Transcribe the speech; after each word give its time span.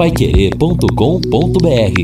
paiquerê.com.br 0.00 2.00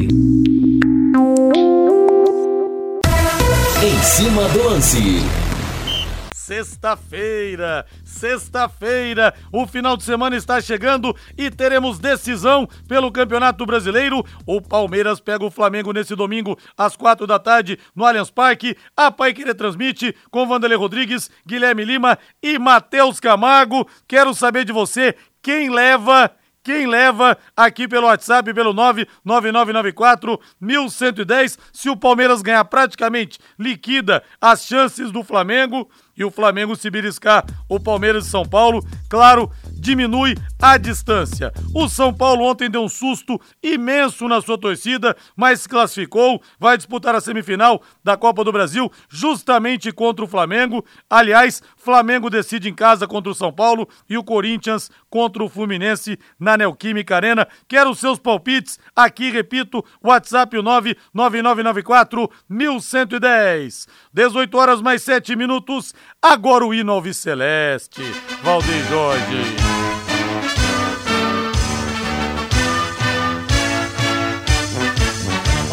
Em 3.83 4.03
cima 4.03 4.47
do 4.51 4.65
lance. 4.65 4.99
Sexta-feira, 6.35 7.87
sexta-feira, 8.05 9.33
o 9.51 9.67
final 9.67 9.97
de 9.97 10.05
semana 10.05 10.37
está 10.37 10.61
chegando 10.61 11.17
e 11.39 11.51
teremos 11.51 11.99
decisão 11.99 12.69
pelo 12.87 13.11
Campeonato 13.11 13.65
Brasileiro. 13.65 14.23
O 14.45 14.61
Palmeiras 14.61 15.19
pega 15.19 15.47
o 15.47 15.51
Flamengo 15.51 15.91
nesse 15.91 16.15
domingo 16.15 16.59
às 16.77 16.97
quatro 16.97 17.27
da 17.27 17.39
tarde 17.39 17.79
no 17.95 18.05
Allianz 18.05 18.29
Parque. 18.29 18.77
A 18.95 19.11
Pai 19.11 19.33
Querer 19.33 19.55
transmite 19.55 20.15
com 20.31 20.47
Vanderlei 20.47 20.77
Rodrigues, 20.77 21.31
Guilherme 21.47 21.83
Lima 21.83 22.19
e 22.43 22.59
Matheus 22.59 23.19
Camargo. 23.19 23.89
Quero 24.07 24.35
saber 24.35 24.67
de 24.67 24.73
você 24.73 25.15
quem 25.41 25.71
leva 25.71 26.31
quem 26.67 26.85
leva 26.85 27.39
aqui 27.57 27.87
pelo 27.87 28.09
WhatsApp, 28.09 28.53
pelo 28.53 28.73
99994 28.73 30.41
1110. 30.61 31.57
Se 31.73 31.89
o 31.89 31.97
Palmeiras 31.97 32.43
ganhar 32.43 32.65
praticamente, 32.65 33.39
liquida 33.57 34.21
as 34.41 34.67
chances 34.67 35.13
do 35.13 35.23
Flamengo 35.23 35.89
e 36.17 36.25
o 36.25 36.31
Flamengo 36.31 36.75
se 36.75 36.91
beliscar 36.91 37.45
o 37.69 37.79
Palmeiras 37.79 38.25
de 38.25 38.31
São 38.31 38.45
Paulo, 38.45 38.85
claro, 39.09 39.49
diminui 39.77 40.35
a 40.61 40.77
distância. 40.77 41.53
O 41.75 41.89
São 41.89 42.13
Paulo 42.13 42.45
ontem 42.45 42.71
deu 42.71 42.83
um 42.83 42.89
susto 42.89 43.41
imenso 43.63 44.27
na 44.27 44.41
sua 44.41 44.59
torcida, 44.59 45.17
mas 45.37 45.61
se 45.61 45.69
classificou, 45.69 46.43
vai 46.59 46.77
disputar 46.77 47.15
a 47.15 47.21
semifinal 47.21 47.83
da 48.03 48.17
Copa 48.17 48.43
do 48.43 48.53
Brasil 48.53 48.91
justamente 49.09 49.93
contra 49.93 50.25
o 50.25 50.29
Flamengo. 50.29 50.85
Aliás, 51.09 51.63
Flamengo 51.77 52.29
decide 52.29 52.69
em 52.69 52.75
casa 52.75 53.07
contra 53.07 53.31
o 53.31 53.35
São 53.35 53.53
Paulo 53.53 53.89
e 54.09 54.19
o 54.19 54.25
Corinthians 54.25 54.91
contra 55.09 55.45
o 55.45 55.49
Fluminense 55.49 56.19
na 56.39 56.57
Neoquímica 56.57 57.17
Arena. 57.17 57.47
Quero 57.69 57.91
os 57.91 57.99
seus 57.99 58.19
palpites 58.19 58.79
aqui, 58.95 59.31
repito, 59.31 59.85
WhatsApp 60.03 60.57
o 60.59 60.63
99994 60.63 62.31
1110. 62.49 63.87
18 64.13 64.59
horas 64.59 64.81
mais 64.81 65.03
7 65.03 65.37
minutos. 65.37 65.95
Agora 66.21 66.65
o 66.67 66.75
hino 66.75 66.97
Celeste. 67.13 68.03
Valdeir 68.43 68.85
Jorge. 68.89 69.76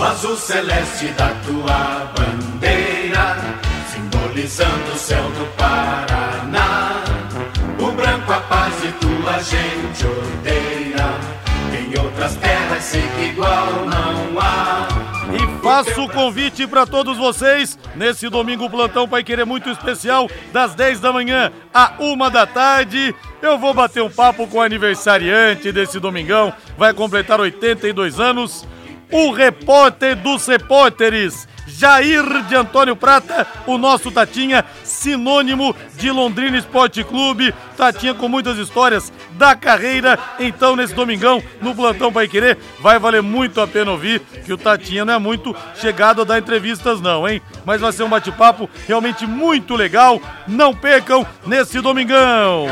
O 0.03 0.05
azul 0.05 0.35
celeste 0.35 1.07
da 1.13 1.29
tua 1.45 2.11
bandeira, 2.13 3.37
simbolizando 3.89 4.91
o 4.93 4.97
céu 4.97 5.23
do 5.23 5.45
Paraná. 5.55 7.01
O 7.79 7.89
branco 7.89 8.33
a 8.33 8.41
paz 8.41 8.73
e 8.83 8.91
tua 8.99 9.41
gente 9.41 10.05
odeia. 10.05 11.07
Em 11.79 11.97
outras 11.97 12.35
terras 12.35 12.83
sei 12.83 13.01
que 13.15 13.29
igual 13.29 13.65
não 13.85 14.41
há. 14.41 14.89
E 15.31 15.63
faço 15.63 16.03
o 16.03 16.09
convite 16.09 16.67
para 16.67 16.85
todos 16.85 17.17
vocês 17.17 17.79
nesse 17.95 18.27
domingo 18.27 18.69
plantão 18.69 19.07
Pai 19.07 19.23
Querer 19.23 19.45
muito 19.45 19.69
especial, 19.69 20.29
das 20.51 20.75
10 20.75 20.99
da 20.99 21.13
manhã 21.13 21.49
à 21.73 21.93
1 21.97 22.29
da 22.29 22.45
tarde. 22.45 23.15
Eu 23.41 23.57
vou 23.57 23.73
bater 23.73 24.03
um 24.03 24.09
papo 24.09 24.47
com 24.47 24.57
o 24.57 24.61
aniversariante 24.61 25.71
desse 25.71 25.97
domingão, 25.97 26.51
vai 26.77 26.93
completar 26.93 27.39
82 27.39 28.19
anos, 28.19 28.67
o 29.14 29.31
repórter 29.31 30.16
dos 30.16 30.47
repórteres. 30.47 31.47
Jair 31.66 32.44
de 32.50 32.56
Antônio 32.56 32.95
Prata, 32.95 33.47
o 33.66 33.78
nosso 33.78 34.11
Tatinha, 34.11 34.66
sinônimo 35.03 35.75
de 35.97 36.09
Londrina 36.09 36.57
Esporte 36.57 37.03
Clube. 37.03 37.53
Tatinha 37.75 38.13
com 38.13 38.29
muitas 38.29 38.57
histórias 38.57 39.11
da 39.33 39.53
carreira. 39.53 40.17
Então, 40.39 40.77
nesse 40.77 40.93
domingão, 40.93 41.43
no 41.61 41.75
Plantão 41.75 42.13
Pai 42.13 42.27
Querer, 42.27 42.57
vai 42.79 42.97
valer 42.97 43.21
muito 43.21 43.59
a 43.59 43.67
pena 43.67 43.91
ouvir 43.91 44.21
que 44.45 44.53
o 44.53 44.57
Tatinha 44.57 45.03
não 45.03 45.13
é 45.13 45.19
muito 45.19 45.53
chegado 45.75 46.21
a 46.21 46.23
dar 46.23 46.39
entrevistas, 46.39 47.01
não, 47.01 47.27
hein? 47.27 47.41
Mas 47.65 47.81
vai 47.81 47.91
ser 47.91 48.03
um 48.03 48.09
bate-papo 48.09 48.69
realmente 48.87 49.27
muito 49.27 49.75
legal. 49.75 50.21
Não 50.47 50.73
percam 50.73 51.25
nesse 51.45 51.81
domingão. 51.81 52.67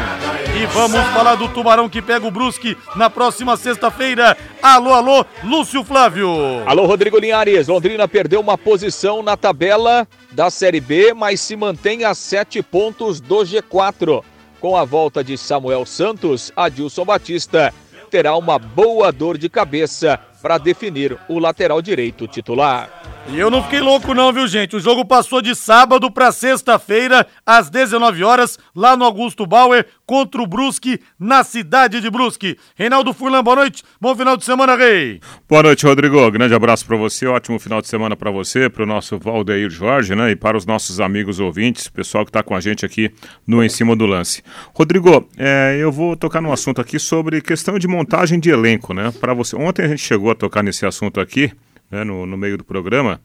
E 0.55 0.65
vamos 0.67 1.01
falar 1.07 1.35
do 1.35 1.49
Tubarão 1.49 1.89
que 1.89 2.01
pega 2.01 2.25
o 2.25 2.31
Brusque 2.31 2.77
na 2.95 3.09
próxima 3.09 3.57
sexta-feira. 3.57 4.37
Alô, 4.61 4.93
alô, 4.93 5.25
Lúcio 5.43 5.83
Flávio. 5.83 6.29
Alô, 6.65 6.85
Rodrigo 6.85 7.17
Linhares. 7.17 7.67
Londrina 7.67 8.07
perdeu 8.07 8.39
uma 8.39 8.57
posição 8.57 9.23
na 9.23 9.35
tabela 9.35 10.07
da 10.31 10.49
Série 10.49 10.79
B, 10.79 11.13
mas 11.13 11.41
se 11.41 11.55
mantém 11.55 12.03
a 12.03 12.13
sete 12.13 12.61
pontos 12.61 13.19
do 13.19 13.37
G4. 13.37 14.23
Com 14.59 14.77
a 14.77 14.85
volta 14.85 15.23
de 15.23 15.37
Samuel 15.37 15.85
Santos, 15.85 16.51
Adilson 16.55 17.03
Batista 17.03 17.73
terá 18.09 18.35
uma 18.35 18.59
boa 18.59 19.11
dor 19.11 19.37
de 19.37 19.49
cabeça 19.49 20.19
para 20.41 20.57
definir 20.57 21.17
o 21.29 21.39
lateral 21.39 21.81
direito 21.81 22.27
titular. 22.27 22.89
E 23.27 23.39
eu 23.39 23.51
não 23.51 23.63
fiquei 23.63 23.79
louco 23.79 24.13
não, 24.13 24.33
viu 24.33 24.47
gente? 24.47 24.75
O 24.75 24.79
jogo 24.79 25.05
passou 25.05 25.41
de 25.41 25.55
sábado 25.55 26.11
para 26.11 26.31
sexta-feira, 26.31 27.25
às 27.45 27.69
19 27.69 28.23
horas, 28.23 28.57
lá 28.75 28.97
no 28.97 29.05
Augusto 29.05 29.45
Bauer, 29.45 29.85
contra 30.11 30.41
o 30.41 30.45
Brusque, 30.45 30.99
na 31.17 31.41
cidade 31.41 32.01
de 32.01 32.09
Brusque. 32.09 32.57
Reinaldo 32.75 33.13
Furlan, 33.13 33.41
boa 33.41 33.55
noite, 33.55 33.81
bom 33.97 34.13
final 34.13 34.35
de 34.35 34.43
semana, 34.43 34.75
Rei. 34.75 35.21
Boa 35.47 35.63
noite, 35.63 35.85
Rodrigo. 35.85 36.29
Grande 36.29 36.53
abraço 36.53 36.85
para 36.85 36.97
você, 36.97 37.25
ótimo 37.27 37.57
final 37.57 37.81
de 37.81 37.87
semana 37.87 38.13
para 38.13 38.29
você, 38.29 38.67
para 38.67 38.83
o 38.83 38.85
nosso 38.85 39.17
Valdeir 39.17 39.69
Jorge, 39.69 40.13
né? 40.13 40.31
E 40.31 40.35
para 40.35 40.57
os 40.57 40.65
nossos 40.65 40.99
amigos 40.99 41.39
ouvintes, 41.39 41.87
pessoal 41.87 42.25
que 42.25 42.29
está 42.29 42.43
com 42.43 42.53
a 42.53 42.59
gente 42.59 42.85
aqui 42.85 43.09
no 43.47 43.63
Em 43.63 43.69
Cima 43.69 43.95
do 43.95 44.05
Lance. 44.05 44.43
Rodrigo, 44.73 45.29
é, 45.37 45.77
eu 45.79 45.93
vou 45.93 46.17
tocar 46.17 46.41
num 46.41 46.51
assunto 46.51 46.81
aqui 46.81 46.99
sobre 46.99 47.39
questão 47.39 47.79
de 47.79 47.87
montagem 47.87 48.37
de 48.37 48.49
elenco, 48.49 48.93
né? 48.93 49.13
Para 49.17 49.33
você. 49.33 49.55
Ontem 49.55 49.85
a 49.85 49.87
gente 49.87 50.01
chegou 50.01 50.29
a 50.29 50.35
tocar 50.35 50.61
nesse 50.61 50.85
assunto 50.85 51.21
aqui 51.21 51.53
né, 51.91 52.03
no, 52.03 52.25
no 52.25 52.37
meio 52.37 52.57
do 52.57 52.63
programa. 52.63 53.19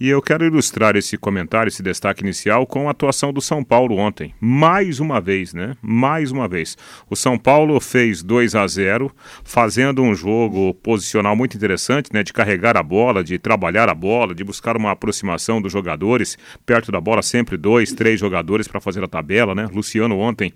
E 0.00 0.08
eu 0.08 0.20
quero 0.20 0.44
ilustrar 0.44 0.96
esse 0.96 1.16
comentário, 1.16 1.68
esse 1.68 1.82
destaque 1.82 2.22
inicial, 2.22 2.66
com 2.66 2.88
a 2.88 2.90
atuação 2.90 3.32
do 3.32 3.40
São 3.40 3.62
Paulo 3.62 3.96
ontem. 3.96 4.34
Mais 4.40 5.00
uma 5.00 5.20
vez, 5.20 5.54
né? 5.54 5.76
Mais 5.80 6.32
uma 6.32 6.48
vez. 6.48 6.76
O 7.08 7.16
São 7.16 7.38
Paulo 7.38 7.78
fez 7.80 8.22
2 8.22 8.54
a 8.54 8.66
0 8.66 9.10
fazendo 9.44 10.02
um 10.02 10.14
jogo 10.14 10.74
posicional 10.74 11.36
muito 11.36 11.56
interessante, 11.56 12.10
né? 12.12 12.22
De 12.22 12.32
carregar 12.32 12.76
a 12.76 12.82
bola, 12.82 13.22
de 13.22 13.38
trabalhar 13.38 13.88
a 13.88 13.94
bola, 13.94 14.34
de 14.34 14.42
buscar 14.42 14.76
uma 14.76 14.90
aproximação 14.90 15.60
dos 15.62 15.72
jogadores. 15.72 16.36
Perto 16.66 16.90
da 16.90 17.00
bola, 17.00 17.22
sempre 17.22 17.56
dois, 17.56 17.92
três 17.92 18.18
jogadores 18.18 18.66
para 18.66 18.80
fazer 18.80 19.02
a 19.04 19.08
tabela, 19.08 19.54
né? 19.54 19.68
Luciano 19.72 20.18
ontem, 20.18 20.52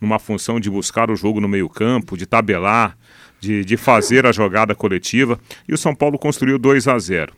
numa 0.00 0.18
função 0.18 0.60
de 0.60 0.70
buscar 0.70 1.10
o 1.10 1.16
jogo 1.16 1.40
no 1.40 1.48
meio-campo, 1.48 2.16
de 2.16 2.26
tabelar 2.26 2.96
de, 3.40 3.64
de 3.64 3.76
fazer 3.76 4.26
a 4.26 4.32
jogada 4.32 4.74
coletiva 4.74 5.38
e 5.68 5.74
o 5.74 5.78
São 5.78 5.94
Paulo 5.94 6.18
construiu 6.18 6.58
2 6.58 6.88
a 6.88 6.98
0. 6.98 7.32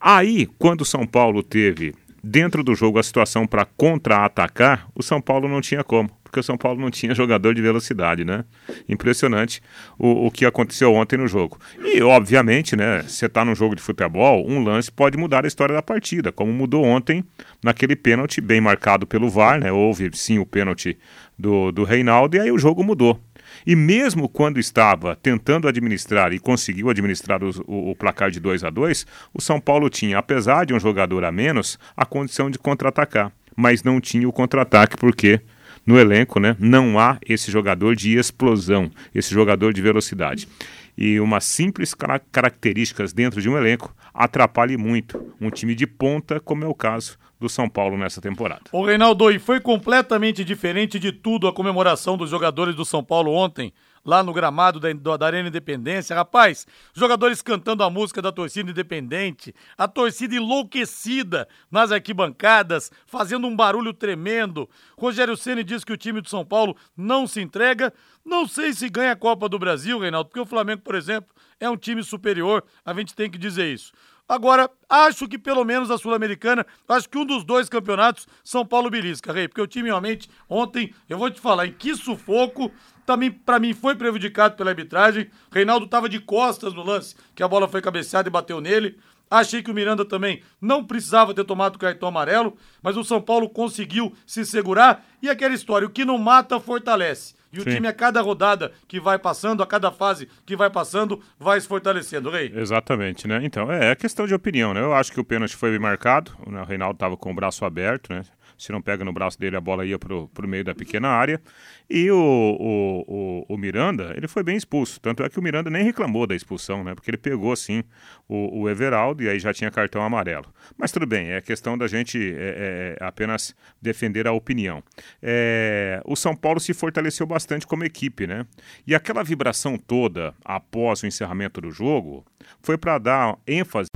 Aí, 0.00 0.46
quando 0.58 0.82
o 0.82 0.84
São 0.84 1.06
Paulo 1.06 1.42
teve 1.42 1.94
dentro 2.22 2.64
do 2.64 2.74
jogo 2.74 2.98
a 2.98 3.02
situação 3.02 3.46
para 3.46 3.66
contra-atacar, 3.66 4.88
o 4.94 5.02
São 5.02 5.20
Paulo 5.20 5.46
não 5.46 5.60
tinha 5.60 5.84
como, 5.84 6.08
porque 6.22 6.40
o 6.40 6.42
São 6.42 6.56
Paulo 6.56 6.80
não 6.80 6.90
tinha 6.90 7.14
jogador 7.14 7.54
de 7.54 7.60
velocidade, 7.60 8.24
né? 8.24 8.44
Impressionante 8.88 9.60
o, 9.98 10.26
o 10.26 10.30
que 10.30 10.46
aconteceu 10.46 10.94
ontem 10.94 11.18
no 11.18 11.28
jogo. 11.28 11.58
E, 11.78 12.02
obviamente, 12.02 12.74
né, 12.74 13.02
você 13.02 13.26
está 13.26 13.44
num 13.44 13.54
jogo 13.54 13.76
de 13.76 13.82
futebol, 13.82 14.44
um 14.48 14.64
lance 14.64 14.90
pode 14.90 15.18
mudar 15.18 15.44
a 15.44 15.48
história 15.48 15.74
da 15.74 15.82
partida, 15.82 16.32
como 16.32 16.50
mudou 16.50 16.82
ontem 16.82 17.22
naquele 17.62 17.94
pênalti 17.94 18.40
bem 18.40 18.60
marcado 18.60 19.06
pelo 19.06 19.28
VAR, 19.28 19.60
né? 19.60 19.70
Houve 19.70 20.10
sim 20.14 20.38
o 20.38 20.46
pênalti 20.46 20.96
do, 21.38 21.70
do 21.70 21.84
Reinaldo 21.84 22.36
e 22.36 22.40
aí 22.40 22.50
o 22.50 22.58
jogo 22.58 22.82
mudou. 22.82 23.20
E 23.66 23.74
mesmo 23.74 24.28
quando 24.28 24.60
estava 24.60 25.16
tentando 25.16 25.66
administrar 25.66 26.32
e 26.32 26.38
conseguiu 26.38 26.90
administrar 26.90 27.42
o, 27.42 27.50
o, 27.66 27.90
o 27.90 27.96
placar 27.96 28.30
de 28.30 28.38
2 28.38 28.64
a 28.64 28.70
2 28.70 29.06
o 29.32 29.40
São 29.40 29.58
Paulo 29.60 29.88
tinha, 29.88 30.18
apesar 30.18 30.66
de 30.66 30.74
um 30.74 30.80
jogador 30.80 31.24
a 31.24 31.32
menos, 31.32 31.78
a 31.96 32.04
condição 32.04 32.50
de 32.50 32.58
contra-atacar. 32.58 33.32
Mas 33.56 33.82
não 33.82 34.00
tinha 34.00 34.28
o 34.28 34.32
contra-ataque 34.32 34.96
porque 34.96 35.40
no 35.86 35.98
elenco 35.98 36.40
né, 36.40 36.56
não 36.58 36.98
há 36.98 37.18
esse 37.26 37.50
jogador 37.50 37.94
de 37.94 38.16
explosão, 38.16 38.90
esse 39.14 39.32
jogador 39.32 39.72
de 39.72 39.82
velocidade. 39.82 40.48
E 40.96 41.18
uma 41.18 41.40
simples 41.40 41.94
características 42.32 43.12
dentro 43.12 43.42
de 43.42 43.48
um 43.48 43.58
elenco 43.58 43.94
atrapalhe 44.12 44.76
muito 44.76 45.34
um 45.40 45.50
time 45.50 45.74
de 45.74 45.86
ponta, 45.86 46.38
como 46.38 46.64
é 46.64 46.68
o 46.68 46.74
caso 46.74 47.18
do 47.40 47.48
São 47.48 47.68
Paulo 47.68 47.98
nessa 47.98 48.20
temporada. 48.20 48.62
O 48.72 48.84
Reinaldo, 48.84 49.30
e 49.30 49.38
foi 49.38 49.60
completamente 49.60 50.44
diferente 50.44 50.98
de 50.98 51.10
tudo 51.10 51.48
a 51.48 51.52
comemoração 51.52 52.16
dos 52.16 52.30
jogadores 52.30 52.74
do 52.74 52.84
São 52.84 53.02
Paulo 53.02 53.32
ontem, 53.32 53.72
lá 54.04 54.22
no 54.22 54.32
gramado 54.32 54.78
da, 54.78 55.16
da 55.16 55.26
Arena 55.26 55.48
Independência. 55.48 56.14
Rapaz, 56.14 56.66
jogadores 56.92 57.40
cantando 57.40 57.82
a 57.82 57.90
música 57.90 58.20
da 58.20 58.30
torcida 58.30 58.70
independente, 58.70 59.54
a 59.78 59.88
torcida 59.88 60.34
enlouquecida 60.34 61.48
nas 61.70 61.90
arquibancadas, 61.90 62.92
fazendo 63.06 63.46
um 63.46 63.56
barulho 63.56 63.94
tremendo. 63.94 64.68
Rogério 64.98 65.36
Ceni 65.36 65.64
diz 65.64 65.84
que 65.84 65.92
o 65.92 65.96
time 65.96 66.20
do 66.20 66.28
São 66.28 66.44
Paulo 66.44 66.76
não 66.96 67.26
se 67.26 67.40
entrega. 67.40 67.92
Não 68.24 68.46
sei 68.46 68.72
se 68.72 68.88
ganha 68.88 69.12
a 69.12 69.16
Copa 69.16 69.48
do 69.48 69.58
Brasil, 69.58 69.98
Reinaldo, 69.98 70.28
porque 70.28 70.40
o 70.40 70.46
Flamengo, 70.46 70.82
por 70.82 70.94
exemplo, 70.94 71.34
é 71.60 71.68
um 71.68 71.76
time 71.76 72.02
superior, 72.02 72.64
a 72.84 72.92
gente 72.94 73.14
tem 73.14 73.30
que 73.30 73.38
dizer 73.38 73.72
isso. 73.72 73.92
Agora, 74.26 74.70
acho 74.88 75.28
que 75.28 75.38
pelo 75.38 75.64
menos 75.64 75.90
a 75.90 75.98
Sul-Americana, 75.98 76.66
acho 76.88 77.08
que 77.08 77.18
um 77.18 77.26
dos 77.26 77.44
dois 77.44 77.68
campeonatos, 77.68 78.26
São 78.42 78.64
Paulo 78.64 78.88
Belisca, 78.88 79.30
Rei, 79.32 79.48
porque 79.48 79.60
o 79.60 79.66
time 79.66 79.90
realmente, 79.90 80.30
ontem, 80.48 80.94
eu 81.10 81.18
vou 81.18 81.30
te 81.30 81.38
falar, 81.38 81.66
em 81.66 81.72
que 81.72 81.94
sufoco 81.94 82.72
também 83.04 83.30
para 83.30 83.58
mim 83.58 83.72
foi 83.74 83.94
prejudicado 83.94 84.56
pela 84.56 84.70
arbitragem. 84.70 85.28
Reinaldo 85.50 85.86
estava 85.86 86.08
de 86.08 86.20
costas 86.20 86.74
no 86.74 86.82
lance, 86.82 87.14
que 87.34 87.42
a 87.42 87.48
bola 87.48 87.68
foi 87.68 87.80
cabeceada 87.80 88.28
e 88.28 88.32
bateu 88.32 88.60
nele. 88.60 88.98
Achei 89.30 89.62
que 89.62 89.70
o 89.70 89.74
Miranda 89.74 90.04
também 90.04 90.42
não 90.60 90.84
precisava 90.84 91.34
ter 91.34 91.44
tomado 91.44 91.76
o 91.76 91.78
cartão 91.78 92.08
amarelo, 92.08 92.56
mas 92.82 92.96
o 92.96 93.04
São 93.04 93.20
Paulo 93.20 93.48
conseguiu 93.48 94.14
se 94.26 94.44
segurar. 94.44 95.04
E 95.22 95.28
aquela 95.28 95.54
história, 95.54 95.86
o 95.86 95.90
que 95.90 96.04
não 96.04 96.18
mata, 96.18 96.60
fortalece. 96.60 97.34
E 97.52 97.58
o 97.58 97.62
Sim. 97.62 97.70
time, 97.70 97.86
a 97.86 97.92
cada 97.92 98.20
rodada 98.20 98.72
que 98.88 98.98
vai 98.98 99.16
passando, 99.16 99.62
a 99.62 99.66
cada 99.66 99.92
fase 99.92 100.28
que 100.44 100.56
vai 100.56 100.68
passando, 100.68 101.22
vai 101.38 101.60
se 101.60 101.68
fortalecendo, 101.68 102.28
Rei. 102.28 102.52
Exatamente, 102.54 103.28
né? 103.28 103.40
Então, 103.44 103.70
é, 103.70 103.92
é 103.92 103.94
questão 103.94 104.26
de 104.26 104.34
opinião, 104.34 104.74
né? 104.74 104.80
Eu 104.80 104.92
acho 104.92 105.12
que 105.12 105.20
o 105.20 105.24
pênalti 105.24 105.54
foi 105.54 105.70
bem 105.70 105.78
marcado, 105.78 106.32
né? 106.48 106.60
o 106.60 106.64
Reinaldo 106.64 106.94
estava 106.94 107.16
com 107.16 107.30
o 107.30 107.34
braço 107.34 107.64
aberto, 107.64 108.12
né? 108.12 108.22
Se 108.58 108.72
não 108.72 108.80
pega 108.80 109.04
no 109.04 109.12
braço 109.12 109.38
dele, 109.38 109.56
a 109.56 109.60
bola 109.60 109.84
ia 109.84 109.98
pro, 109.98 110.28
pro 110.28 110.48
meio 110.48 110.64
da 110.64 110.74
pequena 110.74 111.08
área. 111.08 111.40
E 111.88 112.10
o, 112.10 112.16
o, 112.16 113.44
o, 113.48 113.54
o 113.54 113.58
Miranda, 113.58 114.14
ele 114.16 114.26
foi 114.26 114.42
bem 114.42 114.56
expulso. 114.56 114.98
Tanto 115.00 115.22
é 115.22 115.28
que 115.28 115.38
o 115.38 115.42
Miranda 115.42 115.70
nem 115.70 115.84
reclamou 115.84 116.26
da 116.26 116.34
expulsão, 116.34 116.82
né? 116.82 116.94
Porque 116.94 117.10
ele 117.10 117.18
pegou, 117.18 117.52
assim, 117.52 117.82
o, 118.28 118.62
o 118.62 118.68
Everaldo 118.68 119.22
e 119.22 119.28
aí 119.28 119.38
já 119.38 119.52
tinha 119.52 119.70
cartão 119.70 120.02
amarelo. 120.02 120.46
Mas 120.76 120.92
tudo 120.92 121.06
bem, 121.06 121.32
é 121.32 121.40
questão 121.40 121.76
da 121.76 121.86
gente 121.86 122.18
é, 122.18 122.96
é, 123.00 123.04
apenas 123.04 123.54
defender 123.80 124.26
a 124.26 124.32
opinião. 124.32 124.82
É, 125.22 126.00
o 126.04 126.16
São 126.16 126.34
Paulo 126.34 126.60
se 126.60 126.72
fortaleceu 126.72 127.26
bastante 127.26 127.66
como 127.66 127.84
equipe, 127.84 128.26
né? 128.26 128.46
E 128.86 128.94
aquela 128.94 129.22
vibração 129.22 129.76
toda 129.76 130.34
após 130.44 131.02
o 131.02 131.06
encerramento 131.06 131.60
do 131.60 131.70
jogo 131.70 132.24
foi 132.62 132.78
para 132.78 132.98
dar 132.98 133.36
ênfase 133.46 133.88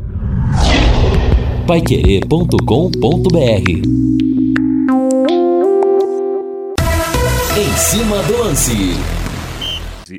paiquerê.com.br 1.66 4.18
cima 7.79 8.21
do 8.25 8.37
lance. 8.37 8.73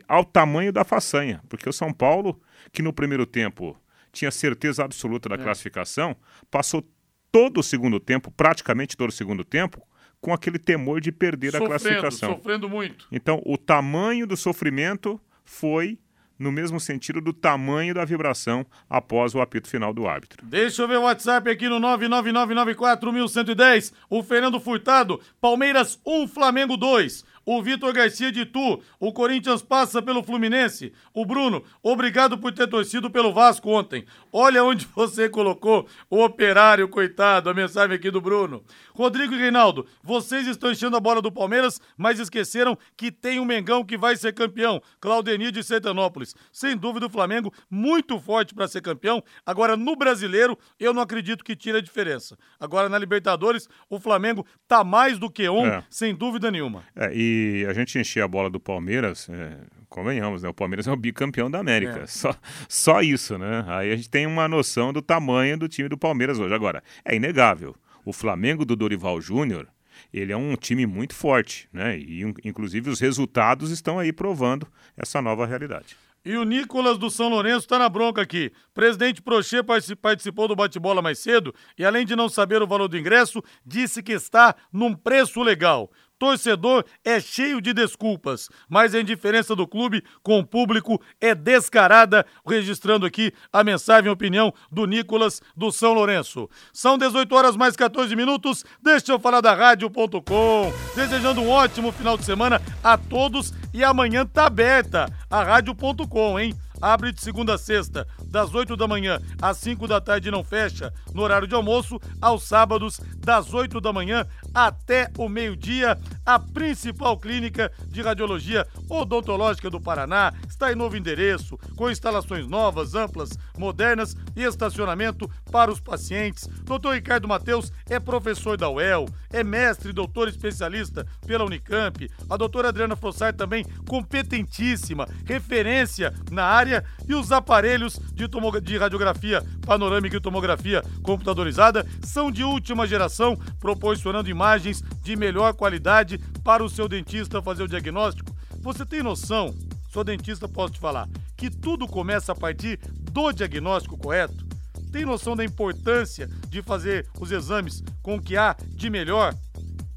ao 0.08 0.24
tamanho 0.24 0.72
da 0.72 0.86
façanha, 0.86 1.42
porque 1.50 1.68
o 1.68 1.74
São 1.74 1.92
Paulo, 1.92 2.40
que 2.72 2.82
no 2.82 2.94
primeiro 2.94 3.26
tempo 3.26 3.78
tinha 4.14 4.32
certeza 4.32 4.86
absoluta 4.86 5.28
da 5.28 5.38
classificação, 5.38 6.16
passou 6.50 6.88
todo 7.32 7.60
o 7.60 7.64
segundo 7.64 8.00
tempo, 8.00 8.32
praticamente 8.32 8.96
todo 8.96 9.10
o 9.10 9.14
segundo 9.14 9.44
tempo, 9.44 9.86
com 10.22 10.34
aquele 10.34 10.58
temor 10.58 11.02
de 11.02 11.12
perder 11.12 11.50
a 11.50 11.60
Sofrendo, 11.60 11.70
classificação. 11.70 12.36
sofrendo 12.36 12.70
muito. 12.70 13.08
Então, 13.12 13.42
o 13.46 13.58
tamanho 13.58 14.26
do 14.26 14.38
sofrimento 14.38 15.20
foi 15.44 16.00
no 16.40 16.52
mesmo 16.54 16.80
sentido 16.80 17.20
do 17.20 17.34
tamanho 17.34 17.94
da 17.94 18.06
vibração 18.06 18.66
após 18.90 19.36
o 19.36 19.42
apito 19.42 19.68
final 19.68 19.94
do 19.94 20.08
árbitro. 20.08 20.46
Deixa 20.46 20.82
eu 20.82 20.88
ver 20.88 20.98
o 20.98 21.02
WhatsApp 21.02 21.50
aqui 21.50 21.68
no 21.68 21.82
999941110. 21.82 23.92
O 24.10 24.24
Fernando 24.24 24.58
Furtado, 24.62 25.20
Palmeiras 25.42 26.00
1, 26.06 26.30
Flamengo 26.30 26.78
2. 26.78 27.26
O 27.52 27.64
Vitor 27.64 27.92
Garcia 27.92 28.32
de 28.32 28.46
Tu, 28.46 28.80
o 29.00 29.12
Corinthians 29.12 29.64
passa 29.64 30.04
pelo 30.04 30.22
Fluminense. 30.22 30.94
O 31.16 31.26
Bruno, 31.26 31.64
obrigado 31.82 32.38
por 32.38 32.52
ter 32.54 32.68
torcido 32.68 33.10
pelo 33.10 33.34
Vasco 33.34 33.72
ontem. 33.72 34.06
Olha 34.32 34.64
onde 34.64 34.86
você 34.96 35.28
colocou 35.28 35.88
o 36.12 36.24
operário, 36.24 36.88
coitado. 36.88 37.50
A 37.50 37.54
mensagem 37.56 37.96
aqui 37.96 38.12
do 38.12 38.22
Bruno. 38.22 38.64
Rodrigo 38.94 39.34
e 39.34 39.38
Reinaldo, 39.40 39.88
vocês 40.04 40.46
estão 40.46 40.70
enchendo 40.72 40.96
a 40.96 41.00
bola 41.00 41.24
do 41.24 41.32
Palmeiras, 41.32 41.82
mas 41.98 42.20
esqueceram 42.20 42.78
que 42.96 43.12
tem 43.12 43.40
um 43.40 43.46
Mengão 43.46 43.84
que 43.84 43.98
vai 43.98 44.16
ser 44.16 44.32
campeão. 44.34 44.80
Claudenir 45.02 45.52
de 45.52 45.64
Sertanópolis. 45.64 46.36
Sem 46.54 46.78
dúvida 46.78 47.08
o 47.08 47.10
Flamengo 47.10 47.52
muito 47.68 48.20
forte 48.20 48.54
para 48.54 48.68
ser 48.68 48.82
campeão. 48.82 49.24
Agora 49.44 49.76
no 49.76 49.96
Brasileiro, 49.96 50.56
eu 50.80 50.94
não 50.94 51.02
acredito 51.02 51.44
que 51.44 51.56
tire 51.56 51.80
a 51.80 51.82
diferença. 51.82 52.38
Agora 52.60 52.88
na 52.90 53.00
Libertadores, 53.00 53.68
o 53.90 54.00
Flamengo 54.00 54.46
tá 54.68 54.84
mais 54.84 55.18
do 55.18 55.32
que 55.32 55.50
um, 55.50 55.66
É. 55.66 55.84
sem 55.90 56.14
dúvida 56.14 56.52
nenhuma. 56.52 56.84
É, 56.96 57.12
e 57.12 57.39
a 57.68 57.74
gente 57.74 57.98
encher 58.00 58.24
a 58.24 58.28
bola 58.28 58.50
do 58.50 58.60
Palmeiras, 58.60 59.28
é, 59.30 59.58
convenhamos, 59.90 60.44
né? 60.44 60.50
O 60.50 60.54
Palmeiras 60.54 60.88
é 60.88 60.92
o 60.92 60.96
bicampeão 60.96 61.50
da 61.50 61.60
América. 61.60 62.02
É. 62.02 62.06
Só, 62.08 62.36
só 62.68 63.02
isso, 63.02 63.38
né? 63.38 63.64
Aí 63.68 63.92
a 63.92 63.96
gente 63.96 64.10
tem 64.10 64.26
uma 64.26 64.48
noção 64.48 64.92
do 64.94 65.02
tamanho 65.02 65.58
do 65.58 65.68
time 65.68 65.90
do 65.90 65.98
Palmeiras 65.98 66.40
hoje. 66.40 66.54
Agora, 66.54 66.84
é 67.04 67.16
inegável. 67.16 67.76
O 68.06 68.14
Flamengo 68.14 68.64
do 68.66 68.76
Dorival 68.76 69.20
Júnior, 69.22 69.68
ele 70.14 70.32
é 70.32 70.38
um 70.38 70.56
time 70.56 70.86
muito 70.86 71.14
forte, 71.14 71.68
né? 71.72 71.98
E 71.98 72.22
in- 72.24 72.34
inclusive 72.44 72.90
os 72.90 73.00
resultados 73.00 73.70
estão 73.72 74.00
aí 74.00 74.12
provando 74.14 74.68
essa 74.98 75.22
nova 75.22 75.46
realidade. 75.46 75.96
E 76.26 76.36
o 76.36 76.44
Nicolas 76.44 76.98
do 76.98 77.10
São 77.10 77.30
Lourenço 77.30 77.66
tá 77.68 77.80
na 77.80 77.88
bronca 77.88 78.22
aqui. 78.22 78.52
Presidente 78.74 79.22
Prochê 79.22 79.64
partici- 79.64 79.96
participou 79.96 80.50
do 80.50 80.56
bate-bola 80.56 81.02
mais 81.02 81.18
cedo 81.20 81.56
e, 81.78 81.86
além 81.86 82.06
de 82.06 82.14
não 82.14 82.28
saber 82.28 82.62
o 82.62 82.68
valor 82.68 82.90
do 82.90 82.98
ingresso, 82.98 83.42
disse 83.66 84.04
que 84.04 84.12
está 84.12 84.54
num 84.72 84.94
preço 84.94 85.42
legal. 85.42 85.90
Torcedor 86.20 86.84
é 87.04 87.20
cheio 87.20 87.62
de 87.62 87.74
desculpas, 87.74 88.50
mas 88.68 88.94
a 88.94 89.00
indiferença 89.00 89.56
do 89.56 89.66
clube 89.66 90.04
com 90.22 90.38
o 90.38 90.46
público 90.46 91.02
é 91.20 91.34
descarada. 91.34 92.26
Registrando 92.46 93.06
aqui 93.06 93.32
a 93.52 93.64
mensagem 93.64 94.10
e 94.10 94.14
opinião 94.14 94.54
do 94.70 94.86
Nicolas 94.86 95.42
do 95.56 95.72
São 95.72 95.94
Lourenço. 95.94 96.50
São 96.74 96.98
18 96.98 97.34
horas 97.34 97.56
mais 97.56 97.76
14 97.76 98.16
minutos. 98.16 98.66
Deixa 98.84 99.14
eu 99.14 99.20
falar 99.20 99.40
da 99.40 99.56
Rádio.com. 99.56 100.74
Desejando 100.94 101.42
um 101.42 101.50
ótimo 101.50 101.92
final 101.94 102.18
de 102.18 102.26
semana 102.26 102.62
a 102.84 102.98
todos 102.98 103.54
e 103.74 103.84
amanhã 103.84 104.26
tá 104.26 104.48
aberta 104.48 105.12
a 105.30 105.44
Rádio.com, 105.44 106.38
hein? 106.38 106.54
Abre 106.82 107.12
de 107.12 107.22
segunda 107.22 107.56
a 107.56 107.58
sexta, 107.58 108.08
das 108.26 108.54
8 108.54 108.76
da 108.78 108.88
manhã 108.88 109.20
às 109.42 109.58
5 109.58 109.88
da 109.88 110.00
tarde 110.00 110.30
e 110.30 110.32
não 110.32 110.44
fecha, 110.44 110.94
no 111.14 111.22
horário 111.22 111.48
de 111.48 111.56
almoço, 111.56 112.00
aos 112.22 112.44
sábados, 112.44 113.00
das 113.18 113.54
8 113.54 113.82
da 113.82 113.92
manhã 113.92 114.26
até 114.54 115.10
o 115.18 115.28
meio-dia. 115.28 115.98
A 116.26 116.38
principal 116.40 117.18
clínica 117.18 117.72
de 117.88 118.02
radiologia 118.02 118.68
odontológica 118.88 119.70
do 119.70 119.82
Paraná 119.82 120.32
está 120.48 120.72
em 120.72 120.76
novo 120.76 120.96
endereço, 120.96 121.58
com 121.76 121.90
instalações 121.90 122.48
novas, 122.48 122.94
amplas, 122.94 123.32
modernas 123.58 124.16
e 124.36 124.44
estacionamento 124.44 125.30
para 125.52 125.72
os 125.72 125.80
pacientes. 125.80 126.48
Dr. 126.48 126.94
Ricardo 126.94 127.28
Mateus 127.28 127.72
é 127.90 128.00
professor 128.00 128.58
da 128.58 128.70
UEL, 128.70 129.08
é 129.32 129.44
mestre 129.44 129.92
doutor 129.92 130.28
especialista 130.28 131.06
pela 131.26 131.46
Unicamp. 131.46 132.10
A 132.30 132.38
doutora 132.38 132.70
Adriana 132.70 132.96
Fossar 132.96 133.34
também 133.34 133.66
competentíssima, 133.88 135.08
referência 135.26 136.14
na 136.30 136.44
área 136.44 136.69
e 137.08 137.14
os 137.14 137.32
aparelhos 137.32 138.00
de, 138.14 138.28
de 138.62 138.78
radiografia 138.78 139.44
panorâmica 139.66 140.18
e 140.18 140.22
tomografia 140.22 140.84
computadorizada 141.02 141.86
são 142.02 142.32
de 142.32 142.44
última 142.44 142.88
geração, 142.88 143.36
proporcionando 143.60 144.30
imagens 144.30 144.84
de 145.02 145.16
melhor 145.16 145.54
qualidade 145.54 146.18
para 146.44 146.64
o 146.64 146.70
seu 146.70 146.88
dentista 146.88 147.42
fazer 147.42 147.64
o 147.64 147.68
diagnóstico. 147.68 148.36
Você 148.62 148.86
tem 148.86 149.02
noção, 149.02 149.56
sou 149.92 150.04
dentista, 150.04 150.48
posso 150.48 150.74
te 150.74 150.80
falar, 150.80 151.08
que 151.36 151.50
tudo 151.50 151.88
começa 151.88 152.32
a 152.32 152.36
partir 152.36 152.80
do 153.12 153.32
diagnóstico 153.32 153.98
correto? 153.98 154.48
Tem 154.92 155.06
noção 155.06 155.36
da 155.36 155.46
importância 155.46 156.28
de 156.50 156.62
fazer 156.62 157.08
os 157.20 157.32
exames 157.32 157.84
com 158.02 158.16
o 158.16 158.22
que 158.22 158.36
há 158.36 158.56
de 158.76 158.90
melhor? 158.90 159.34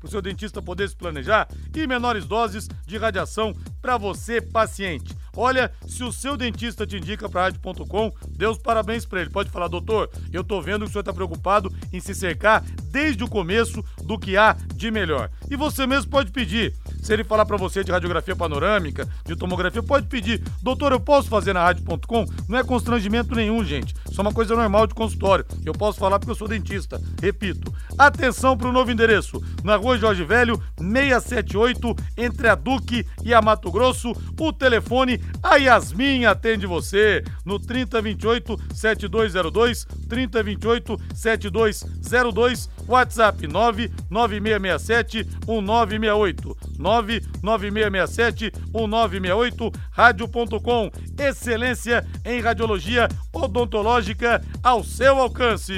para 0.03 0.09
o 0.09 0.11
seu 0.11 0.21
dentista 0.21 0.61
poder 0.61 0.89
se 0.89 0.97
planejar 0.97 1.47
e 1.73 1.87
menores 1.87 2.27
doses 2.27 2.69
de 2.85 2.99
radiação 2.99 3.55
para 3.81 3.97
você, 3.97 4.41
paciente. 4.41 5.17
Olha, 5.37 5.73
se 5.87 6.05
o 6.05 6.13
seu 6.13 6.37
dentista 6.37 6.87
te 6.87 6.97
indica 6.97 7.29
para 7.29 7.43
rádio.com, 7.43 8.13
dê 8.29 8.47
os 8.47 8.59
parabéns 8.59 9.07
para 9.07 9.21
ele. 9.21 9.31
Pode 9.31 9.51
falar, 9.51 9.69
doutor, 9.69 10.11
eu 10.33 10.45
tô 10.45 10.61
vendo 10.61 10.85
que 10.85 10.91
o 10.91 10.93
senhor 10.93 11.01
está 11.01 11.13
preocupado 11.13 11.73
em 11.93 12.01
se 12.01 12.15
cercar 12.15 12.63
desde 12.91 13.25
o 13.25 13.29
começo 13.29 13.83
do 14.05 14.19
que 14.19 14.37
há 14.37 14.57
de 14.75 14.91
melhor. 14.91 15.31
E 15.51 15.57
você 15.57 15.87
mesmo 15.87 16.11
pode 16.11 16.31
pedir. 16.31 16.75
Se 17.03 17.13
ele 17.13 17.25
falar 17.25 17.45
para 17.45 17.57
você 17.57 17.83
de 17.83 17.91
radiografia 17.91 18.37
panorâmica, 18.37 19.09
de 19.27 19.35
tomografia, 19.35 19.83
pode 19.83 20.07
pedir. 20.07 20.41
Doutor, 20.63 20.93
eu 20.93 21.01
posso 21.01 21.29
fazer 21.29 21.53
na 21.53 21.61
rádio.com? 21.61 22.25
Não 22.49 22.59
é 22.59 22.63
constrangimento 22.63 23.35
nenhum, 23.35 23.65
gente. 23.65 23.93
Isso 24.09 24.21
é 24.21 24.23
uma 24.23 24.33
coisa 24.33 24.55
normal 24.55 24.87
de 24.87 24.95
consultório. 24.95 25.45
Eu 25.67 25.73
posso 25.73 25.99
falar 25.99 26.21
porque 26.21 26.31
eu 26.31 26.37
sou 26.37 26.47
dentista. 26.47 27.01
Repito. 27.21 27.75
Atenção 27.99 28.57
para 28.57 28.69
o 28.69 28.73
novo 28.73 28.91
endereço. 28.91 29.43
Na 29.65 29.75
rua 29.75 29.99
Jorge 29.99 30.23
Velho, 30.25 30.63
678, 30.79 31.97
entre 32.17 32.49
a 32.49 32.55
Duque 32.55 33.05
e 33.25 33.35
a 33.35 33.43
Mato 33.43 33.71
Grosso. 33.71 34.13
O 34.39 34.53
telefone, 34.53 35.21
a 35.43 35.57
Yasmin 35.57 36.25
atende 36.25 36.67
você 36.67 37.25
no 37.45 37.59
3028 37.59 38.59
7202, 38.75 39.87
3028 40.09 41.01
7202, 41.15 42.71
WhatsApp 42.87 43.47
99667 43.47 45.25
1968. 45.47 46.57
99667 46.79 48.53
1968, 48.75 49.73
rádio.com. 49.91 50.91
Excelência 51.19 52.07
em 52.25 52.41
radiologia 52.41 53.09
odontológica 53.33 54.43
ao 54.63 54.83
seu 54.83 55.19
alcance. 55.19 55.75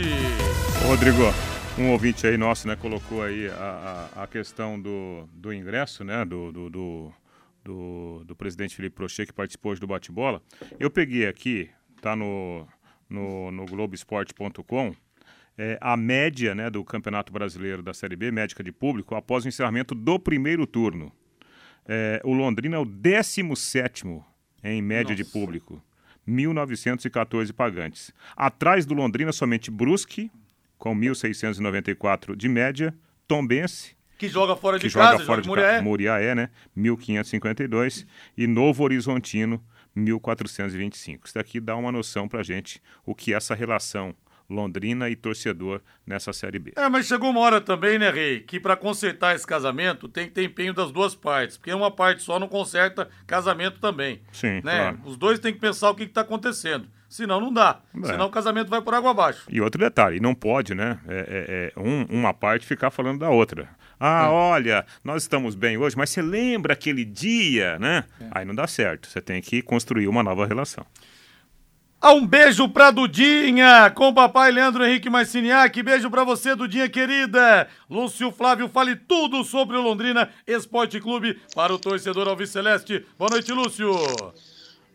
Rodrigo, 0.86 1.22
um 1.78 1.90
ouvinte 1.90 2.26
aí 2.26 2.36
nosso, 2.36 2.68
né, 2.68 2.76
colocou 2.76 3.22
aí 3.22 3.48
a, 3.48 4.08
a, 4.14 4.22
a 4.24 4.26
questão 4.26 4.80
do, 4.80 5.28
do 5.32 5.52
ingresso, 5.52 6.04
né, 6.04 6.24
do, 6.24 6.52
do, 6.52 6.70
do, 6.70 7.12
do, 7.64 8.24
do 8.24 8.36
presidente 8.36 8.76
Felipe 8.76 8.94
Prochê, 8.94 9.26
que 9.26 9.32
participou 9.32 9.72
hoje 9.72 9.80
do 9.80 9.86
bate-bola. 9.86 10.42
Eu 10.78 10.90
peguei 10.90 11.26
aqui, 11.26 11.70
tá 12.00 12.14
no, 12.14 12.66
no, 13.08 13.50
no 13.50 13.66
Globoesporte.com, 13.66 14.94
é, 15.56 15.78
a 15.80 15.96
média 15.96 16.54
né, 16.54 16.68
do 16.68 16.84
Campeonato 16.84 17.32
Brasileiro 17.32 17.82
da 17.82 17.94
Série 17.94 18.16
B, 18.16 18.30
médica 18.30 18.62
de 18.62 18.72
público, 18.72 19.14
após 19.14 19.44
o 19.44 19.48
encerramento 19.48 19.94
do 19.94 20.18
primeiro 20.18 20.66
turno. 20.66 21.12
É, 21.86 22.20
o 22.24 22.32
Londrina 22.32 22.76
é 22.76 22.78
o 22.78 22.84
17 22.84 24.04
em 24.62 24.82
média 24.82 25.14
Nossa. 25.14 25.16
de 25.16 25.24
público. 25.24 25.82
1.914 26.26 27.52
pagantes. 27.52 28.12
Atrás 28.34 28.86
do 28.86 28.94
Londrina, 28.94 29.30
somente 29.32 29.70
Brusque, 29.70 30.30
com 30.78 30.96
1.694 30.96 32.34
de 32.34 32.48
média. 32.48 32.94
Tombense, 33.26 33.96
Que 34.18 34.28
joga 34.28 34.54
fora 34.54 34.78
de 34.78 34.86
que 34.88 34.94
casa, 34.94 35.12
joga 35.12 35.24
fora 35.24 35.42
de 35.42 35.48
Muriaé. 35.48 35.70
casa. 35.72 35.82
Muriaé, 35.82 36.34
né? 36.34 36.50
1.552. 36.76 38.06
E 38.36 38.46
Novo 38.46 38.84
Horizontino, 38.84 39.62
1.425. 39.96 41.20
Isso 41.24 41.34
daqui 41.34 41.60
dá 41.60 41.76
uma 41.76 41.90
noção 41.92 42.28
pra 42.28 42.42
gente 42.42 42.82
o 43.04 43.14
que 43.14 43.32
é 43.32 43.36
essa 43.36 43.54
relação 43.54 44.14
Londrina 44.48 45.08
e 45.08 45.16
torcedor 45.16 45.80
nessa 46.06 46.32
Série 46.32 46.58
B. 46.58 46.72
É, 46.76 46.88
mas 46.88 47.06
chegou 47.06 47.30
uma 47.30 47.40
hora 47.40 47.60
também, 47.60 47.98
né, 47.98 48.10
Rei, 48.10 48.40
que 48.40 48.60
pra 48.60 48.76
consertar 48.76 49.34
esse 49.34 49.46
casamento 49.46 50.08
tem 50.08 50.26
que 50.26 50.32
ter 50.32 50.44
empenho 50.44 50.74
das 50.74 50.90
duas 50.92 51.14
partes, 51.14 51.56
porque 51.56 51.72
uma 51.72 51.90
parte 51.90 52.22
só 52.22 52.38
não 52.38 52.48
conserta 52.48 53.08
casamento 53.26 53.78
também. 53.80 54.20
Sim, 54.32 54.60
né? 54.62 54.92
claro. 54.92 55.00
Os 55.04 55.16
dois 55.16 55.38
têm 55.38 55.52
que 55.52 55.60
pensar 55.60 55.90
o 55.90 55.94
que, 55.94 56.06
que 56.06 56.12
tá 56.12 56.20
acontecendo. 56.22 56.86
Senão 57.08 57.40
não 57.40 57.52
dá. 57.52 57.80
É. 58.02 58.06
Senão 58.08 58.26
o 58.26 58.30
casamento 58.30 58.68
vai 58.68 58.82
por 58.82 58.92
água 58.92 59.12
abaixo. 59.12 59.44
E 59.48 59.60
outro 59.60 59.80
detalhe, 59.80 60.18
não 60.18 60.34
pode, 60.34 60.74
né? 60.74 60.98
É, 61.06 61.16
é, 61.16 61.72
é, 61.76 61.80
um- 61.80 62.06
uma 62.10 62.34
parte 62.34 62.66
ficar 62.66 62.90
falando 62.90 63.20
da 63.20 63.30
outra. 63.30 63.62
É. 63.62 63.68
Ah, 64.00 64.30
olha, 64.32 64.84
nós 65.04 65.22
estamos 65.22 65.54
bem 65.54 65.78
hoje, 65.78 65.96
mas 65.96 66.10
você 66.10 66.20
lembra 66.20 66.72
aquele 66.72 67.04
dia, 67.04 67.78
né? 67.78 68.04
É. 68.20 68.26
Aí 68.32 68.44
não 68.44 68.54
dá 68.54 68.66
certo. 68.66 69.06
Você 69.08 69.20
tem 69.20 69.40
que 69.40 69.62
construir 69.62 70.08
uma 70.08 70.24
nova 70.24 70.44
relação. 70.44 70.84
Ah, 72.06 72.12
um 72.12 72.26
beijo 72.26 72.68
pra 72.68 72.90
Dudinha, 72.90 73.90
com 73.92 74.08
o 74.08 74.14
papai 74.14 74.52
Leandro 74.52 74.84
Henrique 74.84 75.08
Marciniak. 75.08 75.82
Beijo 75.82 76.10
pra 76.10 76.22
você, 76.22 76.54
Dudinha 76.54 76.86
querida. 76.86 77.66
Lúcio 77.88 78.30
Flávio, 78.30 78.68
fale 78.68 78.94
tudo 78.94 79.42
sobre 79.42 79.78
o 79.78 79.80
Londrina 79.80 80.30
Esporte 80.46 81.00
Clube 81.00 81.40
para 81.54 81.72
o 81.72 81.78
torcedor 81.78 82.28
Alviceleste. 82.28 83.06
Boa 83.18 83.30
noite, 83.30 83.50
Lúcio. 83.52 83.90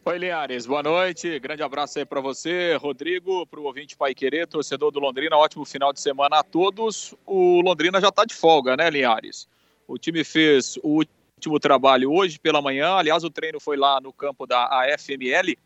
Oi, 0.05 0.17
Linhares, 0.19 0.67
boa 0.67 0.83
noite. 0.83 1.39
Grande 1.39 1.63
abraço 1.63 1.97
aí 1.97 2.05
para 2.05 2.21
você, 2.21 2.75
Rodrigo, 2.75 3.43
para 3.47 3.59
o 3.59 3.63
ouvinte 3.63 3.97
Pai 3.97 4.13
Querer, 4.13 4.45
torcedor 4.45 4.91
do 4.91 4.99
Londrina. 4.99 5.35
Ótimo 5.35 5.65
final 5.65 5.91
de 5.91 5.99
semana 5.99 6.41
a 6.41 6.43
todos. 6.43 7.15
O 7.25 7.59
Londrina 7.61 7.99
já 7.99 8.09
está 8.09 8.23
de 8.23 8.35
folga, 8.35 8.77
né, 8.77 8.87
Linhares? 8.87 9.49
O 9.87 9.97
time 9.97 10.23
fez 10.23 10.77
o 10.83 11.01
último 11.37 11.59
trabalho 11.59 12.13
hoje 12.13 12.37
pela 12.37 12.61
manhã. 12.61 12.97
Aliás, 12.97 13.23
o 13.23 13.31
treino 13.31 13.59
foi 13.59 13.77
lá 13.77 13.99
no 13.99 14.13
campo 14.13 14.45
da 14.45 14.65
AFML, 14.65 15.57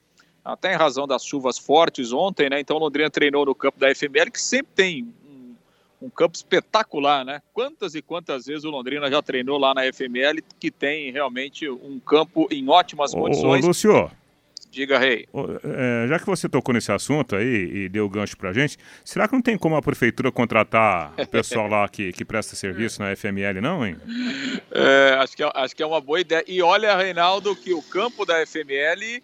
até 0.43 0.73
em 0.73 0.77
razão 0.77 1.07
das 1.07 1.25
chuvas 1.25 1.57
fortes 1.57 2.11
ontem, 2.11 2.49
né? 2.49 2.59
Então, 2.59 2.75
o 2.77 2.79
Londrina 2.79 3.09
treinou 3.09 3.45
no 3.45 3.55
campo 3.55 3.79
da 3.79 3.87
AFML, 3.87 4.31
que 4.31 4.41
sempre 4.41 4.73
tem 4.75 5.13
um, 5.29 5.55
um 6.01 6.09
campo 6.09 6.35
espetacular, 6.35 7.23
né? 7.23 7.41
Quantas 7.53 7.95
e 7.95 8.01
quantas 8.01 8.45
vezes 8.45 8.65
o 8.65 8.69
Londrina 8.69 9.09
já 9.09 9.21
treinou 9.21 9.57
lá 9.57 9.73
na 9.73 9.81
FML, 9.91 10.43
que 10.59 10.69
tem 10.69 11.11
realmente 11.11 11.69
um 11.69 11.99
campo 11.99 12.47
em 12.51 12.67
ótimas 12.67 13.13
Ô, 13.13 13.17
ô, 13.17 13.21
condições. 13.21 13.65
Lúcio, 13.65 14.11
Diga, 14.69 14.97
Rei. 14.97 15.27
ô, 15.31 15.45
é, 15.63 16.07
já 16.07 16.17
que 16.17 16.25
você 16.25 16.49
tocou 16.49 16.73
nesse 16.73 16.91
assunto 16.91 17.35
aí 17.35 17.45
e 17.45 17.89
deu 17.89 18.09
gancho 18.09 18.35
pra 18.35 18.51
gente, 18.51 18.75
será 19.05 19.27
que 19.27 19.33
não 19.35 19.41
tem 19.41 19.55
como 19.55 19.75
a 19.75 19.81
prefeitura 19.83 20.31
contratar 20.31 21.13
o 21.15 21.27
pessoal 21.27 21.67
lá 21.67 21.87
que, 21.87 22.11
que 22.11 22.25
presta 22.25 22.55
serviço 22.55 22.99
na 22.99 23.15
FML, 23.15 23.61
não, 23.61 23.85
hein? 23.85 23.95
É, 24.71 25.15
acho, 25.19 25.37
que 25.37 25.43
é, 25.43 25.51
acho 25.53 25.75
que 25.75 25.83
é 25.83 25.85
uma 25.85 26.01
boa 26.01 26.19
ideia. 26.19 26.43
E 26.47 26.59
olha, 26.63 26.97
Reinaldo, 26.97 27.55
que 27.55 27.71
o 27.71 27.83
campo 27.83 28.25
da 28.25 28.43
FML 28.47 29.21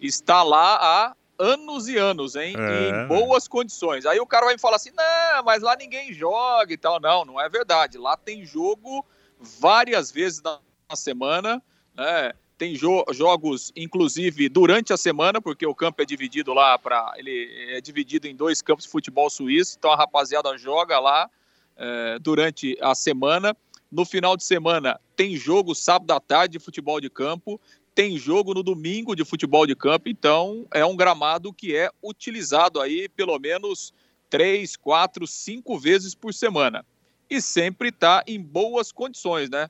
está 0.00 0.42
lá 0.42 0.76
há 0.76 1.16
anos 1.38 1.88
e 1.88 1.96
anos, 1.96 2.36
hein? 2.36 2.54
É. 2.58 2.88
Em 2.90 3.06
boas 3.08 3.48
condições. 3.48 4.04
Aí 4.06 4.20
o 4.20 4.26
cara 4.26 4.44
vai 4.46 4.54
me 4.54 4.60
falar 4.60 4.76
assim: 4.76 4.90
não, 4.90 5.42
mas 5.44 5.62
lá 5.62 5.74
ninguém 5.76 6.12
joga 6.12 6.72
e 6.72 6.76
tal. 6.76 7.00
Não, 7.00 7.24
não 7.24 7.40
é 7.40 7.48
verdade. 7.48 7.96
Lá 7.98 8.16
tem 8.16 8.44
jogo 8.44 9.04
várias 9.38 10.10
vezes 10.10 10.42
na 10.42 10.58
na 10.88 10.96
semana, 10.96 11.62
né? 11.94 12.32
Tem 12.58 12.74
jo- 12.74 13.04
jogos, 13.12 13.72
inclusive, 13.76 14.48
durante 14.48 14.92
a 14.92 14.96
semana, 14.96 15.40
porque 15.40 15.64
o 15.64 15.72
campo 15.74 16.02
é 16.02 16.04
dividido 16.04 16.52
lá 16.52 16.76
para. 16.76 17.12
Ele 17.16 17.48
é 17.70 17.80
dividido 17.80 18.26
em 18.26 18.34
dois 18.34 18.60
campos 18.60 18.84
de 18.86 18.90
futebol 18.90 19.30
suíço, 19.30 19.76
então 19.78 19.92
a 19.92 19.96
rapaziada 19.96 20.58
joga 20.58 20.98
lá 20.98 21.30
eh, 21.76 22.18
durante 22.20 22.76
a 22.82 22.92
semana. 22.94 23.56
No 23.90 24.04
final 24.04 24.36
de 24.36 24.42
semana 24.44 25.00
tem 25.16 25.36
jogo 25.36 25.74
sábado 25.76 26.10
à 26.12 26.18
tarde 26.20 26.58
de 26.58 26.64
futebol 26.64 27.00
de 27.00 27.08
campo, 27.08 27.60
tem 28.00 28.16
jogo 28.16 28.54
no 28.54 28.62
domingo 28.62 29.14
de 29.14 29.26
futebol 29.26 29.66
de 29.66 29.76
campo, 29.76 30.08
então 30.08 30.66
é 30.72 30.82
um 30.86 30.96
gramado 30.96 31.52
que 31.52 31.76
é 31.76 31.90
utilizado 32.02 32.80
aí 32.80 33.10
pelo 33.10 33.38
menos 33.38 33.92
três, 34.30 34.74
quatro, 34.74 35.26
cinco 35.26 35.78
vezes 35.78 36.14
por 36.14 36.32
semana. 36.32 36.82
E 37.28 37.42
sempre 37.42 37.90
está 37.90 38.24
em 38.26 38.40
boas 38.40 38.90
condições, 38.90 39.50
né? 39.50 39.68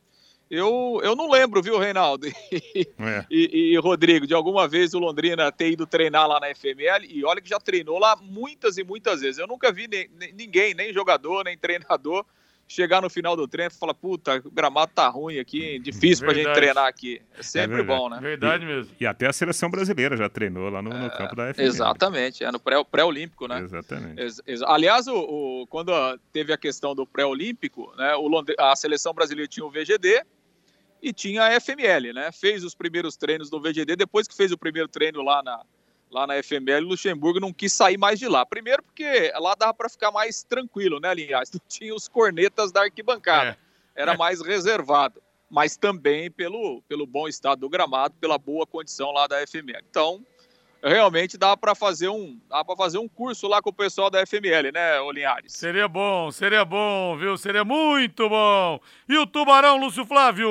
Eu, 0.49 1.01
eu 1.03 1.17
não 1.17 1.29
lembro, 1.29 1.61
viu, 1.61 1.77
Reinaldo? 1.77 2.29
É. 3.01 3.27
e, 3.29 3.73
e, 3.73 3.77
Rodrigo, 3.79 4.29
de 4.29 4.35
alguma 4.35 4.69
vez 4.69 4.95
o 4.95 5.01
Londrina 5.01 5.51
ter 5.51 5.73
ido 5.73 5.85
treinar 5.85 6.29
lá 6.29 6.39
na 6.39 6.55
FML, 6.55 7.07
e 7.09 7.25
olha 7.25 7.41
que 7.41 7.49
já 7.49 7.59
treinou 7.59 7.99
lá 7.99 8.15
muitas 8.15 8.79
e 8.79 8.85
muitas 8.85 9.23
vezes. 9.23 9.39
Eu 9.39 9.49
nunca 9.49 9.73
vi 9.73 9.89
nem- 9.89 10.09
ninguém, 10.35 10.73
nem 10.73 10.93
jogador, 10.93 11.43
nem 11.43 11.59
treinador, 11.59 12.25
chegar 12.73 13.03
no 13.03 13.11
final 13.11 13.35
do 13.37 13.49
treino 13.49 13.73
e 13.75 13.79
falar: 13.79 13.95
puta, 13.95 14.41
o 14.45 14.51
gramado 14.51 14.93
tá 14.95 15.09
ruim 15.09 15.39
aqui, 15.41 15.79
difícil 15.81 16.25
pra 16.25 16.33
gente 16.33 16.45
Verdade. 16.45 16.61
treinar 16.61 16.87
aqui. 16.87 17.21
É 17.37 17.43
sempre 17.43 17.79
verdade. 17.79 17.99
bom, 17.99 18.09
né? 18.09 18.19
Verdade 18.21 18.65
mesmo. 18.65 18.95
E 19.01 19.05
até 19.07 19.27
a 19.27 19.33
seleção 19.33 19.69
brasileira 19.69 20.17
já 20.17 20.29
treinou 20.29 20.71
lá 20.71 20.81
no, 20.81 20.91
no 20.91 21.11
campo 21.11 21.35
da 21.35 21.53
FML. 21.53 21.69
Exatamente, 21.69 22.45
é 22.45 22.53
no 22.53 22.61
pré- 22.61 22.85
pré-olímpico, 22.85 23.49
né? 23.49 23.61
Exatamente. 23.61 24.21
Ex- 24.21 24.41
ex- 24.47 24.63
Aliás, 24.63 25.09
o, 25.09 25.17
o- 25.17 25.67
quando 25.67 25.93
teve 26.33 26.53
a 26.53 26.57
questão 26.57 26.95
do 26.95 27.05
pré-olímpico, 27.05 27.93
né, 27.97 28.13
a 28.59 28.77
seleção 28.77 29.13
brasileira 29.13 29.49
tinha 29.49 29.67
o 29.67 29.71
VGD 29.71 30.23
e 31.03 31.13
tinha 31.13 31.43
a 31.45 31.61
FML, 31.61 32.13
né? 32.13 32.31
Fez 32.31 32.63
os 32.63 32.75
primeiros 32.75 33.17
treinos 33.17 33.51
no 33.51 33.61
VGD, 33.61 33.97
depois 33.97 34.29
que 34.29 34.37
fez 34.37 34.53
o 34.53 34.59
primeiro 34.59 34.87
treino 34.87 35.23
lá 35.23 35.43
na, 35.43 35.61
lá 36.11 36.27
na 36.27 36.43
FML, 36.43 36.85
o 36.85 36.89
Luxemburgo 36.89 37.41
não 37.41 37.53
quis 37.53 37.73
sair 37.73 37.97
mais 37.97 38.19
de 38.19 38.29
lá. 38.29 38.45
Primeiro 38.45 38.83
porque 38.83 39.33
lá 39.37 39.55
dava 39.55 39.73
para 39.73 39.89
ficar 39.89 40.11
mais 40.11 40.43
tranquilo, 40.43 41.01
né, 41.01 41.15
Linhares? 41.15 41.51
Não 41.55 41.61
tinha 41.69 41.95
os 41.95 42.09
cornetas 42.09 42.73
da 42.73 42.83
arquibancada. 42.83 43.57
Era 43.95 44.17
mais 44.17 44.41
reservado. 44.41 45.23
Mas 45.49 45.77
também 45.77 46.31
pelo, 46.31 46.81
pelo 46.83 47.07
bom 47.07 47.27
estado 47.27 47.61
do 47.61 47.69
gramado, 47.69 48.15
pela 48.21 48.39
boa 48.39 48.67
condição 48.67 49.11
lá 49.11 49.27
da 49.27 49.45
FML. 49.47 49.85
Então, 49.91 50.25
realmente 50.83 51.37
dá 51.37 51.57
para 51.57 51.75
fazer 51.75 52.09
um 52.09 52.39
dá 52.49 52.65
para 52.65 52.77
fazer 52.77 52.99
um 52.99 53.09
curso 53.09 53.47
lá 53.49 53.61
com 53.61 53.71
o 53.71 53.73
pessoal 53.73 54.09
da 54.09 54.25
FML, 54.25 54.73
né, 54.73 55.01
ô 55.01 55.11
Linhares? 55.11 55.53
Seria 55.53 55.89
bom, 55.89 56.31
seria 56.31 56.65
bom, 56.65 57.17
viu? 57.17 57.37
Seria 57.37 57.65
muito 57.65 58.29
bom. 58.29 58.81
E 59.09 59.19
o 59.19 59.27
Tubarão, 59.27 59.77
Lúcio 59.77 60.07
Flávio? 60.07 60.49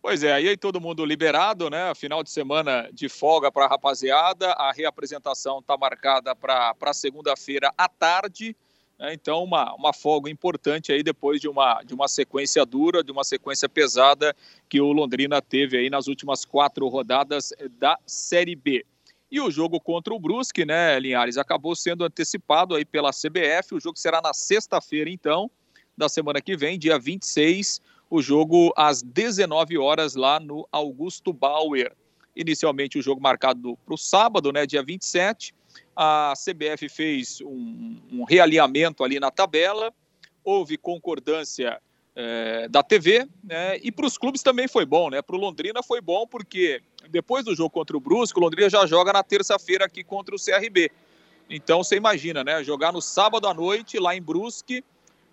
Pois 0.00 0.22
é, 0.22 0.32
aí 0.32 0.56
todo 0.56 0.80
mundo 0.80 1.04
liberado, 1.04 1.68
né? 1.68 1.92
Final 1.94 2.22
de 2.22 2.30
semana 2.30 2.88
de 2.92 3.08
folga 3.08 3.50
para 3.50 3.64
a 3.64 3.68
rapaziada. 3.68 4.52
A 4.52 4.72
reapresentação 4.72 5.58
está 5.58 5.76
marcada 5.76 6.36
para 6.36 6.92
segunda-feira 6.92 7.72
à 7.76 7.88
tarde. 7.88 8.56
né? 8.96 9.12
Então, 9.12 9.42
uma, 9.42 9.74
uma 9.74 9.92
folga 9.92 10.30
importante 10.30 10.92
aí 10.92 11.02
depois 11.02 11.40
de 11.40 11.48
uma, 11.48 11.82
de 11.82 11.94
uma 11.94 12.06
sequência 12.06 12.64
dura, 12.64 13.02
de 13.02 13.10
uma 13.10 13.24
sequência 13.24 13.68
pesada 13.68 14.34
que 14.68 14.80
o 14.80 14.92
Londrina 14.92 15.42
teve 15.42 15.76
aí 15.76 15.90
nas 15.90 16.06
últimas 16.06 16.44
quatro 16.44 16.86
rodadas 16.86 17.52
da 17.78 17.98
Série 18.06 18.54
B. 18.54 18.86
E 19.30 19.40
o 19.40 19.50
jogo 19.50 19.80
contra 19.80 20.14
o 20.14 20.18
Brusque, 20.18 20.64
né, 20.64 20.98
Linhares, 20.98 21.36
acabou 21.36 21.74
sendo 21.76 22.04
antecipado 22.04 22.74
aí 22.74 22.84
pela 22.84 23.10
CBF. 23.10 23.74
O 23.74 23.80
jogo 23.80 23.98
será 23.98 24.22
na 24.22 24.32
sexta-feira, 24.32 25.10
então, 25.10 25.50
da 25.96 26.08
semana 26.08 26.40
que 26.40 26.56
vem, 26.56 26.78
dia 26.78 26.98
26 26.98 27.80
o 28.10 28.22
jogo 28.22 28.72
às 28.76 29.02
19 29.02 29.78
horas 29.78 30.14
lá 30.14 30.40
no 30.40 30.66
Augusto 30.72 31.32
Bauer. 31.32 31.92
Inicialmente 32.34 32.98
o 32.98 33.02
jogo 33.02 33.20
marcado 33.20 33.76
para 33.84 33.94
o 33.94 33.98
sábado, 33.98 34.52
né, 34.52 34.64
dia 34.66 34.82
27. 34.82 35.54
A 35.94 36.32
CBF 36.36 36.88
fez 36.88 37.40
um, 37.40 38.00
um 38.10 38.24
realinhamento 38.24 39.04
ali 39.04 39.20
na 39.20 39.30
tabela, 39.30 39.92
houve 40.44 40.78
concordância 40.78 41.80
eh, 42.16 42.68
da 42.68 42.82
TV, 42.82 43.28
né, 43.44 43.76
e 43.82 43.92
para 43.92 44.06
os 44.06 44.16
clubes 44.16 44.42
também 44.42 44.66
foi 44.66 44.86
bom, 44.86 45.10
né? 45.10 45.20
Para 45.20 45.36
o 45.36 45.38
Londrina 45.38 45.82
foi 45.82 46.00
bom 46.00 46.26
porque 46.26 46.80
depois 47.10 47.44
do 47.44 47.54
jogo 47.54 47.70
contra 47.70 47.96
o 47.96 48.00
Brusque, 48.00 48.38
o 48.38 48.42
Londrina 48.42 48.70
já 48.70 48.86
joga 48.86 49.12
na 49.12 49.22
terça-feira 49.22 49.84
aqui 49.84 50.02
contra 50.02 50.34
o 50.34 50.38
CRB. 50.38 50.90
Então 51.50 51.82
você 51.82 51.96
imagina, 51.96 52.44
né? 52.44 52.62
Jogar 52.62 52.92
no 52.92 53.00
sábado 53.00 53.46
à 53.46 53.54
noite 53.54 53.98
lá 53.98 54.14
em 54.14 54.22
Brusque, 54.22 54.84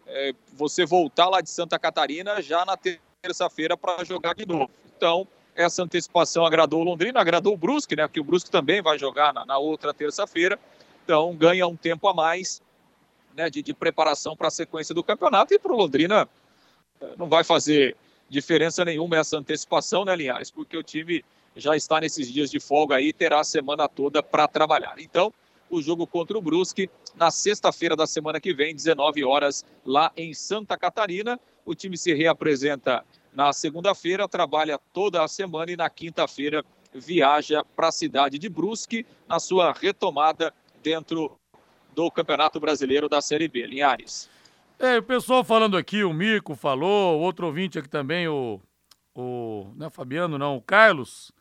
é, 0.07 0.33
você 0.53 0.85
voltar 0.85 1.29
lá 1.29 1.41
de 1.41 1.49
Santa 1.49 1.77
Catarina 1.79 2.41
já 2.41 2.65
na 2.65 2.77
terça-feira 2.77 3.75
para 3.75 4.03
jogar 4.03 4.35
de 4.35 4.45
novo. 4.45 4.69
Então, 4.95 5.27
essa 5.55 5.83
antecipação 5.83 6.45
agradou 6.45 6.81
o 6.81 6.83
Londrina, 6.83 7.19
agradou 7.19 7.53
o 7.53 7.57
Brusque, 7.57 7.95
né? 7.95 8.07
Porque 8.07 8.19
o 8.19 8.23
Brusque 8.23 8.49
também 8.49 8.81
vai 8.81 8.99
jogar 8.99 9.33
na, 9.33 9.45
na 9.45 9.57
outra 9.57 9.93
terça-feira. 9.93 10.59
Então, 11.03 11.35
ganha 11.35 11.65
um 11.67 11.75
tempo 11.75 12.07
a 12.07 12.13
mais 12.13 12.61
né, 13.35 13.49
de, 13.49 13.61
de 13.61 13.73
preparação 13.73 14.35
para 14.35 14.47
a 14.47 14.51
sequência 14.51 14.93
do 14.93 15.03
campeonato. 15.03 15.53
E 15.53 15.59
para 15.59 15.71
o 15.71 15.77
Londrina, 15.77 16.27
eh, 17.01 17.13
não 17.17 17.27
vai 17.27 17.43
fazer 17.43 17.95
diferença 18.29 18.83
nenhuma 18.83 19.17
essa 19.17 19.37
antecipação, 19.37 20.03
né, 20.03 20.15
Linhares? 20.15 20.49
Porque 20.49 20.75
o 20.75 20.83
time 20.83 21.23
já 21.55 21.75
está 21.75 21.99
nesses 21.99 22.31
dias 22.31 22.49
de 22.49 22.59
folga 22.59 22.95
aí, 22.95 23.13
terá 23.13 23.39
a 23.39 23.43
semana 23.43 23.87
toda 23.87 24.21
para 24.23 24.47
trabalhar. 24.47 24.95
Então, 24.97 25.33
o 25.69 25.81
jogo 25.81 26.05
contra 26.05 26.37
o 26.37 26.41
Brusque 26.41 26.89
na 27.15 27.31
sexta-feira 27.31 27.95
da 27.95 28.05
semana 28.05 28.39
que 28.39 28.53
vem, 28.53 28.75
19 28.75 29.23
horas, 29.23 29.65
lá 29.85 30.11
em 30.15 30.33
Santa 30.33 30.77
Catarina. 30.77 31.39
O 31.65 31.73
time 31.73 31.97
se 31.97 32.13
reapresenta 32.13 33.03
Na 33.33 33.51
segunda-feira 33.51 34.29
trabalha 34.29 34.79
toda 34.93 35.21
a 35.21 35.27
semana 35.27 35.71
e 35.71 35.75
na 35.75 35.89
quinta-feira 35.89 36.63
viaja 36.93 37.63
para 37.75 37.89
a 37.89 37.91
cidade 37.91 38.39
de 38.39 38.47
Brusque 38.47 39.05
na 39.27 39.39
sua 39.39 39.73
retomada 39.73 40.53
dentro 40.81 41.35
do 41.93 42.09
Campeonato 42.11 42.59
Brasileiro 42.59 43.09
da 43.09 43.21
Série 43.21 43.47
B. 43.47 43.65
Linhares. 43.65 44.29
É, 44.77 44.97
o 44.97 45.03
pessoal 45.03 45.43
falando 45.43 45.77
aqui, 45.77 46.03
o 46.03 46.13
Mico 46.13 46.55
falou, 46.55 47.19
outro 47.19 47.47
ouvinte 47.47 47.79
aqui 47.79 47.87
também, 47.87 48.27
o. 48.27 48.59
o 49.13 49.71
não 49.75 49.87
é 49.87 49.89
Fabiano, 49.89 50.37
não, 50.37 50.57
o 50.57 50.61
Carlos, 50.61 51.31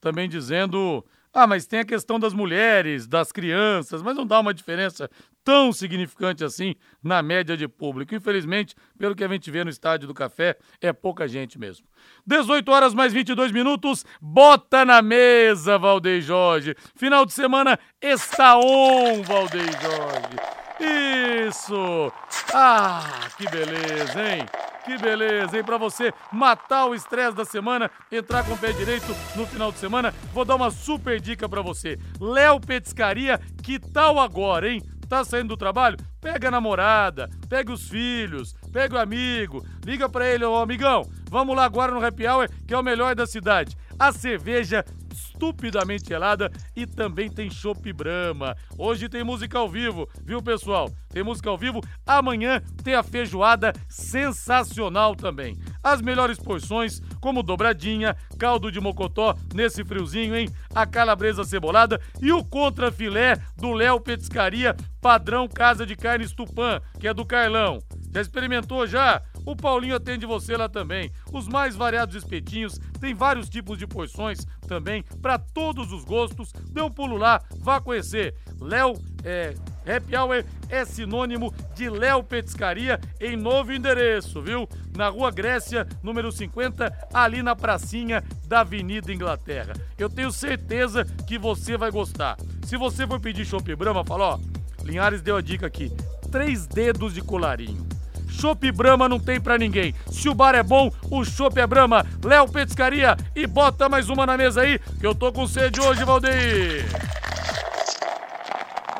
também 0.00 0.28
dizendo. 0.28 1.04
Ah, 1.40 1.46
mas 1.46 1.68
tem 1.68 1.78
a 1.78 1.84
questão 1.84 2.18
das 2.18 2.32
mulheres, 2.32 3.06
das 3.06 3.30
crianças, 3.30 4.02
mas 4.02 4.16
não 4.16 4.26
dá 4.26 4.40
uma 4.40 4.52
diferença 4.52 5.08
tão 5.44 5.72
significante 5.72 6.42
assim 6.42 6.74
na 7.00 7.22
média 7.22 7.56
de 7.56 7.68
público. 7.68 8.12
Infelizmente, 8.12 8.74
pelo 8.98 9.14
que 9.14 9.22
a 9.22 9.28
gente 9.28 9.48
vê 9.48 9.62
no 9.62 9.70
Estádio 9.70 10.08
do 10.08 10.14
Café, 10.14 10.58
é 10.80 10.92
pouca 10.92 11.28
gente 11.28 11.56
mesmo. 11.56 11.86
18 12.26 12.68
horas 12.72 12.92
mais 12.92 13.12
22 13.12 13.52
minutos, 13.52 14.04
bota 14.20 14.84
na 14.84 15.00
mesa, 15.00 15.78
Valdeir 15.78 16.22
Jorge. 16.22 16.74
Final 16.96 17.24
de 17.24 17.32
semana 17.32 17.78
está 18.02 18.58
on, 18.58 19.22
Valdeir 19.22 19.70
Jorge. 19.80 21.46
Isso! 21.46 22.12
Ah, 22.52 23.28
que 23.36 23.48
beleza, 23.48 24.28
hein? 24.28 24.67
Que 24.88 24.96
beleza, 24.96 25.54
hein? 25.54 25.62
Pra 25.62 25.76
você 25.76 26.14
matar 26.32 26.86
o 26.86 26.94
estresse 26.94 27.36
da 27.36 27.44
semana, 27.44 27.90
entrar 28.10 28.42
com 28.42 28.54
o 28.54 28.58
pé 28.58 28.72
direito 28.72 29.14
no 29.36 29.44
final 29.44 29.70
de 29.70 29.76
semana, 29.76 30.14
vou 30.32 30.46
dar 30.46 30.56
uma 30.56 30.70
super 30.70 31.20
dica 31.20 31.46
para 31.46 31.60
você. 31.60 31.98
Léo 32.18 32.58
Petiscaria, 32.58 33.38
que 33.62 33.78
tal 33.78 34.18
agora, 34.18 34.66
hein? 34.66 34.80
Tá 35.06 35.22
saindo 35.24 35.48
do 35.48 35.58
trabalho? 35.58 35.98
Pega 36.22 36.48
a 36.48 36.50
namorada, 36.50 37.28
pega 37.50 37.70
os 37.70 37.86
filhos, 37.86 38.54
pega 38.72 38.96
o 38.96 38.98
amigo, 38.98 39.62
liga 39.84 40.08
para 40.08 40.26
ele, 40.26 40.46
ô 40.46 40.56
amigão, 40.56 41.02
vamos 41.28 41.54
lá 41.54 41.66
agora 41.66 41.92
no 41.92 42.02
Happy 42.02 42.26
Hour, 42.26 42.48
que 42.66 42.72
é 42.72 42.78
o 42.78 42.82
melhor 42.82 43.14
da 43.14 43.26
cidade. 43.26 43.76
A 43.98 44.10
cerveja 44.10 44.82
estupidamente 45.18 46.08
gelada 46.08 46.50
e 46.74 46.86
também 46.86 47.30
tem 47.30 47.50
chopp 47.50 47.92
Brahma. 47.92 48.56
Hoje 48.76 49.08
tem 49.08 49.24
música 49.24 49.58
ao 49.58 49.68
vivo, 49.68 50.08
viu 50.24 50.42
pessoal? 50.42 50.90
Tem 51.08 51.22
música 51.22 51.50
ao 51.50 51.58
vivo. 51.58 51.80
Amanhã 52.06 52.62
tem 52.82 52.94
a 52.94 53.02
feijoada 53.02 53.72
sensacional 53.88 55.14
também. 55.16 55.56
As 55.82 56.00
melhores 56.00 56.38
porções, 56.38 57.00
como 57.20 57.42
dobradinha, 57.42 58.16
caldo 58.38 58.70
de 58.70 58.80
mocotó 58.80 59.34
nesse 59.54 59.84
friozinho, 59.84 60.36
hein? 60.36 60.48
A 60.74 60.86
calabresa 60.86 61.44
cebolada 61.44 62.00
e 62.20 62.32
o 62.32 62.44
contrafilé 62.44 63.36
do 63.56 63.72
Léo 63.72 64.00
Petiscaria, 64.00 64.76
padrão 65.00 65.48
Casa 65.48 65.86
de 65.86 65.96
Carnes 65.96 66.32
Tupã, 66.32 66.80
que 66.98 67.08
é 67.08 67.14
do 67.14 67.24
Carlão. 67.24 67.78
Já 68.12 68.20
experimentou 68.20 68.86
já? 68.86 69.22
O 69.44 69.56
Paulinho 69.56 69.96
atende 69.96 70.26
você 70.26 70.56
lá 70.56 70.68
também. 70.68 71.10
Os 71.32 71.48
mais 71.48 71.74
variados 71.74 72.14
espetinhos, 72.14 72.78
tem 73.00 73.14
vários 73.14 73.48
tipos 73.48 73.78
de 73.78 73.86
porções 73.86 74.46
também, 74.66 75.02
para 75.22 75.38
todos 75.38 75.92
os 75.92 76.04
gostos. 76.04 76.52
Dê 76.70 76.82
um 76.82 76.90
pulo 76.90 77.16
lá, 77.16 77.40
vá 77.60 77.80
conhecer. 77.80 78.34
Léo, 78.60 78.94
é, 79.24 79.54
Happy 79.86 80.14
Hour 80.16 80.44
é 80.68 80.84
sinônimo 80.84 81.52
de 81.74 81.88
Léo 81.88 82.22
Petiscaria 82.22 83.00
em 83.20 83.36
novo 83.36 83.72
endereço, 83.72 84.42
viu? 84.42 84.68
Na 84.96 85.08
Rua 85.08 85.30
Grécia, 85.30 85.86
número 86.02 86.30
50, 86.30 87.08
ali 87.12 87.42
na 87.42 87.56
pracinha 87.56 88.22
da 88.46 88.60
Avenida 88.60 89.12
Inglaterra. 89.12 89.72
Eu 89.96 90.10
tenho 90.10 90.30
certeza 90.30 91.04
que 91.26 91.38
você 91.38 91.76
vai 91.76 91.90
gostar. 91.90 92.36
Se 92.64 92.76
você 92.76 93.06
for 93.06 93.20
pedir 93.20 93.46
chopp 93.46 93.74
Brahma, 93.74 94.04
fala, 94.04 94.34
ó, 94.34 94.38
Linhares 94.84 95.22
deu 95.22 95.36
a 95.36 95.40
dica 95.40 95.66
aqui, 95.66 95.90
três 96.30 96.66
dedos 96.66 97.14
de 97.14 97.22
colarinho. 97.22 97.97
Chopp 98.28 98.70
Brahma 98.72 99.08
não 99.08 99.18
tem 99.18 99.40
para 99.40 99.58
ninguém. 99.58 99.94
Se 100.10 100.28
o 100.28 100.34
bar 100.34 100.54
é 100.54 100.62
bom, 100.62 100.90
o 101.10 101.24
chopp 101.24 101.58
é 101.58 101.66
Brahma. 101.66 102.04
Léo 102.24 102.50
Petiscaria 102.50 103.16
e 103.34 103.46
bota 103.46 103.88
mais 103.88 104.08
uma 104.08 104.26
na 104.26 104.36
mesa 104.36 104.62
aí, 104.62 104.78
que 104.78 105.06
eu 105.06 105.14
tô 105.14 105.32
com 105.32 105.46
sede 105.46 105.80
hoje, 105.80 106.04
Valdeir. 106.04 106.84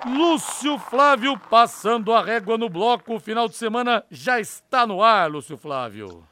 Lúcio 0.06 0.78
Flávio 0.78 1.38
passando 1.38 2.12
a 2.12 2.22
régua 2.22 2.56
no 2.56 2.68
bloco. 2.68 3.14
O 3.14 3.20
final 3.20 3.48
de 3.48 3.56
semana 3.56 4.04
já 4.10 4.40
está 4.40 4.86
no 4.86 5.02
ar, 5.02 5.30
Lúcio 5.30 5.56
Flávio. 5.56 6.26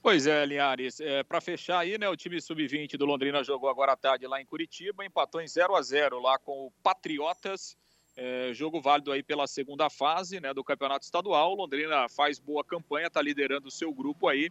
Pois 0.00 0.26
é, 0.26 0.46
Linhares. 0.46 1.00
É, 1.00 1.22
para 1.22 1.40
fechar 1.40 1.80
aí, 1.80 1.98
né, 1.98 2.08
o 2.08 2.16
time 2.16 2.40
sub-20 2.40 2.96
do 2.96 3.04
Londrina 3.04 3.44
jogou 3.44 3.68
agora 3.68 3.92
à 3.92 3.96
tarde 3.96 4.26
lá 4.26 4.40
em 4.40 4.46
Curitiba, 4.46 5.04
empatou 5.04 5.40
em 5.40 5.46
0 5.46 5.76
a 5.76 5.82
0 5.82 6.20
lá 6.20 6.38
com 6.38 6.66
o 6.66 6.72
Patriotas. 6.82 7.76
É, 8.20 8.52
jogo 8.52 8.80
válido 8.80 9.12
aí 9.12 9.22
pela 9.22 9.46
segunda 9.46 9.88
fase 9.88 10.40
né, 10.40 10.52
do 10.52 10.64
Campeonato 10.64 11.04
Estadual. 11.04 11.54
Londrina 11.54 12.08
faz 12.08 12.40
boa 12.40 12.64
campanha, 12.64 13.06
está 13.06 13.22
liderando 13.22 13.68
o 13.68 13.70
seu 13.70 13.92
grupo 13.92 14.26
aí 14.26 14.50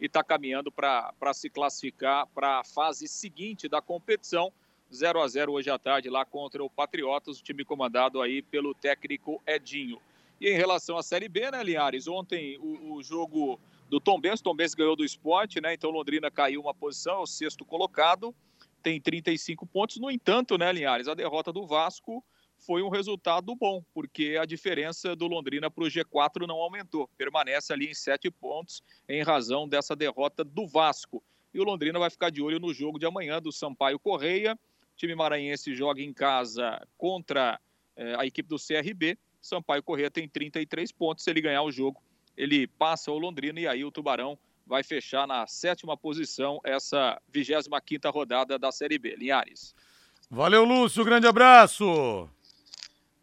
e 0.00 0.06
está 0.06 0.22
caminhando 0.22 0.70
para 0.70 1.34
se 1.34 1.50
classificar 1.50 2.28
para 2.28 2.60
a 2.60 2.64
fase 2.64 3.08
seguinte 3.08 3.68
da 3.68 3.82
competição. 3.82 4.52
0 4.94 5.20
a 5.20 5.26
0 5.26 5.50
hoje 5.50 5.68
à 5.68 5.76
tarde 5.76 6.08
lá 6.08 6.24
contra 6.24 6.62
o 6.62 6.70
Patriotas, 6.70 7.40
o 7.40 7.42
time 7.42 7.64
comandado 7.64 8.22
aí 8.22 8.40
pelo 8.40 8.72
técnico 8.72 9.42
Edinho. 9.44 10.00
E 10.40 10.48
em 10.48 10.54
relação 10.54 10.96
à 10.96 11.02
Série 11.02 11.28
B, 11.28 11.50
né, 11.50 11.60
Linhares? 11.64 12.06
Ontem 12.06 12.56
o, 12.58 12.94
o 12.94 13.02
jogo 13.02 13.58
do 13.90 13.98
Tom 13.98 14.20
Benz, 14.20 14.40
Tom 14.40 14.54
ganhou 14.54 14.94
do 14.94 15.04
esporte, 15.04 15.60
né? 15.60 15.74
Então 15.74 15.90
Londrina 15.90 16.30
caiu 16.30 16.60
uma 16.60 16.72
posição, 16.72 17.14
é 17.14 17.22
o 17.22 17.26
sexto 17.26 17.64
colocado, 17.64 18.32
tem 18.80 19.00
35 19.00 19.66
pontos. 19.66 19.96
No 19.96 20.08
entanto, 20.08 20.56
né, 20.56 20.72
Linhares, 20.72 21.08
a 21.08 21.14
derrota 21.14 21.52
do 21.52 21.66
Vasco 21.66 22.22
foi 22.58 22.82
um 22.82 22.88
resultado 22.88 23.54
bom, 23.54 23.82
porque 23.94 24.36
a 24.40 24.44
diferença 24.44 25.14
do 25.14 25.26
Londrina 25.26 25.70
para 25.70 25.84
o 25.84 25.86
G4 25.86 26.46
não 26.46 26.56
aumentou, 26.56 27.08
permanece 27.16 27.72
ali 27.72 27.86
em 27.90 27.94
sete 27.94 28.30
pontos 28.30 28.82
em 29.08 29.22
razão 29.22 29.68
dessa 29.68 29.94
derrota 29.94 30.44
do 30.44 30.66
Vasco. 30.66 31.22
E 31.52 31.60
o 31.60 31.64
Londrina 31.64 31.98
vai 31.98 32.10
ficar 32.10 32.30
de 32.30 32.42
olho 32.42 32.58
no 32.58 32.74
jogo 32.74 32.98
de 32.98 33.06
amanhã 33.06 33.40
do 33.40 33.50
Sampaio 33.50 33.98
Correia. 33.98 34.54
O 34.54 34.96
time 34.96 35.14
maranhense 35.14 35.74
joga 35.74 36.02
em 36.02 36.12
casa 36.12 36.86
contra 36.96 37.58
eh, 37.96 38.14
a 38.18 38.26
equipe 38.26 38.48
do 38.48 38.56
CRB. 38.56 39.16
Sampaio 39.40 39.82
Correia 39.82 40.10
tem 40.10 40.28
33 40.28 40.92
pontos. 40.92 41.24
Se 41.24 41.30
ele 41.30 41.40
ganhar 41.40 41.62
o 41.62 41.72
jogo, 41.72 42.02
ele 42.36 42.66
passa 42.66 43.10
o 43.10 43.18
Londrina 43.18 43.60
e 43.60 43.66
aí 43.66 43.84
o 43.84 43.90
Tubarão 43.90 44.38
vai 44.66 44.82
fechar 44.82 45.26
na 45.26 45.46
sétima 45.46 45.96
posição 45.96 46.60
essa 46.62 47.20
25 47.32 47.80
quinta 47.80 48.10
rodada 48.10 48.58
da 48.58 48.70
Série 48.70 48.98
B. 48.98 49.16
Linhares. 49.16 49.74
Valeu, 50.30 50.62
Lúcio. 50.64 51.04
Grande 51.04 51.26
abraço. 51.26 52.28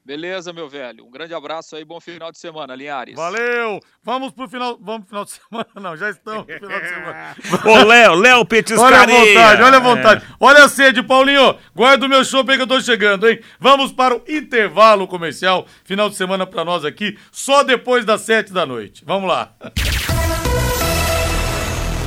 Beleza, 0.05 0.53
meu 0.53 0.69
velho. 0.69 1.03
Um 1.03 1.09
grande 1.09 1.33
abraço 1.33 1.75
aí, 1.75 1.83
bom 1.83 1.99
final 1.99 2.31
de 2.31 2.37
semana, 2.37 2.75
Linhares. 2.75 3.15
Valeu! 3.15 3.79
Vamos 4.03 4.31
pro 4.33 4.47
final. 4.47 4.77
Vamos 4.79 5.07
pro 5.07 5.09
final 5.09 5.25
de 5.25 5.31
semana, 5.31 5.67
não, 5.81 5.97
já 5.97 6.11
estamos 6.11 6.45
no 6.45 6.53
final 6.53 6.79
de 6.79 6.87
semana. 6.87 7.35
Ô, 7.65 7.83
Léo, 7.83 8.13
Léo 8.13 8.45
Petiscaria. 8.45 8.85
Olha 8.85 9.03
a 9.03 9.07
vontade, 9.07 9.63
olha 9.63 9.77
a 9.77 9.79
vontade. 9.79 10.23
É. 10.23 10.35
Olha 10.39 10.63
a 10.65 10.69
sede, 10.69 11.01
Paulinho. 11.01 11.57
Guarda 11.73 12.05
o 12.05 12.09
meu 12.09 12.23
show 12.23 12.45
aí 12.47 12.55
que 12.55 12.61
eu 12.61 12.67
tô 12.67 12.79
chegando, 12.79 13.27
hein? 13.27 13.39
Vamos 13.59 13.91
para 13.91 14.15
o 14.15 14.21
intervalo 14.27 15.07
comercial. 15.07 15.65
Final 15.83 16.07
de 16.07 16.15
semana 16.15 16.45
para 16.45 16.63
nós 16.63 16.85
aqui, 16.85 17.17
só 17.31 17.63
depois 17.63 18.05
das 18.05 18.21
sete 18.21 18.53
da 18.53 18.63
noite. 18.63 19.03
Vamos 19.07 19.27
lá. 19.27 19.55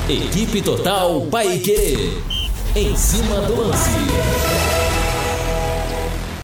Equipe 0.08 0.62
Total 0.62 1.26
Paique. 1.26 2.12
Em 2.76 2.96
cima 2.96 3.40
do 3.40 3.60
lance. 3.60 4.47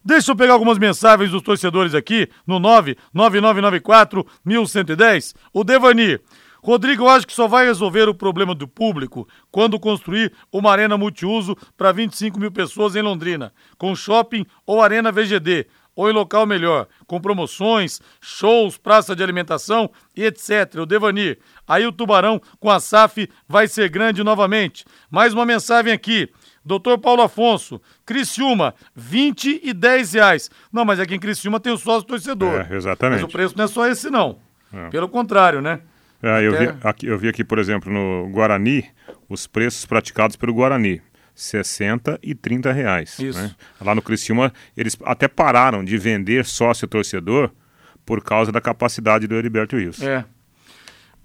Deixa 0.07 0.31
eu 0.31 0.35
pegar 0.35 0.53
algumas 0.53 0.77
mensagens 0.77 1.31
dos 1.31 1.41
torcedores 1.41 1.95
aqui 1.95 2.29
no 2.45 2.59
99994 2.59 4.23
1110. 4.45 5.33
O 5.51 5.63
Devani. 5.63 6.19
Rodrigo, 6.61 7.03
eu 7.03 7.09
acho 7.09 7.25
que 7.25 7.33
só 7.33 7.47
vai 7.47 7.65
resolver 7.65 8.07
o 8.07 8.13
problema 8.13 8.53
do 8.53 8.67
público 8.67 9.27
quando 9.51 9.79
construir 9.79 10.31
uma 10.51 10.71
arena 10.71 10.95
multiuso 10.95 11.55
para 11.75 11.91
25 11.91 12.39
mil 12.39 12.51
pessoas 12.51 12.95
em 12.95 13.01
Londrina, 13.01 13.51
com 13.79 13.95
shopping 13.95 14.45
ou 14.63 14.79
arena 14.79 15.11
VGD, 15.11 15.65
ou 15.95 16.07
em 16.07 16.13
local 16.13 16.45
melhor, 16.45 16.87
com 17.07 17.19
promoções, 17.19 17.99
shows, 18.21 18.77
praça 18.77 19.15
de 19.15 19.23
alimentação 19.23 19.89
e 20.15 20.23
etc. 20.23 20.75
O 20.81 20.85
Devani. 20.85 21.35
Aí 21.67 21.85
o 21.87 21.91
Tubarão 21.91 22.39
com 22.59 22.69
a 22.69 22.79
SAF 22.79 23.27
vai 23.47 23.67
ser 23.67 23.89
grande 23.89 24.23
novamente. 24.23 24.85
Mais 25.09 25.33
uma 25.33 25.47
mensagem 25.47 25.91
aqui. 25.91 26.29
Doutor 26.65 26.97
Paulo 26.97 27.21
Afonso, 27.21 27.79
Criciúma, 28.05 28.73
20 28.95 29.61
e 29.63 29.71
10 29.73 30.13
reais. 30.13 30.49
Não, 30.73 30.83
mas 30.83 30.99
aqui 30.99 31.13
em 31.13 31.19
Criciúma 31.19 31.59
tem 31.59 31.71
o 31.71 31.77
sócio 31.77 32.07
torcedor. 32.07 32.65
É, 32.69 32.75
exatamente. 32.75 33.21
Mas 33.21 33.29
o 33.29 33.31
preço 33.31 33.55
não 33.55 33.65
é 33.65 33.67
só 33.67 33.87
esse, 33.87 34.09
não. 34.09 34.39
É. 34.73 34.89
Pelo 34.89 35.07
contrário, 35.07 35.61
né? 35.61 35.81
É, 36.23 36.41
eu, 36.41 36.57
vi 36.57 36.73
aqui, 36.83 37.05
eu 37.05 37.17
vi 37.19 37.29
aqui, 37.29 37.43
por 37.43 37.59
exemplo, 37.59 37.91
no 37.93 38.27
Guarani, 38.31 38.83
os 39.29 39.45
preços 39.45 39.85
praticados 39.85 40.35
pelo 40.35 40.53
Guarani. 40.53 41.01
60 41.35 42.17
e 42.23 42.33
30 42.33 42.71
reais. 42.71 43.19
Isso. 43.19 43.37
Né? 43.37 43.51
Lá 43.81 43.93
no 43.93 44.01
Criciúma, 44.01 44.53
eles 44.75 44.97
até 45.03 45.27
pararam 45.27 45.83
de 45.83 45.97
vender 45.97 46.45
sócio 46.45 46.87
torcedor 46.87 47.51
por 48.05 48.23
causa 48.23 48.51
da 48.51 48.61
capacidade 48.61 49.27
do 49.27 49.35
Heriberto 49.35 49.75
Wilson. 49.75 50.05
É. 50.05 50.25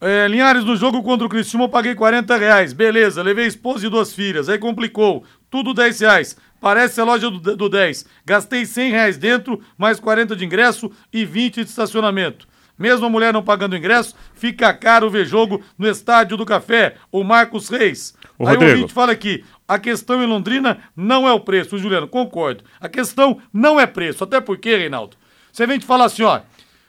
É, 0.00 0.26
Linhares, 0.28 0.64
no 0.64 0.76
jogo 0.76 1.02
contra 1.02 1.26
o 1.26 1.28
Criciúma 1.28 1.64
eu 1.66 1.68
paguei 1.68 1.94
40 1.94 2.36
reais. 2.36 2.72
Beleza, 2.72 3.22
levei 3.22 3.46
esposa 3.46 3.86
e 3.86 3.90
duas 3.90 4.14
filhas. 4.14 4.48
Aí 4.48 4.58
complicou. 4.58 5.24
Tudo 5.50 5.74
10 5.74 6.00
reais. 6.00 6.36
Parece 6.60 7.00
a 7.00 7.04
loja 7.04 7.30
do, 7.30 7.56
do 7.56 7.68
10. 7.68 8.06
Gastei 8.24 8.64
100 8.64 8.90
reais 8.90 9.18
dentro, 9.18 9.60
mais 9.76 10.00
40 10.00 10.34
de 10.36 10.44
ingresso 10.44 10.90
e 11.12 11.24
20 11.24 11.56
de 11.64 11.68
estacionamento. 11.68 12.48
Mesmo 12.78 13.04
a 13.04 13.10
mulher 13.10 13.30
não 13.30 13.42
pagando 13.42 13.76
ingresso, 13.76 14.14
fica 14.34 14.72
caro 14.72 15.10
ver 15.10 15.26
jogo 15.26 15.62
no 15.76 15.86
Estádio 15.86 16.38
do 16.38 16.46
Café. 16.46 16.94
O 17.12 17.22
Marcos 17.22 17.68
Reis. 17.68 18.14
Ô, 18.38 18.46
Aí 18.46 18.56
o 18.56 18.58
Rodrigo. 18.58 18.72
ouvinte 18.72 18.94
fala 18.94 19.12
aqui, 19.12 19.44
a 19.68 19.78
questão 19.78 20.22
em 20.22 20.26
Londrina 20.26 20.78
não 20.96 21.28
é 21.28 21.32
o 21.32 21.40
preço, 21.40 21.76
Juliano, 21.76 22.08
concordo. 22.08 22.64
A 22.80 22.88
questão 22.88 23.38
não 23.52 23.78
é 23.78 23.86
preço, 23.86 24.24
até 24.24 24.40
porque, 24.40 24.74
Reinaldo, 24.74 25.18
você 25.52 25.66
vem 25.66 25.78
te 25.78 25.84
falar 25.84 26.06
assim, 26.06 26.22
ó, 26.22 26.40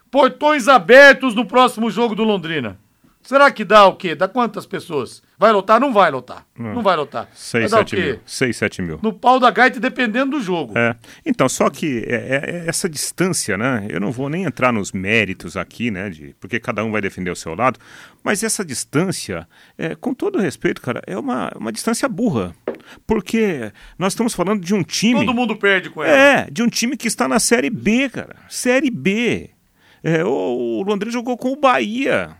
portões 0.09 0.69
abertos 0.69 1.35
no 1.35 1.45
próximo 1.45 1.91
jogo 1.91 2.15
do 2.15 2.23
Londrina. 2.23 2.79
Será 3.23 3.51
que 3.51 3.63
dá 3.63 3.85
o 3.85 3.95
quê? 3.95 4.15
Dá 4.15 4.27
quantas 4.27 4.65
pessoas? 4.65 5.21
Vai 5.37 5.51
lotar? 5.51 5.79
Não 5.79 5.93
vai 5.93 6.11
lotar. 6.11 6.45
Não 6.57 6.81
vai 6.83 6.95
lotar. 6.95 7.27
6, 7.33 7.63
Vai 7.63 7.69
dar 7.71 7.85
o 7.85 7.89
7 7.89 7.95
quê? 7.95 8.01
mil. 8.11 8.19
6, 8.25 8.57
7 8.57 8.81
mil. 8.81 8.99
No 9.01 9.13
pau 9.13 9.39
da 9.39 9.49
gaita, 9.49 9.79
dependendo 9.79 10.31
do 10.37 10.41
jogo. 10.41 10.77
É. 10.77 10.95
Então, 11.25 11.47
só 11.49 11.69
que 11.69 12.03
é, 12.07 12.13
é- 12.15 12.51
é 12.57 12.67
essa 12.67 12.87
distância, 12.89 13.57
né? 13.57 13.85
Eu 13.89 13.99
não 13.99 14.11
vou 14.11 14.29
nem 14.29 14.43
entrar 14.43 14.71
nos 14.71 14.91
méritos 14.91 15.55
aqui, 15.57 15.89
né? 15.89 16.09
De, 16.09 16.35
porque 16.39 16.59
cada 16.59 16.83
um 16.83 16.91
vai 16.91 17.01
defender 17.01 17.31
o 17.31 17.35
seu 17.35 17.55
lado. 17.55 17.79
Mas 18.23 18.43
essa 18.43 18.63
distância, 18.63 19.47
é, 19.77 19.95
com 19.95 20.13
todo 20.13 20.37
respeito, 20.39 20.81
cara, 20.81 21.01
é 21.07 21.17
uma, 21.17 21.51
uma 21.55 21.71
distância 21.71 22.07
burra. 22.09 22.53
Porque 23.07 23.71
nós 23.97 24.13
estamos 24.13 24.33
falando 24.33 24.61
de 24.63 24.73
um 24.75 24.83
time. 24.83 25.19
Todo 25.25 25.33
mundo 25.33 25.55
perde 25.55 25.89
com 25.89 26.03
ela. 26.03 26.15
É, 26.15 26.47
de 26.51 26.61
um 26.61 26.67
time 26.67 26.97
que 26.97 27.07
está 27.07 27.27
na 27.27 27.39
Série 27.39 27.69
B, 27.69 28.09
cara. 28.09 28.35
Série 28.49 28.89
B. 28.91 29.49
É, 30.03 30.23
o, 30.23 30.29
o 30.29 30.83
Londrina 30.83 31.11
jogou 31.11 31.37
com 31.37 31.51
o 31.51 31.55
Bahia. 31.55 32.35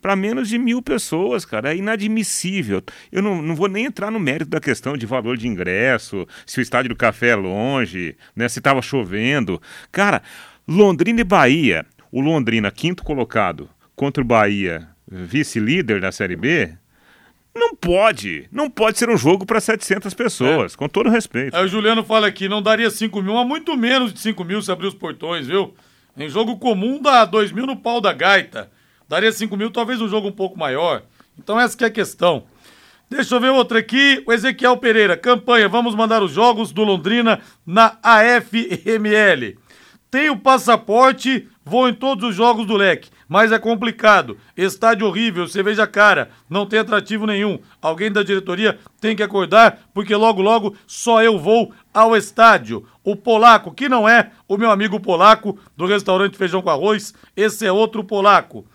Para 0.00 0.14
menos 0.14 0.48
de 0.48 0.58
mil 0.58 0.80
pessoas, 0.80 1.44
cara. 1.44 1.72
É 1.72 1.76
inadmissível. 1.76 2.82
Eu 3.10 3.22
não, 3.22 3.42
não 3.42 3.54
vou 3.54 3.68
nem 3.68 3.86
entrar 3.86 4.10
no 4.10 4.20
mérito 4.20 4.50
da 4.50 4.60
questão 4.60 4.96
de 4.96 5.06
valor 5.06 5.36
de 5.36 5.48
ingresso, 5.48 6.26
se 6.46 6.60
o 6.60 6.62
estádio 6.62 6.90
do 6.90 6.96
café 6.96 7.28
é 7.28 7.36
longe, 7.36 8.16
né, 8.34 8.48
se 8.48 8.60
estava 8.60 8.80
chovendo. 8.80 9.60
Cara, 9.90 10.22
Londrina 10.66 11.20
e 11.20 11.24
Bahia. 11.24 11.84
O 12.10 12.20
Londrina, 12.20 12.70
quinto 12.70 13.04
colocado, 13.04 13.68
contra 13.94 14.22
o 14.22 14.26
Bahia, 14.26 14.88
vice-líder 15.06 16.00
da 16.00 16.12
Série 16.12 16.36
B. 16.36 16.72
Não 17.54 17.74
pode. 17.74 18.48
Não 18.52 18.70
pode 18.70 18.98
ser 18.98 19.10
um 19.10 19.16
jogo 19.16 19.44
para 19.44 19.60
700 19.60 20.14
pessoas, 20.14 20.76
com 20.76 20.88
todo 20.88 21.10
respeito. 21.10 21.56
Aí 21.56 21.64
o 21.64 21.68
Juliano 21.68 22.04
fala 22.04 22.26
aqui, 22.28 22.48
não 22.48 22.62
daria 22.62 22.88
5 22.88 23.20
mil, 23.20 23.34
mas 23.34 23.46
muito 23.46 23.76
menos 23.76 24.12
de 24.12 24.20
5 24.20 24.44
mil 24.44 24.62
se 24.62 24.70
abrir 24.70 24.86
os 24.86 24.94
portões, 24.94 25.46
viu? 25.48 25.74
Em 26.16 26.28
jogo 26.28 26.56
comum 26.58 27.00
dá 27.00 27.24
2 27.24 27.52
mil 27.52 27.66
no 27.66 27.76
pau 27.76 28.00
da 28.00 28.12
gaita. 28.12 28.70
Daria 29.08 29.32
5 29.32 29.56
mil, 29.56 29.70
talvez 29.70 30.00
um 30.00 30.08
jogo 30.08 30.28
um 30.28 30.32
pouco 30.32 30.58
maior. 30.58 31.02
Então 31.38 31.58
essa 31.58 31.76
que 31.76 31.84
é 31.84 31.86
a 31.86 31.90
questão. 31.90 32.44
Deixa 33.08 33.34
eu 33.34 33.40
ver 33.40 33.48
outra 33.48 33.78
aqui. 33.78 34.22
O 34.26 34.32
Ezequiel 34.32 34.76
Pereira, 34.76 35.16
campanha, 35.16 35.66
vamos 35.66 35.94
mandar 35.94 36.22
os 36.22 36.30
jogos 36.30 36.72
do 36.72 36.84
Londrina 36.84 37.40
na 37.66 37.96
AFML. 38.02 39.56
Tenho 40.10 40.38
passaporte, 40.38 41.48
vou 41.64 41.88
em 41.88 41.94
todos 41.94 42.30
os 42.30 42.34
jogos 42.34 42.66
do 42.66 42.76
leque, 42.76 43.10
mas 43.28 43.52
é 43.52 43.58
complicado. 43.58 44.38
Estádio 44.56 45.06
horrível, 45.06 45.46
cerveja 45.46 45.86
cara, 45.86 46.30
não 46.48 46.64
tem 46.64 46.78
atrativo 46.78 47.26
nenhum. 47.26 47.58
Alguém 47.80 48.10
da 48.10 48.22
diretoria 48.22 48.78
tem 49.00 49.14
que 49.14 49.22
acordar, 49.22 49.80
porque 49.92 50.14
logo 50.14 50.40
logo 50.40 50.74
só 50.86 51.22
eu 51.22 51.38
vou 51.38 51.72
ao 51.92 52.16
estádio. 52.16 52.86
O 53.04 53.14
polaco, 53.16 53.72
que 53.72 53.88
não 53.88 54.08
é 54.08 54.30
o 54.46 54.56
meu 54.56 54.70
amigo 54.70 54.98
polaco 54.98 55.58
do 55.76 55.84
restaurante 55.84 56.38
Feijão 56.38 56.62
com 56.62 56.70
Arroz, 56.70 57.14
esse 57.36 57.66
é 57.66 57.72
outro 57.72 58.02
polaco. 58.02 58.66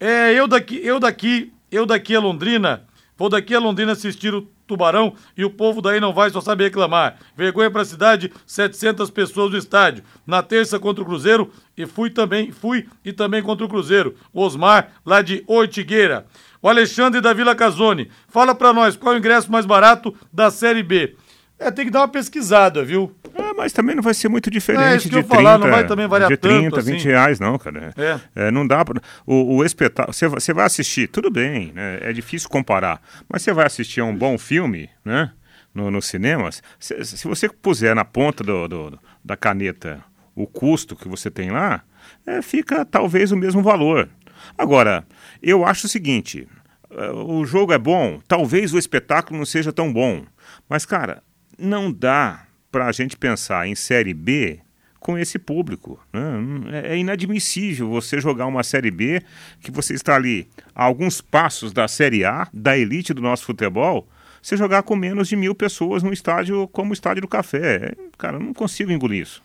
É, 0.00 0.32
eu 0.32 0.46
daqui, 0.46 0.80
eu 0.84 1.00
daqui, 1.00 1.52
eu 1.70 1.84
daqui 1.84 2.14
a 2.14 2.20
Londrina, 2.20 2.84
vou 3.16 3.28
daqui 3.28 3.54
a 3.54 3.58
Londrina 3.58 3.92
assistir 3.92 4.32
o 4.32 4.42
Tubarão 4.68 5.14
e 5.36 5.44
o 5.44 5.50
povo 5.50 5.80
daí 5.82 5.98
não 5.98 6.12
vai 6.12 6.30
só 6.30 6.40
saber 6.40 6.64
reclamar. 6.64 7.16
Vergonha 7.36 7.70
pra 7.70 7.84
cidade, 7.84 8.30
700 8.46 9.10
pessoas 9.10 9.50
no 9.50 9.58
estádio. 9.58 10.04
Na 10.26 10.42
terça 10.42 10.78
contra 10.78 11.02
o 11.02 11.06
Cruzeiro 11.06 11.50
e 11.76 11.86
fui 11.86 12.10
também, 12.10 12.52
fui 12.52 12.86
e 13.04 13.12
também 13.12 13.42
contra 13.42 13.64
o 13.64 13.68
Cruzeiro. 13.68 14.14
Osmar, 14.32 14.92
lá 15.04 15.22
de 15.22 15.42
Ortigueira. 15.46 16.26
O 16.60 16.68
Alexandre 16.68 17.20
da 17.20 17.32
Vila 17.32 17.54
Casone, 17.54 18.10
fala 18.28 18.54
pra 18.54 18.72
nós 18.72 18.94
qual 18.94 19.14
é 19.14 19.16
o 19.16 19.18
ingresso 19.18 19.50
mais 19.50 19.64
barato 19.64 20.14
da 20.32 20.50
Série 20.50 20.82
B. 20.82 21.16
É, 21.58 21.70
tem 21.70 21.84
que 21.86 21.90
dar 21.90 22.00
uma 22.00 22.08
pesquisada, 22.08 22.84
viu? 22.84 23.12
É, 23.34 23.52
mas 23.54 23.72
também 23.72 23.96
não 23.96 24.02
vai 24.02 24.14
ser 24.14 24.28
muito 24.28 24.48
diferente 24.50 24.82
É, 24.84 24.96
isso 24.96 25.04
que 25.04 25.08
de 25.10 25.16
eu 25.16 25.20
ia 25.22 25.24
30, 25.24 25.36
falar, 25.42 25.58
não 25.58 25.68
vai 25.70 25.86
também 25.86 26.06
variar 26.06 26.30
de 26.30 26.36
30, 26.36 26.70
tanto, 26.70 26.84
20 26.86 26.96
assim. 26.98 27.08
reais, 27.08 27.40
não, 27.40 27.58
cara. 27.58 27.92
É. 27.96 28.46
É, 28.46 28.50
não 28.50 28.64
dá 28.66 28.84
pra... 28.84 29.00
O, 29.26 29.56
o 29.56 29.64
espetáculo... 29.64 30.14
Você 30.14 30.28
vai- 30.28 30.40
você 30.40 30.52
vai 30.52 30.66
assistir, 30.66 31.08
tudo 31.08 31.30
bem, 31.30 31.72
né? 31.74 31.98
É 32.02 32.12
difícil 32.12 32.48
comparar. 32.48 33.00
Mas 33.28 33.42
você 33.42 33.52
vai 33.52 33.66
assistir 33.66 34.00
a 34.00 34.04
um 34.04 34.14
bom 34.16 34.38
filme, 34.38 34.88
né? 35.04 35.32
No, 35.74 35.90
nos 35.90 36.06
cinemas. 36.06 36.62
Se, 36.78 37.04
se 37.04 37.26
você 37.26 37.48
puser 37.48 37.94
na 37.94 38.04
ponta 38.04 38.44
do, 38.44 38.68
do- 38.68 38.98
da 39.24 39.36
caneta 39.36 40.02
o 40.36 40.46
custo 40.46 40.94
que 40.94 41.08
você 41.08 41.28
tem 41.30 41.50
lá, 41.50 41.82
é, 42.24 42.40
fica 42.40 42.84
talvez 42.84 43.32
o 43.32 43.36
mesmo 43.36 43.62
valor. 43.62 44.08
Agora, 44.56 45.04
eu 45.42 45.64
acho 45.64 45.86
o 45.86 45.90
seguinte... 45.90 46.46
eh, 46.90 47.10
O 47.10 47.44
jogo 47.44 47.72
é 47.72 47.78
bom, 47.78 48.20
talvez 48.28 48.72
o 48.72 48.78
espetáculo 48.78 49.36
não 49.38 49.44
seja 49.44 49.72
tão 49.72 49.92
bom. 49.92 50.24
Mas, 50.68 50.86
cara, 50.86 51.22
não 51.58 51.92
dá 51.92 52.44
para 52.70 52.86
a 52.86 52.92
gente 52.92 53.16
pensar 53.16 53.66
em 53.66 53.74
Série 53.74 54.14
B 54.14 54.60
com 55.00 55.16
esse 55.16 55.38
público. 55.38 55.98
né? 56.12 56.82
É 56.84 56.94
é 56.94 56.98
inadmissível 56.98 57.88
você 57.88 58.20
jogar 58.20 58.46
uma 58.46 58.62
Série 58.62 58.90
B 58.90 59.22
que 59.60 59.70
você 59.70 59.94
está 59.94 60.16
ali 60.16 60.48
a 60.74 60.84
alguns 60.84 61.20
passos 61.20 61.72
da 61.72 61.88
Série 61.88 62.24
A, 62.24 62.46
da 62.52 62.76
elite 62.76 63.14
do 63.14 63.22
nosso 63.22 63.44
futebol, 63.44 64.08
você 64.42 64.56
jogar 64.56 64.82
com 64.82 64.96
menos 64.96 65.28
de 65.28 65.36
mil 65.36 65.54
pessoas 65.54 66.02
num 66.02 66.12
estádio 66.12 66.68
como 66.68 66.90
o 66.90 66.94
Estádio 66.94 67.22
do 67.22 67.28
Café. 67.28 67.76
É, 67.76 67.94
Cara, 68.16 68.36
eu 68.36 68.40
não 68.40 68.54
consigo 68.54 68.92
engolir 68.92 69.22
isso. 69.22 69.42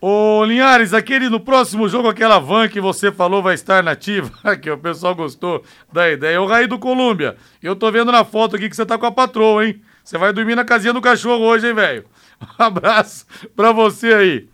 Ô, 0.00 0.42
Linhares, 0.46 0.94
aquele 0.94 1.28
no 1.28 1.38
próximo 1.38 1.86
jogo, 1.86 2.08
aquela 2.08 2.38
van 2.38 2.68
que 2.68 2.80
você 2.80 3.12
falou 3.12 3.42
vai 3.42 3.54
estar 3.54 3.82
nativa. 3.82 4.30
Aqui, 4.42 4.70
o 4.70 4.78
pessoal 4.78 5.14
gostou 5.14 5.62
da 5.92 6.10
ideia. 6.10 6.40
O 6.40 6.46
Raí 6.46 6.66
do 6.66 6.78
Colômbia, 6.78 7.36
eu 7.62 7.76
tô 7.76 7.92
vendo 7.92 8.10
na 8.10 8.24
foto 8.24 8.56
aqui 8.56 8.70
que 8.70 8.76
você 8.76 8.86
tá 8.86 8.96
com 8.96 9.04
a 9.04 9.12
patroa, 9.12 9.66
hein? 9.66 9.78
Você 10.10 10.18
vai 10.18 10.32
dormir 10.32 10.56
na 10.56 10.64
casinha 10.64 10.92
do 10.92 11.00
cachorro 11.00 11.44
hoje, 11.44 11.68
hein, 11.68 11.74
velho? 11.74 12.04
Um 12.58 12.64
abraço 12.64 13.24
pra 13.54 13.70
você 13.70 14.08
aí. 14.12 14.48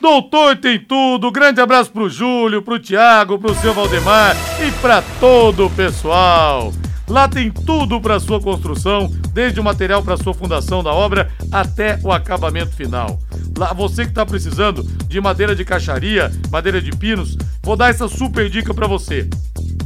Doutor 0.00 0.56
tem 0.56 0.80
tudo. 0.80 1.30
Grande 1.30 1.60
abraço 1.60 1.92
pro 1.92 2.10
Júlio, 2.10 2.60
pro 2.60 2.76
Tiago, 2.76 3.38
pro 3.38 3.54
seu 3.54 3.72
Valdemar 3.72 4.34
e 4.66 4.72
pra 4.80 5.00
todo 5.20 5.66
o 5.66 5.70
pessoal. 5.70 6.72
Lá 7.06 7.28
tem 7.28 7.52
tudo 7.52 8.00
para 8.00 8.18
sua 8.18 8.40
construção, 8.40 9.06
desde 9.32 9.60
o 9.60 9.64
material 9.64 10.02
para 10.02 10.16
sua 10.16 10.34
fundação 10.34 10.82
da 10.82 10.92
obra 10.92 11.30
até 11.52 12.00
o 12.02 12.10
acabamento 12.10 12.74
final. 12.74 13.16
Lá 13.56 13.72
você 13.72 14.02
que 14.02 14.10
está 14.10 14.26
precisando 14.26 14.82
de 14.82 15.20
madeira 15.20 15.54
de 15.54 15.64
caixaria, 15.64 16.32
madeira 16.50 16.82
de 16.82 16.90
pinos, 16.90 17.38
vou 17.62 17.76
dar 17.76 17.90
essa 17.90 18.08
super 18.08 18.50
dica 18.50 18.74
para 18.74 18.88
você. 18.88 19.28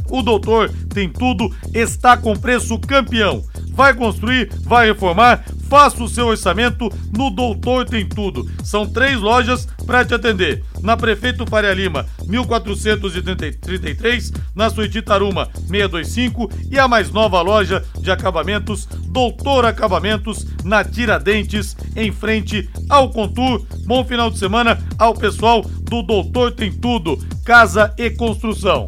O 0.09 0.23
Doutor 0.23 0.71
tem 0.93 1.07
tudo, 1.09 1.53
está 1.75 2.17
com 2.17 2.35
preço 2.35 2.79
campeão. 2.79 3.43
Vai 3.75 3.93
construir, 3.93 4.49
vai 4.61 4.87
reformar, 4.87 5.43
faça 5.69 6.01
o 6.01 6.07
seu 6.07 6.27
orçamento 6.27 6.89
no 7.15 7.29
Doutor 7.29 7.85
Tem 7.85 8.07
Tudo. 8.07 8.49
São 8.63 8.87
três 8.87 9.19
lojas 9.19 9.67
para 9.85 10.05
te 10.05 10.13
atender. 10.13 10.63
Na 10.81 10.95
Prefeito 10.95 11.45
Faria 11.45 11.73
Lima, 11.73 12.05
1433, 12.25 14.31
na 14.55 14.69
Suíte 14.69 15.01
Taruma, 15.01 15.49
625 15.67 16.49
e 16.71 16.79
a 16.79 16.87
mais 16.87 17.11
nova 17.11 17.41
loja 17.41 17.83
de 17.99 18.09
acabamentos, 18.09 18.87
Doutor 19.07 19.65
Acabamentos, 19.65 20.47
na 20.63 20.85
Tiradentes, 20.85 21.75
em 21.97 22.13
frente 22.13 22.69
ao 22.89 23.09
Contur. 23.09 23.67
Bom 23.85 24.05
final 24.05 24.31
de 24.31 24.39
semana 24.39 24.79
ao 24.97 25.13
pessoal 25.13 25.61
do 25.61 26.01
Doutor 26.01 26.53
Tem 26.53 26.71
Tudo, 26.71 27.19
Casa 27.43 27.93
e 27.97 28.09
Construção. 28.09 28.87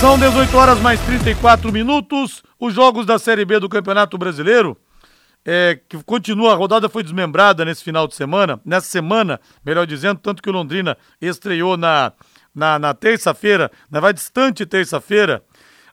São 0.00 0.18
18 0.18 0.56
horas 0.56 0.80
mais 0.80 0.98
34 1.00 1.72
minutos. 1.72 2.42
Os 2.64 2.72
jogos 2.72 3.04
da 3.04 3.18
Série 3.18 3.44
B 3.44 3.60
do 3.60 3.68
Campeonato 3.68 4.16
Brasileiro, 4.16 4.74
é, 5.44 5.78
que 5.86 6.02
continua, 6.02 6.54
a 6.54 6.56
rodada 6.56 6.88
foi 6.88 7.02
desmembrada 7.02 7.62
nesse 7.62 7.84
final 7.84 8.08
de 8.08 8.14
semana, 8.14 8.58
nessa 8.64 8.86
semana, 8.86 9.38
melhor 9.62 9.86
dizendo, 9.86 10.18
tanto 10.18 10.42
que 10.42 10.48
o 10.48 10.52
Londrina 10.52 10.96
estreou 11.20 11.76
na, 11.76 12.14
na, 12.54 12.78
na 12.78 12.94
terça-feira, 12.94 13.70
na 13.90 14.00
vai 14.00 14.14
distante 14.14 14.64
terça-feira. 14.64 15.44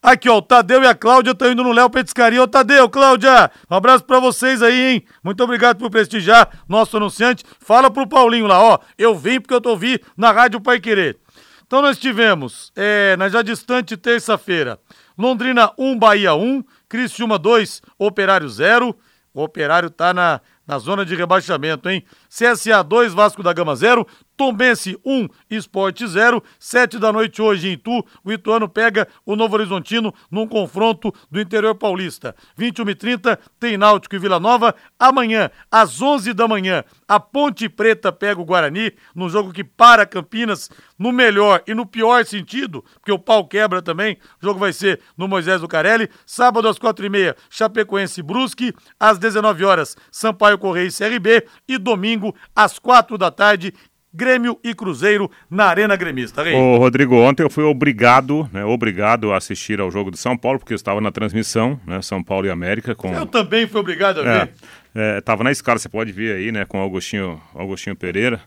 Aqui, 0.01 0.29
ó, 0.29 0.37
o 0.37 0.41
Tadeu 0.41 0.81
e 0.81 0.87
a 0.87 0.95
Cláudia 0.95 1.31
estão 1.31 1.51
indo 1.51 1.61
no 1.61 1.73
Léo 1.73 1.89
Petiscaria. 1.89 2.41
Ô, 2.41 2.47
Tadeu, 2.47 2.89
Cláudia, 2.89 3.51
um 3.69 3.75
abraço 3.75 4.05
pra 4.05 4.21
vocês 4.21 4.61
aí, 4.61 4.93
hein? 4.93 5.05
Muito 5.21 5.43
obrigado 5.43 5.77
por 5.77 5.89
prestigiar 5.89 6.63
nosso 6.69 6.95
anunciante. 6.95 7.43
Fala 7.59 7.91
pro 7.91 8.07
Paulinho 8.07 8.47
lá, 8.47 8.63
ó, 8.63 8.79
eu 8.97 9.13
vim 9.13 9.41
porque 9.41 9.53
eu 9.53 9.59
tô 9.59 9.71
ouvindo 9.71 9.99
na 10.15 10.31
Rádio 10.31 10.61
Pai 10.61 10.79
Querer. 10.79 11.19
Então 11.67 11.81
nós 11.81 11.97
tivemos, 11.97 12.71
é, 12.77 13.17
na 13.17 13.27
já 13.27 13.41
distante 13.41 13.97
terça-feira, 13.97 14.79
Londrina 15.17 15.71
1, 15.77 15.97
Bahia 15.97 16.33
1, 16.33 16.63
Criciúma 16.87 17.37
2, 17.37 17.81
Operário 17.97 18.49
0. 18.49 18.95
O 19.33 19.43
Operário 19.43 19.89
tá 19.89 20.13
na, 20.13 20.41
na 20.67 20.77
zona 20.77 21.05
de 21.05 21.15
rebaixamento, 21.15 21.89
hein? 21.89 22.03
CSA 22.27 22.83
2, 22.83 23.13
Vasco 23.13 23.41
da 23.41 23.53
Gama 23.53 23.75
0, 23.75 24.05
Tombense 24.41 24.97
1, 25.05 25.27
Esporte 25.51 26.07
0. 26.07 26.43
7 26.57 26.97
da 26.97 27.13
noite 27.13 27.43
hoje 27.43 27.67
em 27.67 27.73
Itu, 27.73 28.03
o 28.23 28.31
Ituano 28.31 28.67
pega 28.67 29.07
o 29.23 29.35
Novo 29.35 29.53
Horizontino 29.53 30.11
num 30.31 30.47
confronto 30.47 31.13
do 31.29 31.39
interior 31.39 31.75
paulista. 31.75 32.35
21 32.57 32.89
e 32.89 32.95
30 32.95 33.39
tem 33.59 33.77
Náutico 33.77 34.15
e 34.15 34.17
Vila 34.17 34.39
Nova. 34.39 34.73
Amanhã, 34.97 35.51
às 35.69 36.01
11 36.01 36.33
da 36.33 36.47
manhã, 36.47 36.83
a 37.07 37.19
Ponte 37.19 37.69
Preta 37.69 38.11
pega 38.11 38.41
o 38.41 38.45
Guarani, 38.45 38.93
num 39.13 39.29
jogo 39.29 39.53
que 39.53 39.63
para 39.63 40.07
Campinas 40.07 40.71
no 40.97 41.11
melhor 41.11 41.61
e 41.67 41.75
no 41.75 41.85
pior 41.85 42.25
sentido, 42.25 42.83
porque 42.93 43.11
o 43.11 43.19
pau 43.19 43.47
quebra 43.47 43.79
também. 43.81 44.17
O 44.41 44.45
jogo 44.45 44.59
vai 44.59 44.73
ser 44.73 45.01
no 45.15 45.27
Moisés 45.27 45.61
do 45.61 45.67
Carelli. 45.67 46.09
Sábado 46.25 46.67
às 46.67 46.79
4h30, 46.79 47.35
Chapecoense 47.47 48.23
Brusque. 48.23 48.73
Às 48.99 49.19
19 49.19 49.63
horas, 49.65 49.95
Sampaio 50.11 50.57
Correia 50.57 50.87
e 50.87 50.91
CRB. 50.91 51.47
E 51.67 51.77
domingo, 51.77 52.35
às 52.55 52.79
4 52.79 53.17
da 53.19 53.29
tarde, 53.29 53.73
Grêmio 54.13 54.59
e 54.63 54.73
Cruzeiro 54.73 55.31
na 55.49 55.65
Arena 55.65 55.95
Gremista. 55.95 56.43
Rei. 56.43 56.53
Ô, 56.53 56.77
Rodrigo, 56.77 57.15
ontem 57.15 57.43
eu 57.43 57.49
fui 57.49 57.63
obrigado, 57.63 58.49
né, 58.51 58.65
obrigado 58.65 59.31
a 59.31 59.37
assistir 59.37 59.79
ao 59.79 59.89
jogo 59.89 60.11
de 60.11 60.17
São 60.17 60.37
Paulo, 60.37 60.59
porque 60.59 60.73
eu 60.73 60.75
estava 60.75 60.99
na 60.99 61.11
transmissão, 61.11 61.79
né, 61.85 62.01
São 62.01 62.23
Paulo 62.23 62.47
e 62.47 62.49
América. 62.49 62.93
Com... 62.93 63.13
Eu 63.13 63.25
também 63.25 63.67
fui 63.67 63.79
obrigado 63.79 64.19
a 64.19 64.23
ver. 64.23 64.53
É, 64.93 65.19
estava 65.19 65.43
na 65.43 65.51
escala, 65.51 65.79
você 65.79 65.87
pode 65.87 66.11
ver 66.11 66.35
aí, 66.35 66.51
né, 66.51 66.65
com 66.65 66.77
Augustinho, 66.79 67.41
Augustinho 67.55 67.95
Pereira, 67.95 68.41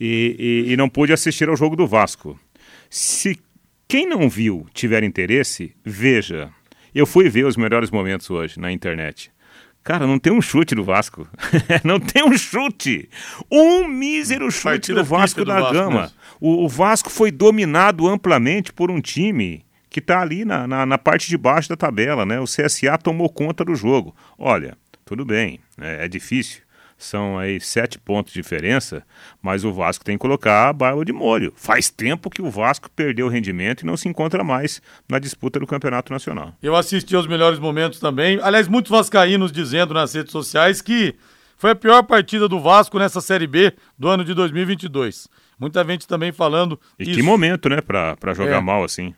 e, 0.00 0.64
e, 0.68 0.72
e 0.72 0.76
não 0.76 0.88
pude 0.88 1.12
assistir 1.12 1.48
ao 1.48 1.56
jogo 1.56 1.76
do 1.76 1.86
Vasco. 1.86 2.38
Se 2.90 3.38
quem 3.86 4.08
não 4.08 4.28
viu 4.28 4.66
tiver 4.74 5.04
interesse, 5.04 5.74
veja. 5.84 6.50
Eu 6.94 7.06
fui 7.06 7.28
ver 7.28 7.44
os 7.44 7.56
melhores 7.56 7.90
momentos 7.90 8.30
hoje 8.30 8.58
na 8.58 8.70
internet. 8.70 9.30
Cara, 9.84 10.06
não 10.06 10.18
tem 10.18 10.32
um 10.32 10.40
chute 10.40 10.74
do 10.74 10.82
Vasco. 10.82 11.28
não 11.84 12.00
tem 12.00 12.24
um 12.24 12.36
chute. 12.36 13.08
Um 13.52 13.86
mísero 13.86 14.50
chute 14.50 14.94
do 14.94 15.04
Vasco 15.04 15.44
da 15.44 15.70
Gama. 15.70 16.10
O, 16.40 16.64
o, 16.64 16.68
Vasco 16.68 17.10
foi 17.10 17.30
dominado 17.30 18.08
amplamente 18.08 18.72
por 18.72 18.90
um 18.90 18.98
time 18.98 19.62
que 19.90 20.00
está 20.00 20.22
ali 20.22 20.44
na, 20.44 20.66
na, 20.66 20.86
na, 20.86 20.98
parte 20.98 21.28
de 21.28 21.36
baixo 21.36 21.68
da 21.68 21.76
tabela, 21.76 22.24
né? 22.24 22.40
O 22.40 22.44
CSA 22.44 22.96
tomou 22.96 23.28
conta 23.28 23.62
do 23.62 23.74
jogo. 23.76 24.16
Olha, 24.38 24.76
tudo 25.04 25.22
bem, 25.24 25.60
é, 25.78 26.06
é 26.06 26.08
difícil 26.08 26.63
são 26.96 27.38
aí 27.38 27.60
sete 27.60 27.98
pontos 27.98 28.32
de 28.32 28.40
diferença, 28.40 29.02
mas 29.42 29.64
o 29.64 29.72
Vasco 29.72 30.04
tem 30.04 30.16
que 30.16 30.22
colocar 30.22 30.68
a 30.68 30.72
barba 30.72 31.04
de 31.04 31.12
molho. 31.12 31.52
Faz 31.56 31.90
tempo 31.90 32.30
que 32.30 32.40
o 32.40 32.50
Vasco 32.50 32.90
perdeu 32.90 33.26
o 33.26 33.28
rendimento 33.28 33.82
e 33.82 33.86
não 33.86 33.96
se 33.96 34.08
encontra 34.08 34.42
mais 34.42 34.80
na 35.08 35.18
disputa 35.18 35.58
do 35.60 35.66
Campeonato 35.66 36.12
Nacional. 36.12 36.54
Eu 36.62 36.74
assisti 36.74 37.14
aos 37.14 37.26
melhores 37.26 37.58
momentos 37.58 37.98
também. 38.00 38.38
Aliás, 38.42 38.68
muitos 38.68 38.90
vascaínos 38.90 39.52
dizendo 39.52 39.92
nas 39.94 40.14
redes 40.14 40.32
sociais 40.32 40.80
que 40.80 41.14
foi 41.56 41.70
a 41.70 41.74
pior 41.74 42.02
partida 42.02 42.48
do 42.48 42.60
Vasco 42.60 42.98
nessa 42.98 43.20
Série 43.20 43.46
B 43.46 43.72
do 43.98 44.08
ano 44.08 44.24
de 44.24 44.34
2022. 44.34 45.28
Muita 45.58 45.84
gente 45.84 46.06
também 46.06 46.32
falando 46.32 46.78
E 46.98 47.04
isso. 47.04 47.14
que 47.14 47.22
momento, 47.22 47.68
né, 47.68 47.80
pra, 47.80 48.16
jogar 48.34 48.56
é. 48.56 48.60
mal 48.60 48.84
assim. 48.84 49.14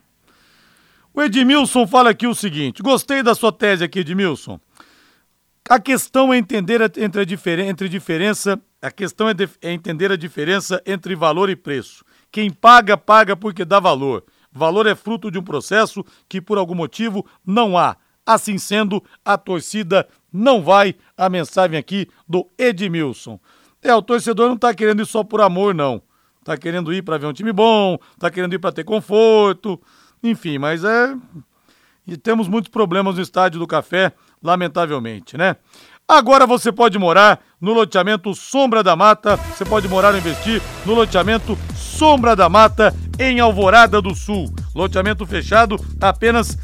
O 1.13 1.21
Edmilson 1.21 1.87
fala 1.87 2.11
aqui 2.11 2.27
o 2.27 2.35
seguinte, 2.35 2.83
gostei 2.83 3.23
da 3.23 3.33
sua 3.33 3.51
tese 3.51 3.83
aqui, 3.83 3.99
Edmilson. 3.99 4.59
A 5.69 5.79
questão 5.79 6.33
é 6.33 6.37
entender 6.37 6.81
a, 6.81 6.85
entre, 6.85 7.21
a 7.21 7.65
entre 7.65 7.89
diferença, 7.89 8.59
a 8.81 8.89
questão 8.89 9.27
é, 9.27 9.33
de, 9.33 9.49
é 9.61 9.71
entender 9.71 10.11
a 10.11 10.15
diferença 10.15 10.81
entre 10.85 11.13
valor 11.13 11.49
e 11.49 11.57
preço. 11.57 12.05
Quem 12.31 12.49
paga, 12.49 12.95
paga 12.97 13.35
porque 13.35 13.65
dá 13.65 13.77
valor. 13.77 14.23
Valor 14.49 14.87
é 14.87 14.95
fruto 14.95 15.29
de 15.29 15.37
um 15.37 15.43
processo 15.43 16.05
que 16.29 16.39
por 16.39 16.57
algum 16.57 16.73
motivo 16.73 17.25
não 17.45 17.77
há. 17.77 17.97
Assim 18.25 18.57
sendo, 18.57 19.03
a 19.25 19.37
torcida 19.37 20.07
não 20.31 20.63
vai. 20.63 20.95
A 21.17 21.29
mensagem 21.29 21.77
aqui 21.77 22.07
do 22.27 22.49
Edmilson. 22.57 23.37
É, 23.81 23.93
o 23.93 24.01
torcedor 24.01 24.47
não 24.47 24.55
está 24.55 24.73
querendo 24.73 25.01
ir 25.01 25.05
só 25.05 25.21
por 25.21 25.41
amor, 25.41 25.75
não. 25.75 26.01
Está 26.39 26.57
querendo 26.57 26.93
ir 26.93 27.01
para 27.01 27.17
ver 27.17 27.25
um 27.25 27.33
time 27.33 27.51
bom, 27.51 27.97
está 28.13 28.31
querendo 28.31 28.53
ir 28.53 28.59
para 28.59 28.71
ter 28.71 28.85
conforto, 28.85 29.81
enfim, 30.23 30.57
mas 30.57 30.85
é. 30.85 31.13
E 32.05 32.15
temos 32.15 32.47
muitos 32.47 32.71
problemas 32.71 33.15
no 33.15 33.21
estádio 33.21 33.59
do 33.59 33.67
Café 33.67 34.13
lamentavelmente, 34.43 35.37
né? 35.37 35.55
Agora 36.07 36.47
você 36.47 36.71
pode 36.71 36.97
morar 36.97 37.41
no 37.59 37.73
loteamento 37.73 38.33
Sombra 38.33 38.81
da 38.81 38.95
Mata, 38.95 39.35
você 39.35 39.65
pode 39.65 39.89
morar 39.89 40.11
ou 40.11 40.17
investir 40.17 40.61
no 40.85 40.93
loteamento 40.93 41.57
Sombra 41.75 42.33
da 42.35 42.47
Mata 42.47 42.95
em 43.19 43.41
Alvorada 43.41 44.01
do 44.01 44.15
Sul. 44.15 44.49
Loteamento 44.73 45.25
fechado 45.25 45.75
apenas 45.99 46.57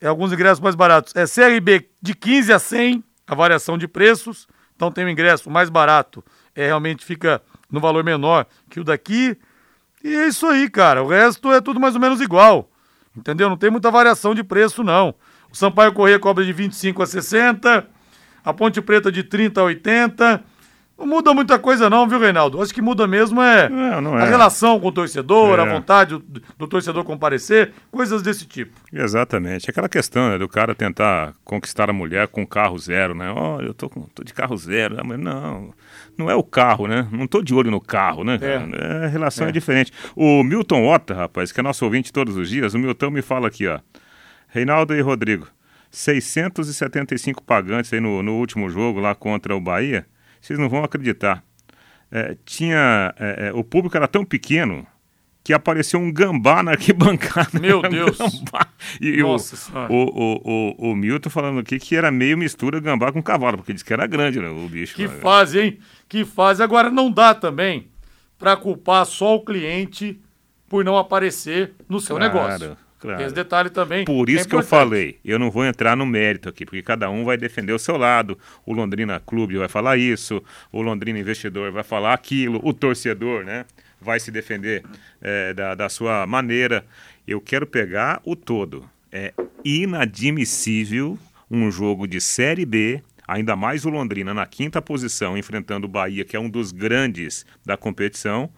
É 0.00 0.08
alguns 0.08 0.32
ingressos 0.32 0.60
mais 0.60 0.74
baratos. 0.74 1.14
É 1.14 1.24
CRB 1.24 1.88
de 2.02 2.14
15 2.14 2.52
a 2.52 2.58
100, 2.58 3.04
a 3.28 3.34
variação 3.36 3.78
de 3.78 3.86
preços. 3.86 4.48
Então 4.74 4.90
tem 4.90 5.04
um 5.04 5.08
ingresso 5.08 5.48
mais 5.48 5.70
barato. 5.70 6.24
É 6.52 6.66
realmente 6.66 7.04
fica 7.04 7.40
no 7.70 7.78
valor 7.78 8.02
menor 8.02 8.46
que 8.68 8.80
o 8.80 8.84
daqui. 8.84 9.38
E 10.04 10.14
é 10.14 10.28
isso 10.28 10.46
aí, 10.46 10.68
cara. 10.68 11.02
O 11.02 11.08
resto 11.08 11.50
é 11.50 11.62
tudo 11.62 11.80
mais 11.80 11.94
ou 11.94 12.00
menos 12.00 12.20
igual. 12.20 12.70
Entendeu? 13.16 13.48
Não 13.48 13.56
tem 13.56 13.70
muita 13.70 13.90
variação 13.90 14.34
de 14.34 14.44
preço, 14.44 14.84
não. 14.84 15.14
O 15.50 15.56
Sampaio 15.56 15.94
Corrêa 15.94 16.18
cobra 16.18 16.44
de 16.44 16.52
25 16.52 17.02
a 17.02 17.06
60, 17.06 17.88
a 18.44 18.52
Ponte 18.52 18.82
Preta 18.82 19.10
de 19.10 19.22
30 19.22 19.62
a 19.62 19.64
80 19.64 20.44
não 20.96 21.06
muda 21.06 21.34
muita 21.34 21.58
coisa 21.58 21.90
não, 21.90 22.08
viu, 22.08 22.20
Reinaldo? 22.20 22.62
Acho 22.62 22.72
que 22.72 22.80
muda 22.80 23.06
mesmo 23.06 23.42
é, 23.42 23.68
não, 23.68 24.00
não 24.00 24.18
é. 24.18 24.22
a 24.22 24.26
relação 24.26 24.78
com 24.78 24.88
o 24.88 24.92
torcedor, 24.92 25.58
é. 25.58 25.62
a 25.62 25.64
vontade 25.64 26.16
do, 26.16 26.42
do, 26.56 26.68
torcedor 26.68 27.02
comparecer, 27.02 27.72
coisas 27.90 28.22
desse 28.22 28.46
tipo. 28.46 28.72
Exatamente. 28.92 29.68
Aquela 29.68 29.88
questão 29.88 30.30
né, 30.30 30.38
do 30.38 30.48
cara 30.48 30.74
tentar 30.74 31.34
conquistar 31.44 31.90
a 31.90 31.92
mulher 31.92 32.28
com 32.28 32.46
carro 32.46 32.78
zero, 32.78 33.12
né? 33.14 33.28
Olha, 33.30 33.66
eu 33.66 33.74
tô, 33.74 33.88
tô 34.14 34.22
de 34.22 34.32
carro 34.32 34.56
zero. 34.56 34.96
Mas 35.04 35.18
não, 35.18 35.74
não 36.16 36.30
é 36.30 36.34
o 36.36 36.44
carro, 36.44 36.86
né? 36.86 37.08
Não 37.10 37.26
tô 37.26 37.42
de 37.42 37.52
olho 37.52 37.72
no 37.72 37.80
carro, 37.80 38.22
né? 38.22 38.38
É. 38.40 39.02
é 39.02 39.04
a 39.06 39.08
relação 39.08 39.46
é. 39.46 39.50
é 39.50 39.52
diferente. 39.52 39.92
O 40.14 40.44
Milton 40.44 40.86
Otta, 40.86 41.12
rapaz, 41.12 41.50
que 41.50 41.58
é 41.58 41.62
nosso 41.62 41.84
ouvinte 41.84 42.12
todos 42.12 42.36
os 42.36 42.48
dias, 42.48 42.72
o 42.72 42.78
Milton 42.78 43.10
me 43.10 43.22
fala 43.22 43.48
aqui, 43.48 43.66
ó. 43.66 43.80
Reinaldo 44.46 44.94
e 44.94 45.00
Rodrigo, 45.00 45.48
675 45.90 47.42
pagantes 47.42 47.92
aí 47.92 47.98
no, 47.98 48.22
no 48.22 48.34
último 48.34 48.70
jogo 48.70 49.00
lá 49.00 49.12
contra 49.12 49.56
o 49.56 49.60
Bahia 49.60 50.06
vocês 50.46 50.58
não 50.58 50.68
vão 50.68 50.84
acreditar. 50.84 51.42
É, 52.12 52.36
tinha 52.44 53.14
é, 53.18 53.48
é, 53.48 53.52
o 53.52 53.64
público 53.64 53.96
era 53.96 54.06
tão 54.06 54.24
pequeno 54.24 54.86
que 55.42 55.52
apareceu 55.52 55.98
um 55.98 56.12
gambá 56.12 56.62
na 56.62 56.72
arquibancada. 56.72 57.58
Meu 57.58 57.82
Deus! 57.82 58.18
E 59.00 59.22
Nossa 59.22 59.56
o, 59.88 59.94
o, 59.94 60.40
o, 60.44 60.90
o, 60.90 60.94
Milton 60.94 61.30
falando 61.30 61.60
aqui 61.60 61.78
que 61.78 61.96
era 61.96 62.10
meio 62.10 62.36
mistura 62.36 62.78
gambá 62.78 63.10
com 63.10 63.22
cavalo, 63.22 63.58
porque 63.58 63.72
disse 63.72 63.84
que 63.84 63.92
era 63.92 64.06
grande 64.06 64.38
né, 64.38 64.48
o 64.48 64.68
bicho. 64.68 64.94
Que 64.94 65.08
fase, 65.08 65.60
hein? 65.60 65.78
Que 66.08 66.24
fase. 66.24 66.62
Agora 66.62 66.90
não 66.90 67.10
dá 67.10 67.34
também 67.34 67.88
para 68.38 68.56
culpar 68.56 69.06
só 69.06 69.36
o 69.36 69.44
cliente 69.44 70.20
por 70.68 70.84
não 70.84 70.98
aparecer 70.98 71.74
no 71.88 72.00
seu 72.00 72.16
claro. 72.16 72.32
negócio. 72.32 72.83
Claro. 73.04 73.22
Esse 73.22 73.34
detalhe 73.34 73.68
também. 73.68 74.06
Por 74.06 74.30
isso 74.30 74.46
é 74.46 74.48
que 74.48 74.54
eu 74.54 74.62
falei, 74.62 75.18
eu 75.22 75.38
não 75.38 75.50
vou 75.50 75.62
entrar 75.62 75.94
no 75.94 76.06
mérito 76.06 76.48
aqui, 76.48 76.64
porque 76.64 76.82
cada 76.82 77.10
um 77.10 77.22
vai 77.22 77.36
defender 77.36 77.74
o 77.74 77.78
seu 77.78 77.98
lado. 77.98 78.38
O 78.64 78.72
Londrina 78.72 79.20
Clube 79.20 79.58
vai 79.58 79.68
falar 79.68 79.98
isso, 79.98 80.42
o 80.72 80.80
Londrina 80.80 81.18
Investidor 81.18 81.70
vai 81.70 81.82
falar 81.82 82.14
aquilo, 82.14 82.58
o 82.64 82.72
torcedor, 82.72 83.44
né? 83.44 83.66
Vai 84.00 84.18
se 84.18 84.30
defender 84.30 84.82
é, 85.20 85.52
da, 85.52 85.74
da 85.74 85.90
sua 85.90 86.26
maneira. 86.26 86.82
Eu 87.28 87.42
quero 87.42 87.66
pegar 87.66 88.22
o 88.24 88.34
todo. 88.34 88.88
É 89.12 89.34
inadmissível 89.62 91.18
um 91.50 91.70
jogo 91.70 92.06
de 92.06 92.22
Série 92.22 92.64
B 92.64 93.02
ainda 93.28 93.54
mais 93.54 93.84
o 93.84 93.90
Londrina 93.90 94.32
na 94.32 94.46
quinta 94.46 94.80
posição, 94.80 95.36
enfrentando 95.36 95.86
o 95.86 95.90
Bahia, 95.90 96.24
que 96.24 96.36
é 96.36 96.40
um 96.40 96.48
dos 96.48 96.72
grandes 96.72 97.44
da 97.64 97.76
competição, 97.76 98.50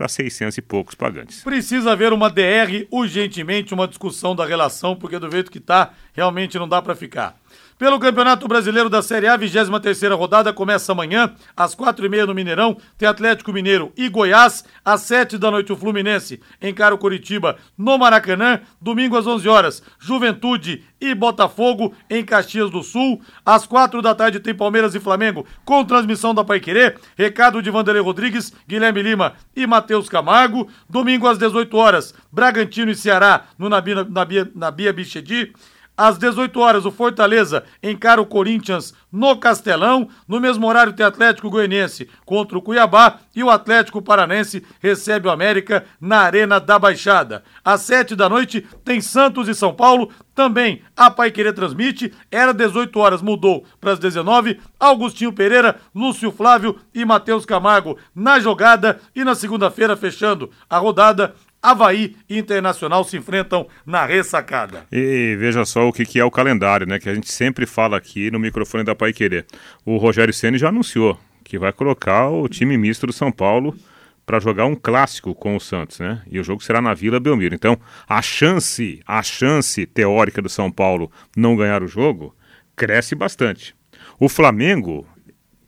para 0.00 0.08
600 0.08 0.56
e 0.56 0.62
poucos 0.62 0.94
pagantes. 0.94 1.42
Precisa 1.42 1.92
haver 1.92 2.10
uma 2.10 2.30
DR 2.30 2.86
urgentemente, 2.90 3.74
uma 3.74 3.86
discussão 3.86 4.34
da 4.34 4.46
relação, 4.46 4.96
porque 4.96 5.18
do 5.18 5.30
jeito 5.30 5.50
que 5.50 5.60
tá, 5.60 5.92
realmente 6.14 6.58
não 6.58 6.66
dá 6.66 6.80
para 6.80 6.94
ficar. 6.94 7.38
Pelo 7.80 7.98
Campeonato 7.98 8.46
Brasileiro 8.46 8.90
da 8.90 9.00
Série 9.00 9.26
A, 9.26 9.38
23 9.38 10.12
rodada 10.12 10.52
começa 10.52 10.92
amanhã, 10.92 11.32
às 11.56 11.74
quatro 11.74 12.04
e 12.04 12.10
meia 12.10 12.26
no 12.26 12.34
Mineirão. 12.34 12.76
Tem 12.98 13.08
Atlético 13.08 13.54
Mineiro 13.54 13.90
e 13.96 14.06
Goiás. 14.10 14.62
Às 14.84 15.00
sete 15.00 15.38
da 15.38 15.50
noite, 15.50 15.72
o 15.72 15.76
Fluminense 15.76 16.42
encara 16.60 16.94
o 16.94 16.98
Curitiba 16.98 17.56
no 17.78 17.96
Maracanã. 17.96 18.60
Domingo 18.82 19.16
às 19.16 19.26
11 19.26 19.48
horas, 19.48 19.82
Juventude 19.98 20.84
e 21.00 21.14
Botafogo 21.14 21.94
em 22.10 22.22
Caxias 22.22 22.68
do 22.68 22.82
Sul. 22.82 23.22
Às 23.46 23.64
quatro 23.64 24.02
da 24.02 24.14
tarde 24.14 24.40
tem 24.40 24.54
Palmeiras 24.54 24.94
e 24.94 25.00
Flamengo 25.00 25.46
com 25.64 25.82
transmissão 25.82 26.34
da 26.34 26.44
Paiquerê. 26.44 26.96
Recado 27.16 27.62
de 27.62 27.70
Vanderlei 27.70 28.02
Rodrigues, 28.02 28.52
Guilherme 28.68 29.00
Lima 29.00 29.32
e 29.56 29.66
Matheus 29.66 30.06
Camargo. 30.06 30.68
Domingo 30.86 31.26
às 31.26 31.38
18 31.38 31.74
horas, 31.78 32.12
Bragantino 32.30 32.90
e 32.90 32.94
Ceará 32.94 33.44
no 33.58 33.70
Nabia, 33.70 34.04
Nabia, 34.04 34.52
Nabia 34.54 34.92
Bichedi. 34.92 35.54
Às 36.02 36.16
18 36.16 36.58
horas, 36.58 36.86
o 36.86 36.90
Fortaleza 36.90 37.62
encara 37.82 38.22
o 38.22 38.24
Corinthians 38.24 38.94
no 39.12 39.36
Castelão. 39.36 40.08
No 40.26 40.40
mesmo 40.40 40.66
horário, 40.66 40.94
tem 40.94 41.04
Atlético 41.04 41.50
Goianiense 41.50 42.08
contra 42.24 42.56
o 42.56 42.62
Cuiabá 42.62 43.18
e 43.36 43.44
o 43.44 43.50
Atlético 43.50 44.00
Paranense 44.00 44.64
recebe 44.80 45.28
o 45.28 45.30
América 45.30 45.84
na 46.00 46.20
Arena 46.20 46.58
da 46.58 46.78
Baixada. 46.78 47.44
Às 47.62 47.82
7 47.82 48.16
da 48.16 48.30
noite, 48.30 48.66
tem 48.82 48.98
Santos 49.02 49.46
e 49.46 49.54
São 49.54 49.74
Paulo. 49.74 50.10
Também 50.34 50.80
a 50.96 51.10
Pai 51.10 51.30
Querer 51.30 51.52
transmite. 51.52 52.14
Era 52.30 52.54
18 52.54 52.98
horas, 52.98 53.20
mudou 53.20 53.66
para 53.78 53.92
as 53.92 53.98
19. 53.98 54.58
Augustinho 54.78 55.34
Pereira, 55.34 55.76
Lúcio 55.94 56.32
Flávio 56.32 56.78
e 56.94 57.04
Matheus 57.04 57.44
Camargo 57.44 57.98
na 58.14 58.40
jogada. 58.40 58.98
E 59.14 59.22
na 59.22 59.34
segunda-feira, 59.34 59.98
fechando 59.98 60.50
a 60.70 60.78
rodada, 60.78 61.34
Havaí 61.62 62.16
e 62.28 62.38
Internacional 62.38 63.04
se 63.04 63.16
enfrentam 63.16 63.66
na 63.84 64.06
ressacada. 64.06 64.86
E 64.90 65.36
veja 65.38 65.64
só 65.64 65.88
o 65.88 65.92
que, 65.92 66.04
que 66.04 66.18
é 66.18 66.24
o 66.24 66.30
calendário, 66.30 66.86
né? 66.86 66.98
Que 66.98 67.08
a 67.08 67.14
gente 67.14 67.30
sempre 67.30 67.66
fala 67.66 67.96
aqui 67.96 68.30
no 68.30 68.38
microfone 68.38 68.84
da 68.84 68.94
Pai 68.94 69.12
Querer. 69.12 69.46
O 69.84 69.96
Rogério 69.96 70.32
Ceni 70.32 70.58
já 70.58 70.68
anunciou 70.68 71.18
que 71.44 71.58
vai 71.58 71.72
colocar 71.72 72.28
o 72.28 72.48
time 72.48 72.78
misto 72.78 73.06
do 73.06 73.12
São 73.12 73.32
Paulo 73.32 73.76
para 74.24 74.38
jogar 74.38 74.66
um 74.66 74.76
clássico 74.76 75.34
com 75.34 75.56
o 75.56 75.60
Santos, 75.60 75.98
né? 75.98 76.22
E 76.30 76.38
o 76.38 76.44
jogo 76.44 76.62
será 76.62 76.80
na 76.80 76.94
Vila 76.94 77.18
Belmiro. 77.18 77.54
Então, 77.54 77.76
a 78.08 78.22
chance, 78.22 79.02
a 79.04 79.20
chance 79.22 79.84
teórica 79.84 80.40
do 80.40 80.48
São 80.48 80.70
Paulo 80.70 81.10
não 81.36 81.56
ganhar 81.56 81.82
o 81.82 81.88
jogo 81.88 82.34
cresce 82.76 83.16
bastante. 83.16 83.74
O 84.18 84.28
Flamengo 84.28 85.04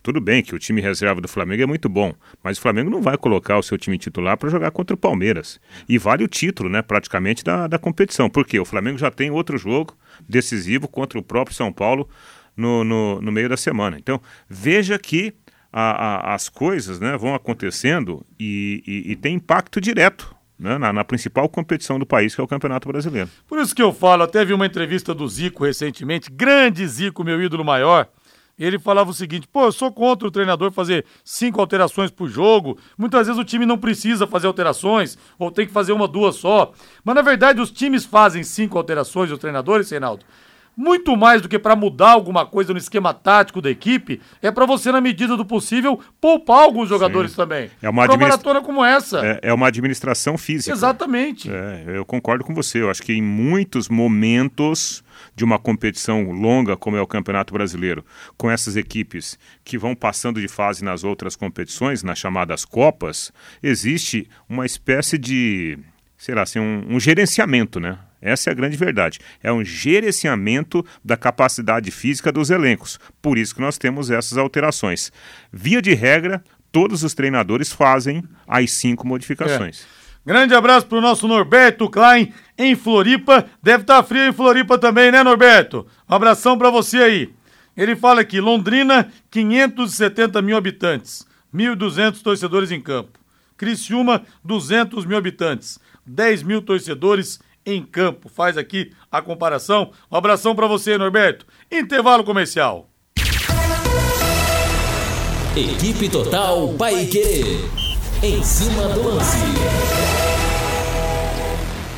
tudo 0.02 0.20
bem 0.20 0.42
que 0.42 0.54
o 0.54 0.58
time 0.58 0.80
reserva 0.80 1.20
do 1.20 1.28
Flamengo 1.28 1.62
é 1.62 1.66
muito 1.66 1.88
bom, 1.88 2.12
mas 2.42 2.58
o 2.58 2.60
Flamengo 2.60 2.90
não 2.90 3.00
vai 3.00 3.16
colocar 3.16 3.58
o 3.58 3.62
seu 3.62 3.78
time 3.78 3.96
titular 3.96 4.36
para 4.36 4.50
jogar 4.50 4.70
contra 4.70 4.94
o 4.94 4.98
Palmeiras. 4.98 5.60
E 5.88 5.96
vale 5.96 6.24
o 6.24 6.28
título, 6.28 6.68
né, 6.68 6.82
praticamente, 6.82 7.44
da, 7.44 7.66
da 7.66 7.78
competição. 7.78 8.28
Porque 8.28 8.58
o 8.58 8.64
Flamengo 8.64 8.98
já 8.98 9.10
tem 9.10 9.30
outro 9.30 9.56
jogo 9.56 9.96
decisivo 10.28 10.88
contra 10.88 11.18
o 11.18 11.22
próprio 11.22 11.54
São 11.54 11.72
Paulo 11.72 12.08
no, 12.56 12.82
no, 12.82 13.22
no 13.22 13.32
meio 13.32 13.48
da 13.48 13.56
semana. 13.56 13.96
Então, 13.98 14.20
veja 14.48 14.98
que 14.98 15.34
a, 15.72 15.90
a, 15.90 16.34
as 16.34 16.48
coisas 16.48 17.00
né, 17.00 17.16
vão 17.16 17.34
acontecendo 17.34 18.24
e, 18.38 18.82
e, 18.86 19.12
e 19.12 19.16
tem 19.16 19.36
impacto 19.36 19.80
direto 19.80 20.34
né, 20.58 20.78
na, 20.78 20.92
na, 20.92 21.04
principal 21.04 21.48
competição 21.48 21.98
do 21.98 22.06
país, 22.06 22.34
que 22.34 22.40
é 22.40 22.44
o 22.44 22.48
Campeonato 22.48 22.86
Brasileiro. 22.88 23.28
Por 23.46 23.58
isso 23.58 23.74
que 23.74 23.82
eu 23.82 23.92
falo, 23.92 24.22
até 24.22 24.44
vi 24.44 24.52
uma 24.52 24.66
entrevista 24.66 25.14
do 25.14 25.26
Zico 25.26 25.64
recentemente, 25.64 26.30
grande 26.30 26.86
Zico, 26.86 27.24
meu 27.24 27.42
ídolo 27.42 27.64
maior, 27.64 28.08
ele 28.64 28.79
falava 28.79 29.11
o 29.11 29.14
seguinte: 29.14 29.48
pô, 29.48 29.64
eu 29.64 29.72
sou 29.72 29.92
contra 29.92 30.27
o 30.27 30.31
treinador 30.31 30.70
fazer 30.70 31.05
cinco 31.25 31.61
alterações 31.61 32.11
por 32.11 32.29
jogo. 32.29 32.79
Muitas 32.96 33.27
vezes 33.27 33.40
o 33.40 33.44
time 33.44 33.66
não 33.66 33.79
precisa 33.79 34.27
fazer 34.27 34.46
alterações, 34.46 35.18
ou 35.38 35.51
tem 35.51 35.66
que 35.66 35.72
fazer 35.72 35.92
uma, 35.92 36.07
duas 36.07 36.37
só. 36.37 36.72
Mas 37.05 37.14
na 37.14 37.22
verdade 37.22 37.61
os 37.61 37.70
times 37.70 38.05
fazem 38.05 38.42
cinco 38.42 38.79
alterações, 38.79 39.31
os 39.31 39.38
treinadores, 39.38 39.90
Reinaldo. 39.90 40.25
Muito 40.76 41.16
mais 41.16 41.42
do 41.42 41.48
que 41.48 41.58
para 41.58 41.76
mudar 41.76 42.12
alguma 42.12 42.46
coisa 42.46 42.72
no 42.72 42.78
esquema 42.78 43.12
tático 43.12 43.61
da 43.61 43.70
equipe, 43.70 44.20
é 44.40 44.50
para 44.50 44.64
você, 44.64 44.90
na 44.90 45.00
medida 45.00 45.37
do 45.37 45.44
possível, 45.44 46.00
poupar 46.20 46.62
alguns 46.62 46.88
jogadores 46.88 47.32
Sim. 47.32 47.37
também. 47.37 47.70
É 47.82 47.90
uma, 47.90 48.04
administra... 48.04 48.14
uma 48.14 48.37
maratona 48.37 48.61
como 48.62 48.85
essa. 48.85 49.24
É, 49.24 49.40
é, 49.42 49.52
uma 49.52 49.68
administração 49.68 50.38
física. 50.38 50.74
Exatamente. 50.74 51.50
É, 51.50 51.85
eu 51.88 52.04
concordo 52.04 52.42
com 52.44 52.54
você. 52.54 52.80
Eu 52.80 52.90
acho 52.90 53.02
que 53.02 53.12
em 53.12 53.22
muitos 53.22 53.88
momentos 53.88 55.04
de 55.35 55.44
uma 55.44 55.58
competição 55.58 56.30
longa 56.30 56.76
como 56.76 56.96
é 56.96 57.00
o 57.00 57.06
Campeonato 57.06 57.52
Brasileiro, 57.52 58.04
com 58.37 58.50
essas 58.50 58.76
equipes 58.76 59.38
que 59.62 59.76
vão 59.76 59.94
passando 59.94 60.40
de 60.40 60.48
fase 60.48 60.82
nas 60.82 61.04
outras 61.04 61.37
competições, 61.37 62.02
nas 62.02 62.18
chamadas 62.18 62.64
Copas, 62.64 63.30
existe 63.62 64.28
uma 64.48 64.64
espécie 64.64 65.18
de, 65.18 65.78
sei 66.16 66.35
lá, 66.35 66.42
assim, 66.42 66.58
um, 66.58 66.87
um 66.88 67.00
gerenciamento, 67.00 67.78
né? 67.78 67.98
Essa 68.22 68.50
é 68.50 68.52
a 68.52 68.54
grande 68.54 68.76
verdade. 68.76 69.18
É 69.42 69.52
um 69.52 69.64
gerenciamento 69.64 70.87
da 71.04 71.16
capacidade 71.16 71.90
física 71.90 72.30
dos 72.30 72.50
elencos. 72.50 73.00
Por 73.20 73.37
isso 73.37 73.54
que 73.54 73.61
nós 73.61 73.76
temos 73.76 74.11
essas 74.11 74.38
alterações. 74.38 75.11
Via 75.52 75.82
de 75.82 75.92
regra, 75.92 76.42
todos 76.70 77.02
os 77.02 77.12
treinadores 77.12 77.72
fazem 77.72 78.22
as 78.46 78.70
cinco 78.70 79.04
modificações. 79.06 79.82
É. 79.98 80.02
Grande 80.24 80.54
abraço 80.54 80.87
pro 80.87 81.00
nosso 81.00 81.26
Norberto 81.26 81.90
Klein 81.90 82.32
em 82.56 82.76
Floripa. 82.76 83.44
Deve 83.61 83.82
estar 83.82 83.96
tá 83.96 84.02
frio 84.04 84.22
em 84.22 84.32
Floripa 84.32 84.78
também, 84.78 85.11
né, 85.11 85.20
Norberto? 85.24 85.85
Um 86.08 86.14
abração 86.14 86.56
para 86.56 86.70
você 86.70 86.98
aí. 86.98 87.35
Ele 87.76 87.96
fala 87.96 88.20
aqui: 88.20 88.40
Londrina, 88.40 89.11
570 89.30 90.40
mil 90.40 90.56
habitantes, 90.56 91.26
1.200 91.52 92.22
torcedores 92.22 92.70
em 92.70 92.80
campo. 92.80 93.18
Criciúma, 93.56 94.22
200 94.44 95.04
mil 95.04 95.16
habitantes, 95.16 95.80
10 96.06 96.44
mil 96.44 96.62
torcedores 96.62 97.40
em 97.64 97.83
campo. 97.83 98.29
Faz 98.29 98.57
aqui 98.57 98.92
a 99.11 99.20
comparação. 99.20 99.90
Um 100.11 100.16
abração 100.16 100.55
para 100.55 100.66
você, 100.66 100.96
Norberto. 100.96 101.46
Intervalo 101.70 102.25
comercial. 102.25 102.88
Equipe 105.57 106.09
Total 106.09 106.68
Paique. 106.79 107.59
Em 108.22 108.42
cima 108.42 108.88
do 108.88 109.03
lance 109.03 109.37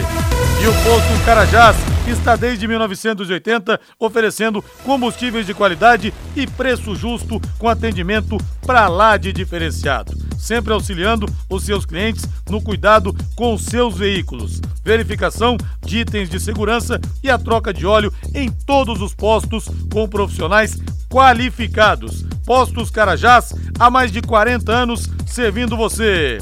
E 0.61 0.67
o 0.67 0.73
posto 0.83 1.25
Carajás 1.25 1.77
está 2.09 2.35
desde 2.35 2.67
1980 2.67 3.79
oferecendo 3.97 4.61
combustíveis 4.85 5.47
de 5.47 5.55
qualidade 5.55 6.13
e 6.35 6.49
preço 6.49 6.97
justo 6.97 7.41
com 7.59 7.69
atendimento 7.69 8.37
para 8.67 8.89
lá 8.89 9.17
de 9.17 9.33
diferenciado, 9.33 10.13
sempre 10.37 10.73
auxiliando 10.73 11.27
os 11.49 11.65
seus 11.65 11.87
clientes 11.87 12.25
no 12.51 12.61
cuidado 12.61 13.15
com 13.37 13.55
os 13.55 13.67
seus 13.67 13.97
veículos, 13.97 14.61
verificação 14.83 15.57
de 15.81 15.99
itens 15.99 16.29
de 16.29 16.41
segurança 16.41 17.01
e 17.23 17.31
a 17.31 17.39
troca 17.39 17.73
de 17.73 17.87
óleo 17.87 18.13
em 18.35 18.51
todos 18.51 19.01
os 19.01 19.15
postos 19.15 19.69
com 19.93 20.09
profissionais 20.09 20.77
qualificados. 21.09 22.25
Postos 22.45 22.91
Carajás 22.91 23.55
há 23.79 23.89
mais 23.89 24.11
de 24.11 24.21
40 24.21 24.73
anos 24.73 25.09
servindo 25.25 25.77
você. 25.77 26.39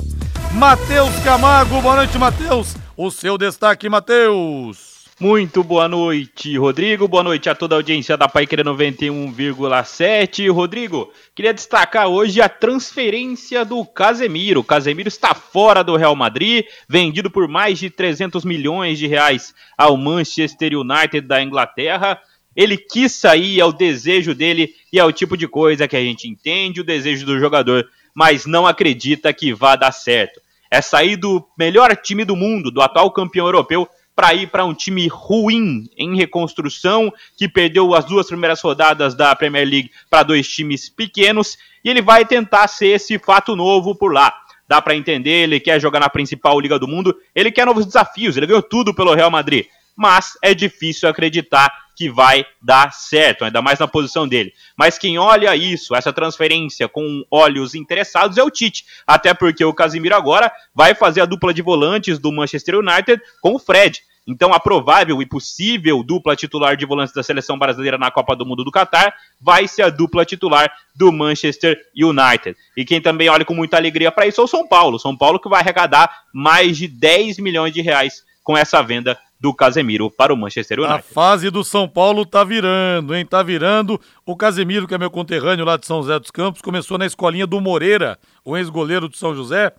Matheus 0.53 1.14
Camargo, 1.23 1.83
boa 1.83 1.97
noite, 1.97 2.17
Matheus. 2.17 2.86
O 2.99 3.11
seu 3.11 3.36
destaque, 3.36 3.90
Matheus. 3.90 5.05
Muito 5.20 5.62
boa 5.62 5.86
noite, 5.86 6.57
Rodrigo. 6.57 7.07
Boa 7.07 7.22
noite 7.22 7.47
a 7.47 7.55
toda 7.55 7.74
a 7.74 7.78
audiência 7.78 8.16
da 8.16 8.26
Paiqueira 8.26 8.64
91,7. 8.64 10.51
Rodrigo, 10.51 11.12
queria 11.34 11.53
destacar 11.53 12.09
hoje 12.09 12.40
a 12.40 12.49
transferência 12.49 13.66
do 13.66 13.84
Casemiro. 13.84 14.64
Casemiro 14.64 15.09
está 15.09 15.34
fora 15.34 15.84
do 15.84 15.94
Real 15.94 16.16
Madrid, 16.16 16.64
vendido 16.88 17.30
por 17.30 17.47
mais 17.47 17.78
de 17.78 17.90
300 17.90 18.47
milhões 18.47 18.99
de 18.99 19.07
reais 19.07 19.55
ao 19.76 19.94
Manchester 19.99 20.72
United 20.72 21.20
da 21.20 21.42
Inglaterra. 21.42 22.18
Ele 22.57 22.78
quis 22.78 23.12
sair, 23.12 23.61
é 23.61 23.64
o 23.66 23.72
desejo 23.72 24.34
dele 24.34 24.74
e 24.90 24.99
é 24.99 25.05
o 25.05 25.12
tipo 25.12 25.36
de 25.36 25.47
coisa 25.47 25.86
que 25.86 25.97
a 25.97 26.03
gente 26.03 26.26
entende, 26.26 26.80
o 26.80 26.84
desejo 26.84 27.26
do 27.26 27.38
jogador, 27.38 27.86
mas 28.14 28.47
não 28.47 28.66
acredita 28.66 29.34
que 29.34 29.53
vá 29.53 29.76
dar 29.76 29.92
certo. 29.92 30.45
É 30.71 30.81
sair 30.81 31.17
do 31.17 31.47
melhor 31.59 31.95
time 31.97 32.25
do 32.25 32.37
mundo, 32.37 32.71
do 32.71 32.81
atual 32.81 33.11
campeão 33.11 33.47
europeu, 33.47 33.89
para 34.17 34.33
ir 34.33 34.47
para 34.47 34.64
um 34.64 34.73
time 34.73 35.07
ruim 35.09 35.89
em 35.97 36.17
reconstrução, 36.17 37.12
que 37.37 37.47
perdeu 37.47 37.95
as 37.95 38.07
duas 38.07 38.27
primeiras 38.27 38.62
rodadas 38.62 39.14
da 39.14 39.37
Premier 39.37 39.69
League 39.69 39.91
para 40.09 40.23
dois 40.23 40.49
times 40.49 40.89
pequenos, 40.89 41.59
e 41.85 41.91
ele 41.91 42.01
vai 42.01 42.25
tentar 42.25 42.67
ser 42.67 42.89
esse 42.89 43.19
fato 43.19 43.55
novo 43.55 43.95
por 43.95 44.12
lá. 44.12 44.35
Dá 44.67 44.81
para 44.81 44.97
entender, 44.97 45.43
ele 45.43 45.61
quer 45.61 45.79
jogar 45.79 46.01
na 46.01 46.09
principal 46.09 46.59
liga 46.59 46.79
do 46.79 46.89
mundo, 46.89 47.14
ele 47.35 47.53
quer 47.53 47.67
novos 47.67 47.85
desafios, 47.85 48.37
ele 48.37 48.47
ganhou 48.47 48.62
tudo 48.62 48.95
pelo 48.95 49.14
Real 49.14 49.31
Madrid, 49.31 49.67
mas 49.95 50.33
é 50.43 50.55
difícil 50.55 51.09
acreditar 51.09 51.86
que 51.97 52.11
vai 52.11 52.44
dar 52.62 52.92
certo, 52.92 53.44
ainda 53.44 53.62
mais 53.62 53.78
na 53.78 53.88
posição 53.88 54.28
dele. 54.28 54.53
Mas 54.76 54.99
quem 54.99 55.18
olha 55.18 55.57
isso, 55.57 55.94
essa 55.97 56.12
transferência 56.12 56.86
com 56.86 57.24
olhos 57.30 57.74
interessados 57.74 58.36
é 58.36 58.42
o 58.42 58.51
Tite, 58.51 58.84
até 59.07 59.32
porque 59.32 59.64
o 59.64 59.74
Casimiro 59.74 60.14
agora 60.14 60.53
vai 60.74 60.94
fazer 60.94 61.22
a 61.22 61.26
dupla 61.26 61.55
de 61.55 61.62
volantes 61.62 62.18
do 62.18 62.30
Manchester 62.30 62.76
United 62.76 63.20
com 63.40 63.55
o 63.55 63.59
Fred. 63.59 64.03
Então, 64.28 64.53
a 64.53 64.59
provável 64.59 65.22
e 65.22 65.26
possível 65.26 66.03
dupla 66.03 66.34
titular 66.34 66.76
de 66.76 66.84
volantes 66.84 67.14
da 67.14 67.22
seleção 67.22 67.57
brasileira 67.57 67.97
na 67.97 68.11
Copa 68.11 68.34
do 68.34 68.44
Mundo 68.44 68.64
do 68.64 68.72
Catar 68.72 69.14
vai 69.40 69.68
ser 69.68 69.82
a 69.82 69.88
dupla 69.88 70.24
titular 70.24 70.70
do 70.97 71.12
Manchester 71.12 71.80
United. 71.97 72.57
E 72.76 72.84
quem 72.84 73.01
também 73.01 73.28
olha 73.28 73.44
com 73.44 73.55
muita 73.55 73.76
alegria 73.76 74.11
para 74.11 74.26
isso 74.26 74.40
é 74.40 74.44
o 74.44 74.49
São 74.49 74.66
Paulo. 74.66 74.99
São 74.99 75.16
Paulo 75.16 75.38
que 75.38 75.49
vai 75.49 75.61
arrecadar 75.61 76.11
mais 76.34 76.76
de 76.76 76.88
10 76.88 77.38
milhões 77.38 77.72
de 77.72 77.80
reais 77.80 78.24
com 78.42 78.57
essa 78.57 78.82
venda 78.82 79.16
do 79.47 79.55
Casemiro 79.55 80.11
para 80.11 80.34
o 80.34 80.36
Manchester 80.36 80.80
United. 80.80 80.99
A 80.99 81.03
fase 81.03 81.51
do 81.51 81.62
São 81.62 81.88
Paulo 81.88 82.26
tá 82.26 82.42
virando, 82.42 83.14
hein? 83.14 83.24
Tá 83.24 83.44
virando. 83.44 84.01
O 84.24 84.34
Casemiro, 84.34 84.88
que 84.88 84.94
é 84.94 84.99
meu 84.99 85.09
conterrâneo 85.09 85.64
lá 85.64 85.76
de 85.76 85.86
São 85.86 86.03
José 86.03 86.18
dos 86.18 86.32
Campos, 86.32 86.61
começou 86.61 86.99
na 86.99 87.07
escolinha 87.07 87.47
do 87.47 87.61
Moreira, 87.61 88.18
o 88.44 88.57
ex-goleiro 88.57 89.09
de 89.09 89.16
São 89.16 89.36
José. 89.36 89.72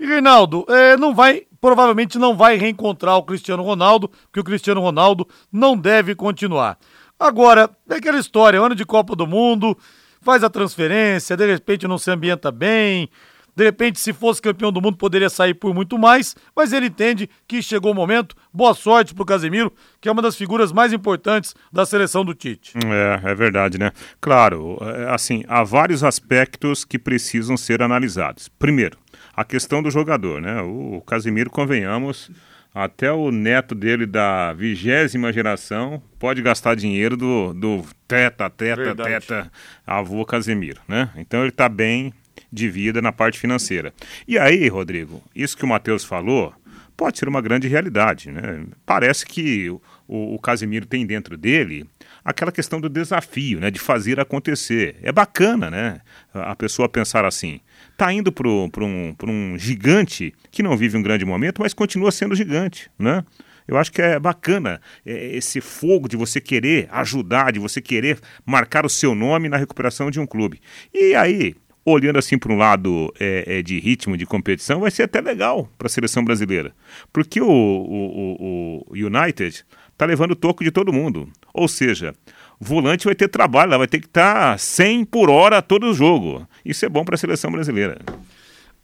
E 0.00 0.06
Reinaldo, 0.06 0.64
é, 0.70 0.96
não 0.96 1.14
vai, 1.14 1.42
provavelmente 1.60 2.18
não 2.18 2.34
vai 2.34 2.56
reencontrar 2.56 3.18
o 3.18 3.22
Cristiano 3.22 3.62
Ronaldo, 3.62 4.08
porque 4.08 4.40
o 4.40 4.44
Cristiano 4.44 4.80
Ronaldo 4.80 5.28
não 5.52 5.76
deve 5.76 6.14
continuar. 6.14 6.78
Agora, 7.20 7.68
é 7.90 7.96
aquela 7.96 8.18
história, 8.18 8.58
ano 8.58 8.74
de 8.74 8.86
Copa 8.86 9.14
do 9.14 9.26
Mundo, 9.26 9.76
faz 10.22 10.42
a 10.42 10.48
transferência, 10.48 11.36
de 11.36 11.46
repente 11.46 11.86
não 11.86 11.98
se 11.98 12.10
ambienta 12.10 12.50
bem, 12.50 13.10
de 13.56 13.64
repente, 13.64 14.00
se 14.00 14.12
fosse 14.12 14.42
campeão 14.42 14.72
do 14.72 14.82
mundo, 14.82 14.96
poderia 14.96 15.30
sair 15.30 15.54
por 15.54 15.72
muito 15.74 15.98
mais, 15.98 16.34
mas 16.56 16.72
ele 16.72 16.86
entende 16.86 17.28
que 17.46 17.62
chegou 17.62 17.92
o 17.92 17.94
momento. 17.94 18.34
Boa 18.52 18.74
sorte 18.74 19.14
pro 19.14 19.24
Casemiro, 19.24 19.72
que 20.00 20.08
é 20.08 20.12
uma 20.12 20.22
das 20.22 20.36
figuras 20.36 20.72
mais 20.72 20.92
importantes 20.92 21.54
da 21.72 21.86
seleção 21.86 22.24
do 22.24 22.34
Tite. 22.34 22.72
É, 22.76 23.30
é 23.30 23.34
verdade, 23.34 23.78
né? 23.78 23.92
Claro, 24.20 24.78
é, 24.80 25.12
assim, 25.14 25.44
há 25.46 25.62
vários 25.62 26.02
aspectos 26.02 26.84
que 26.84 26.98
precisam 26.98 27.56
ser 27.56 27.82
analisados. 27.82 28.48
Primeiro, 28.48 28.98
a 29.36 29.44
questão 29.44 29.82
do 29.82 29.90
jogador, 29.90 30.40
né? 30.40 30.60
O 30.62 31.00
Casemiro, 31.06 31.50
convenhamos, 31.50 32.30
até 32.74 33.12
o 33.12 33.30
neto 33.30 33.72
dele 33.72 34.04
da 34.04 34.52
vigésima 34.52 35.32
geração 35.32 36.02
pode 36.18 36.42
gastar 36.42 36.74
dinheiro 36.74 37.16
do, 37.16 37.54
do 37.54 37.84
teta, 38.08 38.50
teta, 38.50 38.82
Verdade. 38.82 39.10
teta, 39.10 39.52
avô 39.86 40.24
Casemiro, 40.24 40.80
né? 40.88 41.10
Então 41.16 41.40
ele 41.40 41.50
está 41.50 41.68
bem 41.68 42.12
de 42.54 42.70
vida 42.70 43.02
na 43.02 43.12
parte 43.12 43.38
financeira. 43.38 43.92
E 44.26 44.38
aí, 44.38 44.68
Rodrigo, 44.68 45.22
isso 45.34 45.56
que 45.56 45.64
o 45.64 45.68
Matheus 45.68 46.04
falou 46.04 46.54
pode 46.96 47.18
ser 47.18 47.28
uma 47.28 47.40
grande 47.40 47.66
realidade. 47.66 48.30
Né? 48.30 48.64
Parece 48.86 49.26
que 49.26 49.68
o, 49.68 49.80
o 50.06 50.38
Casimiro 50.38 50.86
tem 50.86 51.04
dentro 51.04 51.36
dele 51.36 51.86
aquela 52.24 52.52
questão 52.52 52.80
do 52.80 52.88
desafio, 52.88 53.60
né, 53.60 53.70
de 53.70 53.78
fazer 53.78 54.18
acontecer. 54.18 54.96
É 55.02 55.12
bacana, 55.12 55.70
né, 55.70 56.00
a 56.32 56.54
pessoa 56.54 56.88
pensar 56.88 57.24
assim. 57.24 57.60
Tá 57.96 58.12
indo 58.12 58.32
para 58.32 58.48
um, 58.48 59.14
um 59.24 59.58
gigante 59.58 60.32
que 60.50 60.62
não 60.62 60.76
vive 60.76 60.96
um 60.96 61.02
grande 61.02 61.24
momento, 61.24 61.60
mas 61.60 61.74
continua 61.74 62.10
sendo 62.10 62.34
gigante, 62.34 62.90
né? 62.98 63.24
Eu 63.66 63.78
acho 63.78 63.90
que 63.90 64.02
é 64.02 64.18
bacana 64.18 64.80
é, 65.06 65.36
esse 65.36 65.60
fogo 65.60 66.06
de 66.06 66.16
você 66.16 66.40
querer 66.40 66.88
ajudar, 66.92 67.52
de 67.52 67.58
você 67.58 67.80
querer 67.80 68.18
marcar 68.44 68.84
o 68.84 68.90
seu 68.90 69.14
nome 69.14 69.48
na 69.48 69.56
recuperação 69.56 70.10
de 70.10 70.20
um 70.20 70.26
clube. 70.26 70.60
E 70.92 71.14
aí, 71.14 71.54
olhando 71.84 72.18
assim 72.18 72.38
para 72.38 72.52
um 72.52 72.56
lado 72.56 73.12
é, 73.18 73.58
é, 73.58 73.62
de 73.62 73.78
ritmo 73.78 74.16
de 74.16 74.24
competição, 74.24 74.80
vai 74.80 74.90
ser 74.90 75.04
até 75.04 75.20
legal 75.20 75.68
para 75.76 75.86
a 75.86 75.90
seleção 75.90 76.24
brasileira. 76.24 76.72
Porque 77.12 77.40
o, 77.40 77.46
o, 77.46 78.36
o, 78.40 78.86
o 78.90 78.94
United 78.94 79.64
está 79.92 80.06
levando 80.06 80.32
o 80.32 80.36
toco 80.36 80.64
de 80.64 80.70
todo 80.70 80.92
mundo. 80.92 81.28
Ou 81.52 81.68
seja, 81.68 82.14
volante 82.58 83.04
vai 83.04 83.14
ter 83.14 83.28
trabalho, 83.28 83.78
vai 83.78 83.86
ter 83.86 84.00
que 84.00 84.06
estar 84.06 84.52
tá 84.52 84.58
100 84.58 85.04
por 85.04 85.30
hora 85.30 85.60
todo 85.60 85.90
o 85.90 85.94
jogo. 85.94 86.46
Isso 86.64 86.84
é 86.84 86.88
bom 86.88 87.04
para 87.04 87.14
a 87.14 87.18
seleção 87.18 87.50
brasileira. 87.50 87.98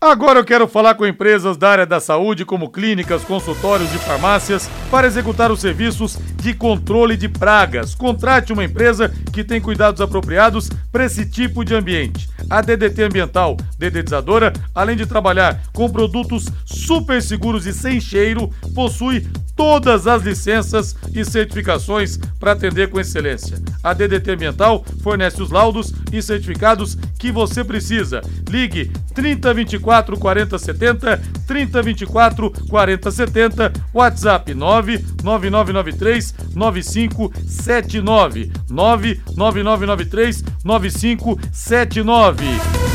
Agora 0.03 0.39
eu 0.39 0.45
quero 0.47 0.67
falar 0.67 0.95
com 0.95 1.07
empresas 1.07 1.59
da 1.59 1.69
área 1.69 1.85
da 1.85 2.01
saúde, 2.01 2.47
como 2.47 2.71
clínicas, 2.71 3.23
consultórios 3.23 3.95
e 3.95 3.99
farmácias, 3.99 4.67
para 4.91 5.07
executar 5.07 5.53
os 5.53 5.61
serviços 5.61 6.17
de 6.37 6.55
controle 6.55 7.19
de 7.19 7.29
pragas. 7.29 7.95
Contrate 7.95 8.51
uma 8.51 8.65
empresa 8.65 9.13
que 9.31 9.45
tem 9.45 9.61
cuidados 9.61 10.01
apropriados 10.01 10.71
para 10.91 11.05
esse 11.05 11.27
tipo 11.27 11.63
de 11.63 11.75
ambiente. 11.75 12.31
A 12.49 12.63
DDT 12.63 13.03
Ambiental, 13.03 13.59
dedetizadora, 13.79 14.55
além 14.75 14.97
de 14.97 15.05
trabalhar 15.05 15.61
com 15.75 15.91
produtos 15.91 16.47
super 16.65 17.21
seguros 17.21 17.67
e 17.67 17.73
sem 17.75 18.01
cheiro, 18.01 18.51
possui 18.75 19.29
todas 19.55 20.07
as 20.07 20.23
licenças 20.23 20.97
e 21.15 21.23
certificações 21.23 22.17
para 22.39 22.53
atender 22.53 22.89
com 22.89 22.99
excelência. 22.99 23.59
A 23.85 23.93
DDT 23.93 24.31
Ambiental 24.31 24.83
fornece 25.03 25.43
os 25.43 25.51
laudos 25.51 25.93
e 26.11 26.23
certificados 26.23 26.97
que 27.19 27.31
você 27.31 27.63
precisa. 27.63 28.23
Ligue 28.49 28.91
3024 29.15 30.17
4070, 30.17 31.21
3024 31.47 32.51
4070, 32.69 33.73
WhatsApp 33.93 34.55
99993 34.55 36.35
9579, 36.55 38.51
99993 38.69 40.45
9579. 40.65 42.45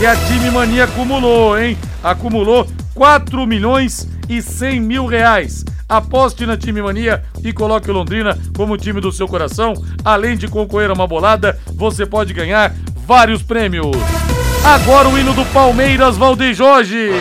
E 0.02 0.06
a 0.06 0.16
Time 0.16 0.52
Mania 0.52 0.86
acumulou, 0.86 1.58
hein? 1.58 1.78
Acumulou 2.04 2.68
4 2.94 3.46
milhões 3.46 4.08
e 4.28 4.42
100 4.42 4.80
mil 4.80 5.06
reais. 5.06 5.64
Aposte 5.88 6.46
na 6.46 6.58
Time 6.58 6.82
Mania 6.82 7.24
e 7.44 7.54
coloque 7.54 7.90
o 7.90 7.94
Londrina 7.94 8.38
como 8.56 8.78
time 8.78 9.00
do 9.00 9.12
seu 9.12 9.28
coração. 9.28 9.74
Além 10.04 10.36
de 10.36 10.48
concorrer 10.48 10.90
a 10.90 10.94
uma 10.94 11.06
bolada, 11.08 11.60
você 11.76 12.06
pode 12.06 12.34
ganhar 12.34 12.74
vários 13.06 13.44
prêmios. 13.44 14.25
Agora 14.66 15.08
o 15.08 15.16
hino 15.16 15.32
do 15.32 15.46
Palmeiras, 15.54 16.18
Valdeir 16.18 16.56
Jorge. 16.56 17.12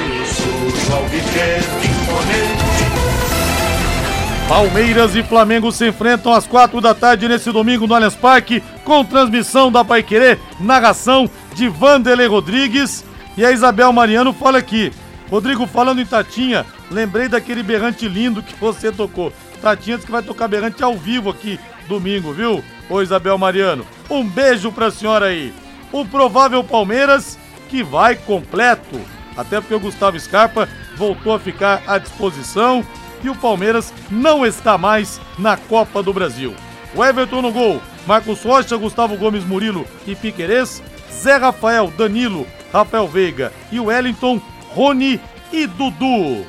Palmeiras 4.48 5.14
e 5.14 5.22
Flamengo 5.22 5.70
se 5.70 5.86
enfrentam 5.86 6.32
às 6.32 6.46
quatro 6.46 6.80
da 6.80 6.94
tarde 6.94 7.28
nesse 7.28 7.52
domingo 7.52 7.86
no 7.86 7.94
Allianz 7.94 8.14
Parque, 8.14 8.62
com 8.82 9.04
transmissão 9.04 9.70
da 9.70 9.84
Paiquerê, 9.84 10.38
narração 10.58 11.28
de 11.54 11.68
Vanderlei 11.68 12.26
Rodrigues. 12.26 13.04
E 13.36 13.44
a 13.44 13.52
Isabel 13.52 13.92
Mariano 13.92 14.32
fala 14.32 14.56
aqui. 14.56 14.90
Rodrigo, 15.30 15.66
falando 15.66 16.00
em 16.00 16.06
Tatinha, 16.06 16.64
lembrei 16.90 17.28
daquele 17.28 17.62
berrante 17.62 18.08
lindo 18.08 18.42
que 18.42 18.54
você 18.54 18.90
tocou. 18.90 19.30
Tatinha 19.60 19.98
diz 19.98 20.06
que 20.06 20.12
vai 20.12 20.22
tocar 20.22 20.48
berrante 20.48 20.82
ao 20.82 20.96
vivo 20.96 21.28
aqui 21.28 21.60
domingo, 21.86 22.32
viu? 22.32 22.64
Ô 22.88 23.02
Isabel 23.02 23.36
Mariano, 23.36 23.86
um 24.08 24.24
beijo 24.24 24.72
pra 24.72 24.90
senhora 24.90 25.26
aí. 25.26 25.52
O 25.94 26.04
provável 26.04 26.64
Palmeiras 26.64 27.38
que 27.68 27.80
vai 27.80 28.16
completo, 28.16 29.00
até 29.36 29.60
porque 29.60 29.76
o 29.76 29.78
Gustavo 29.78 30.18
Scarpa 30.18 30.68
voltou 30.96 31.32
a 31.32 31.38
ficar 31.38 31.84
à 31.86 31.98
disposição 31.98 32.84
e 33.22 33.30
o 33.30 33.36
Palmeiras 33.36 33.94
não 34.10 34.44
está 34.44 34.76
mais 34.76 35.20
na 35.38 35.56
Copa 35.56 36.02
do 36.02 36.12
Brasil. 36.12 36.52
O 36.96 37.04
Everton 37.04 37.42
no 37.42 37.52
gol, 37.52 37.80
Marcos 38.08 38.42
Rocha, 38.42 38.76
Gustavo 38.76 39.16
Gomes 39.16 39.44
Murilo 39.44 39.86
e 40.04 40.16
Piquerez, 40.16 40.82
Zé 41.12 41.36
Rafael, 41.36 41.92
Danilo, 41.96 42.44
Rafael 42.72 43.06
Veiga 43.06 43.52
e 43.70 43.78
Wellington, 43.78 44.42
Rony 44.70 45.20
e 45.52 45.64
Dudu. 45.64 46.44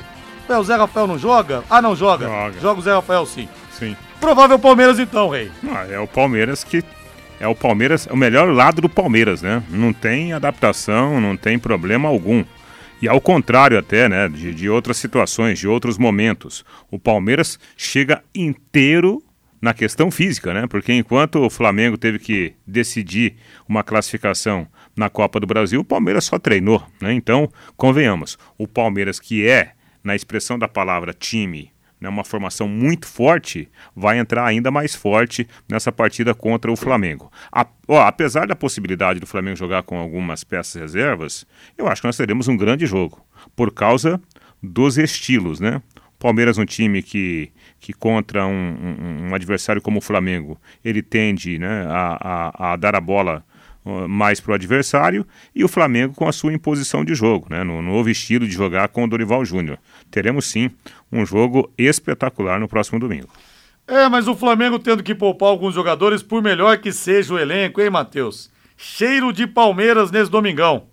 O 0.48 0.64
Zé 0.64 0.74
Rafael 0.74 1.06
não 1.06 1.20
joga? 1.20 1.62
Ah, 1.70 1.80
não 1.80 1.94
joga. 1.94 2.26
Joga, 2.26 2.60
joga 2.60 2.80
o 2.80 2.82
Zé 2.82 2.92
Rafael 2.92 3.24
sim. 3.24 3.48
Sim. 3.70 3.96
Provável 4.20 4.58
Palmeiras 4.58 4.98
então, 4.98 5.28
rei. 5.28 5.52
Ah, 5.68 5.86
é 5.88 6.00
o 6.00 6.08
Palmeiras 6.08 6.64
que 6.64 6.82
é 7.38 7.46
o 7.46 7.54
Palmeiras, 7.54 8.06
o 8.06 8.16
melhor 8.16 8.48
lado 8.52 8.80
do 8.80 8.88
Palmeiras, 8.88 9.42
né? 9.42 9.62
Não 9.70 9.92
tem 9.92 10.32
adaptação, 10.32 11.20
não 11.20 11.36
tem 11.36 11.58
problema 11.58 12.08
algum. 12.08 12.44
E 13.00 13.08
ao 13.08 13.20
contrário 13.20 13.78
até, 13.78 14.08
né, 14.08 14.28
de, 14.28 14.54
de 14.54 14.70
outras 14.70 14.96
situações, 14.96 15.58
de 15.58 15.68
outros 15.68 15.98
momentos, 15.98 16.64
o 16.90 16.98
Palmeiras 16.98 17.58
chega 17.76 18.22
inteiro 18.34 19.22
na 19.60 19.74
questão 19.74 20.10
física, 20.10 20.54
né? 20.54 20.66
Porque 20.66 20.92
enquanto 20.92 21.40
o 21.40 21.50
Flamengo 21.50 21.98
teve 21.98 22.18
que 22.18 22.54
decidir 22.66 23.36
uma 23.68 23.82
classificação 23.82 24.66
na 24.96 25.10
Copa 25.10 25.38
do 25.40 25.46
Brasil, 25.46 25.80
o 25.80 25.84
Palmeiras 25.84 26.24
só 26.24 26.38
treinou, 26.38 26.82
né? 27.00 27.12
Então, 27.12 27.50
convenhamos, 27.76 28.38
o 28.56 28.66
Palmeiras 28.66 29.20
que 29.20 29.46
é, 29.46 29.72
na 30.02 30.14
expressão 30.14 30.58
da 30.58 30.68
palavra 30.68 31.12
time, 31.12 31.70
né, 32.00 32.08
uma 32.08 32.24
formação 32.24 32.68
muito 32.68 33.06
forte, 33.06 33.68
vai 33.94 34.18
entrar 34.18 34.44
ainda 34.44 34.70
mais 34.70 34.94
forte 34.94 35.46
nessa 35.68 35.90
partida 35.90 36.34
contra 36.34 36.70
o 36.70 36.76
Flamengo. 36.76 37.30
A, 37.50 37.66
ó, 37.88 38.02
apesar 38.02 38.46
da 38.46 38.56
possibilidade 38.56 39.20
do 39.20 39.26
Flamengo 39.26 39.56
jogar 39.56 39.82
com 39.82 39.98
algumas 39.98 40.44
peças 40.44 40.80
reservas, 40.80 41.46
eu 41.76 41.88
acho 41.88 42.02
que 42.02 42.08
nós 42.08 42.16
teremos 42.16 42.48
um 42.48 42.56
grande 42.56 42.86
jogo, 42.86 43.24
por 43.54 43.72
causa 43.72 44.20
dos 44.62 44.98
estilos, 44.98 45.60
né? 45.60 45.82
Palmeiras 46.18 46.56
um 46.56 46.64
time 46.64 47.02
que, 47.02 47.52
que 47.78 47.92
contra 47.92 48.46
um, 48.46 48.50
um, 48.50 49.28
um 49.28 49.34
adversário 49.34 49.82
como 49.82 49.98
o 49.98 50.02
Flamengo, 50.02 50.58
ele 50.82 51.02
tende 51.02 51.58
né, 51.58 51.86
a, 51.88 52.52
a, 52.54 52.72
a 52.72 52.76
dar 52.76 52.96
a 52.96 53.00
bola 53.00 53.44
mais 54.08 54.40
para 54.40 54.52
o 54.52 54.54
adversário 54.54 55.26
e 55.54 55.64
o 55.64 55.68
Flamengo 55.68 56.14
com 56.14 56.28
a 56.28 56.32
sua 56.32 56.52
imposição 56.52 57.04
de 57.04 57.14
jogo, 57.14 57.46
né, 57.50 57.62
no 57.62 57.80
novo 57.80 58.10
estilo 58.10 58.46
de 58.46 58.52
jogar 58.52 58.88
com 58.88 59.04
o 59.04 59.08
Dorival 59.08 59.44
Júnior. 59.44 59.78
Teremos 60.10 60.46
sim 60.46 60.70
um 61.12 61.24
jogo 61.24 61.72
espetacular 61.78 62.58
no 62.58 62.68
próximo 62.68 62.98
domingo. 62.98 63.28
É, 63.86 64.08
mas 64.08 64.26
o 64.26 64.34
Flamengo 64.34 64.78
tendo 64.78 65.02
que 65.02 65.14
poupar 65.14 65.48
alguns 65.48 65.74
jogadores, 65.74 66.22
por 66.22 66.42
melhor 66.42 66.78
que 66.78 66.90
seja 66.90 67.34
o 67.34 67.38
elenco, 67.38 67.80
hein, 67.80 67.90
Matheus? 67.90 68.50
Cheiro 68.76 69.32
de 69.32 69.46
Palmeiras 69.46 70.10
nesse 70.10 70.30
domingão. 70.30 70.88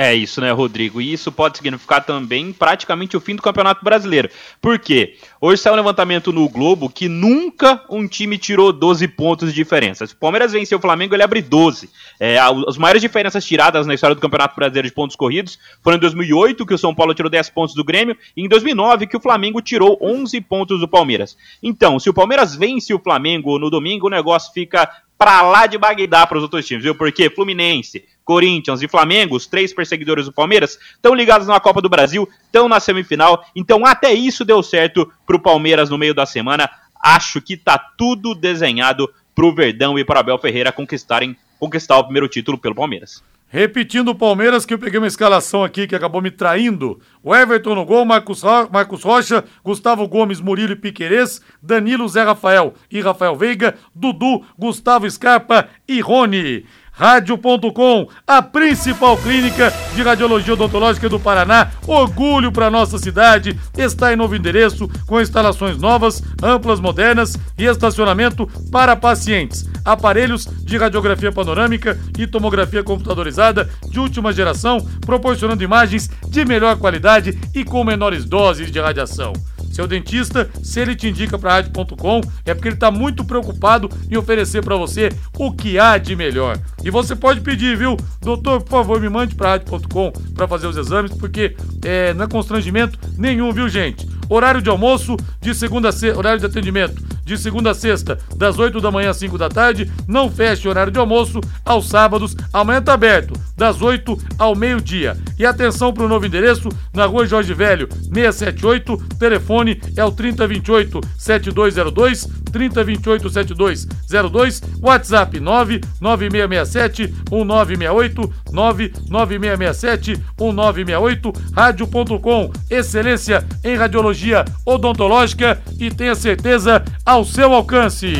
É 0.00 0.14
isso, 0.14 0.40
né, 0.40 0.52
Rodrigo? 0.52 1.00
E 1.00 1.12
isso 1.12 1.32
pode 1.32 1.56
significar 1.56 2.04
também 2.04 2.52
praticamente 2.52 3.16
o 3.16 3.20
fim 3.20 3.34
do 3.34 3.42
Campeonato 3.42 3.84
Brasileiro. 3.84 4.30
Por 4.62 4.78
quê? 4.78 5.16
Hoje 5.40 5.60
saiu 5.60 5.72
um 5.74 5.76
levantamento 5.76 6.32
no 6.32 6.48
Globo 6.48 6.88
que 6.88 7.08
nunca 7.08 7.84
um 7.90 8.06
time 8.06 8.38
tirou 8.38 8.72
12 8.72 9.08
pontos 9.08 9.48
de 9.48 9.56
diferença. 9.56 10.06
Se 10.06 10.14
o 10.14 10.16
Palmeiras 10.16 10.52
venceu 10.52 10.78
o 10.78 10.80
Flamengo, 10.80 11.16
ele 11.16 11.24
abre 11.24 11.42
12. 11.42 11.90
É, 12.20 12.38
as 12.38 12.78
maiores 12.78 13.02
diferenças 13.02 13.44
tiradas 13.44 13.88
na 13.88 13.94
história 13.94 14.14
do 14.14 14.20
Campeonato 14.20 14.54
Brasileiro 14.54 14.86
de 14.86 14.94
pontos 14.94 15.16
corridos 15.16 15.58
foram 15.82 15.96
em 15.96 16.00
2008, 16.00 16.64
que 16.64 16.74
o 16.74 16.78
São 16.78 16.94
Paulo 16.94 17.12
tirou 17.12 17.28
10 17.28 17.50
pontos 17.50 17.74
do 17.74 17.82
Grêmio, 17.82 18.16
e 18.36 18.44
em 18.44 18.48
2009, 18.48 19.08
que 19.08 19.16
o 19.16 19.20
Flamengo 19.20 19.60
tirou 19.60 19.98
11 20.00 20.40
pontos 20.42 20.78
do 20.78 20.86
Palmeiras. 20.86 21.36
Então, 21.60 21.98
se 21.98 22.08
o 22.08 22.14
Palmeiras 22.14 22.54
vence 22.54 22.94
o 22.94 23.00
Flamengo 23.00 23.58
no 23.58 23.68
domingo, 23.68 24.06
o 24.06 24.10
negócio 24.10 24.52
fica 24.52 24.88
pra 25.18 25.42
lá 25.42 25.66
de 25.66 25.76
Bagdá 25.76 26.26
para 26.26 26.38
os 26.38 26.44
outros 26.44 26.64
times, 26.64 26.84
viu? 26.84 26.94
Porque 26.94 27.28
Fluminense, 27.28 28.04
Corinthians 28.24 28.80
e 28.82 28.88
Flamengo, 28.88 29.34
os 29.34 29.46
três 29.46 29.72
perseguidores 29.72 30.26
do 30.26 30.32
Palmeiras, 30.32 30.78
estão 30.94 31.14
ligados 31.14 31.48
na 31.48 31.58
Copa 31.58 31.82
do 31.82 31.88
Brasil, 31.88 32.28
estão 32.44 32.68
na 32.68 32.78
semifinal. 32.78 33.44
Então, 33.54 33.84
até 33.84 34.12
isso 34.12 34.44
deu 34.44 34.62
certo 34.62 35.12
pro 35.26 35.40
Palmeiras 35.40 35.90
no 35.90 35.98
meio 35.98 36.14
da 36.14 36.24
semana. 36.24 36.70
Acho 37.02 37.42
que 37.42 37.56
tá 37.56 37.78
tudo 37.78 38.34
desenhado 38.34 39.12
pro 39.34 39.54
Verdão 39.54 39.98
e 39.98 40.04
para 40.04 40.20
Abel 40.20 40.38
Ferreira 40.38 40.70
conquistarem 40.72 41.36
conquistar 41.58 41.98
o 41.98 42.04
primeiro 42.04 42.28
título 42.28 42.56
pelo 42.56 42.74
Palmeiras. 42.74 43.22
Repetindo 43.50 44.10
o 44.10 44.14
Palmeiras, 44.14 44.66
que 44.66 44.74
eu 44.74 44.78
peguei 44.78 44.98
uma 44.98 45.06
escalação 45.06 45.64
aqui 45.64 45.86
que 45.86 45.96
acabou 45.96 46.20
me 46.20 46.30
traindo. 46.30 47.00
O 47.22 47.34
Everton 47.34 47.74
no 47.74 47.84
gol, 47.86 48.04
Marcos, 48.04 48.42
Ro 48.42 48.68
Marcos 48.70 49.02
Rocha, 49.02 49.42
Gustavo 49.64 50.06
Gomes, 50.06 50.38
Murilo 50.38 50.72
e 50.72 50.76
Piquerez, 50.76 51.40
Danilo, 51.62 52.06
Zé 52.06 52.24
Rafael 52.24 52.74
e 52.90 53.00
Rafael 53.00 53.34
Veiga, 53.34 53.74
Dudu, 53.94 54.44
Gustavo 54.58 55.10
Scarpa 55.10 55.66
e 55.88 55.98
Rony. 55.98 56.66
Rádio.com, 56.98 58.08
a 58.26 58.42
principal 58.42 59.16
clínica 59.16 59.72
de 59.94 60.02
radiologia 60.02 60.54
odontológica 60.54 61.08
do 61.08 61.20
Paraná. 61.20 61.70
Orgulho 61.86 62.50
para 62.50 62.68
nossa 62.68 62.98
cidade. 62.98 63.56
Está 63.76 64.12
em 64.12 64.16
novo 64.16 64.34
endereço, 64.34 64.90
com 65.06 65.20
instalações 65.20 65.78
novas, 65.78 66.20
amplas, 66.42 66.80
modernas 66.80 67.38
e 67.56 67.66
estacionamento 67.66 68.48
para 68.72 68.96
pacientes. 68.96 69.64
Aparelhos 69.84 70.44
de 70.44 70.76
radiografia 70.76 71.30
panorâmica 71.30 71.96
e 72.18 72.26
tomografia 72.26 72.82
computadorizada 72.82 73.70
de 73.88 74.00
última 74.00 74.32
geração, 74.32 74.84
proporcionando 75.06 75.62
imagens 75.62 76.10
de 76.28 76.44
melhor 76.44 76.76
qualidade 76.78 77.38
e 77.54 77.64
com 77.64 77.84
menores 77.84 78.24
doses 78.24 78.72
de 78.72 78.80
radiação. 78.80 79.32
Seu 79.70 79.86
dentista, 79.86 80.48
se 80.62 80.80
ele 80.80 80.96
te 80.96 81.08
indica 81.08 81.38
para 81.38 81.52
rádio.com, 81.52 82.20
é 82.44 82.54
porque 82.54 82.68
ele 82.68 82.74
está 82.74 82.90
muito 82.90 83.24
preocupado 83.24 83.88
em 84.10 84.16
oferecer 84.16 84.64
para 84.64 84.76
você 84.76 85.10
o 85.38 85.52
que 85.52 85.78
há 85.78 85.98
de 85.98 86.16
melhor. 86.16 86.58
E 86.82 86.90
você 86.90 87.14
pode 87.14 87.40
pedir, 87.40 87.76
viu? 87.76 87.96
Doutor, 88.20 88.62
por 88.62 88.70
favor, 88.70 89.00
me 89.00 89.08
mande 89.08 89.34
para 89.34 89.50
rádio.com 89.50 90.12
para 90.34 90.48
fazer 90.48 90.66
os 90.66 90.76
exames, 90.76 91.12
porque 91.12 91.54
é, 91.84 92.12
não 92.14 92.24
é 92.24 92.28
constrangimento 92.28 92.98
nenhum, 93.16 93.52
viu, 93.52 93.68
gente? 93.68 94.06
Horário 94.28 94.60
de 94.60 94.68
almoço 94.68 95.16
de 95.40 95.54
segunda 95.54 95.88
a 95.88 95.92
sexta, 95.92 96.18
horário 96.18 96.40
de 96.40 96.46
atendimento 96.46 97.02
de 97.28 97.36
segunda 97.36 97.72
a 97.72 97.74
sexta, 97.74 98.18
das 98.36 98.58
8 98.58 98.80
da 98.80 98.90
manhã 98.90 99.10
às 99.10 99.18
5 99.18 99.36
da 99.36 99.50
tarde. 99.50 99.90
Não 100.06 100.30
feche 100.30 100.66
horário 100.66 100.90
de 100.90 100.98
almoço 100.98 101.40
aos 101.62 101.88
sábados. 101.88 102.34
Amanhã 102.52 102.80
tá 102.80 102.94
aberto, 102.94 103.34
das 103.54 103.82
8 103.82 104.18
ao 104.38 104.56
meio-dia. 104.56 105.16
E 105.38 105.44
atenção 105.44 105.92
para 105.92 106.04
o 106.04 106.08
novo 106.08 106.24
endereço, 106.24 106.70
na 106.94 107.04
rua 107.04 107.26
Jorge 107.26 107.52
Velho, 107.52 107.86
678. 107.90 108.96
Telefone 109.18 109.80
é 109.94 110.04
o 110.04 110.10
3028 110.10 111.00
7202, 111.18 112.26
3028 112.50 113.30
7202. 113.30 114.62
WhatsApp 114.80 115.38
99667 115.38 117.14
1968, 117.30 118.34
99667 118.50 120.12
1968. 120.40 121.32
Rádio.com, 121.54 122.50
excelência 122.70 123.46
em 123.62 123.76
radiologia 123.76 124.17
odontológica 124.64 125.60
e 125.78 125.90
tenha 125.90 126.14
certeza 126.14 126.84
ao 127.04 127.24
seu 127.24 127.52
alcance. 127.52 128.12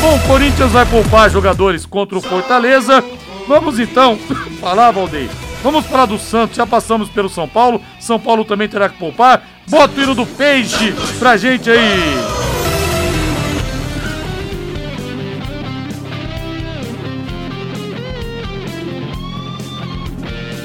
Bom, 0.00 0.16
o 0.16 0.26
Corinthians 0.26 0.72
vai 0.72 0.86
poupar 0.86 1.30
jogadores 1.30 1.86
contra 1.86 2.18
o 2.18 2.22
Fortaleza. 2.22 3.02
Vamos 3.48 3.78
então 3.78 4.16
falar, 4.60 4.90
Valdeir. 4.90 5.30
Vamos 5.62 5.86
falar 5.86 6.06
do 6.06 6.18
Santos, 6.18 6.56
já 6.56 6.66
passamos 6.66 7.08
pelo 7.08 7.28
São 7.28 7.48
Paulo. 7.48 7.80
São 7.98 8.20
Paulo 8.20 8.44
também 8.44 8.68
terá 8.68 8.88
que 8.88 8.98
poupar. 8.98 9.42
Bota 9.68 9.98
o 9.98 10.02
hino 10.02 10.14
do 10.14 10.26
Peixe 10.26 10.94
pra 11.18 11.36
gente 11.36 11.70
aí. 11.70 12.46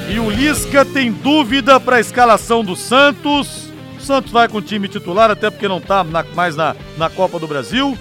E 0.08 0.18
o 0.20 0.28
Lisca 0.28 0.84
tem 0.84 1.10
dúvida 1.10 1.80
para 1.80 1.96
a 1.96 2.00
escalação 2.00 2.62
do 2.62 2.76
Santos. 2.76 3.71
Santos 4.02 4.32
vai 4.32 4.48
com 4.48 4.58
o 4.58 4.62
time 4.62 4.88
titular, 4.88 5.30
até 5.30 5.50
porque 5.50 5.68
não 5.68 5.78
está 5.78 6.04
mais 6.34 6.56
na, 6.56 6.76
na 6.96 7.08
Copa 7.08 7.38
do 7.38 7.46
Brasil. 7.46 7.96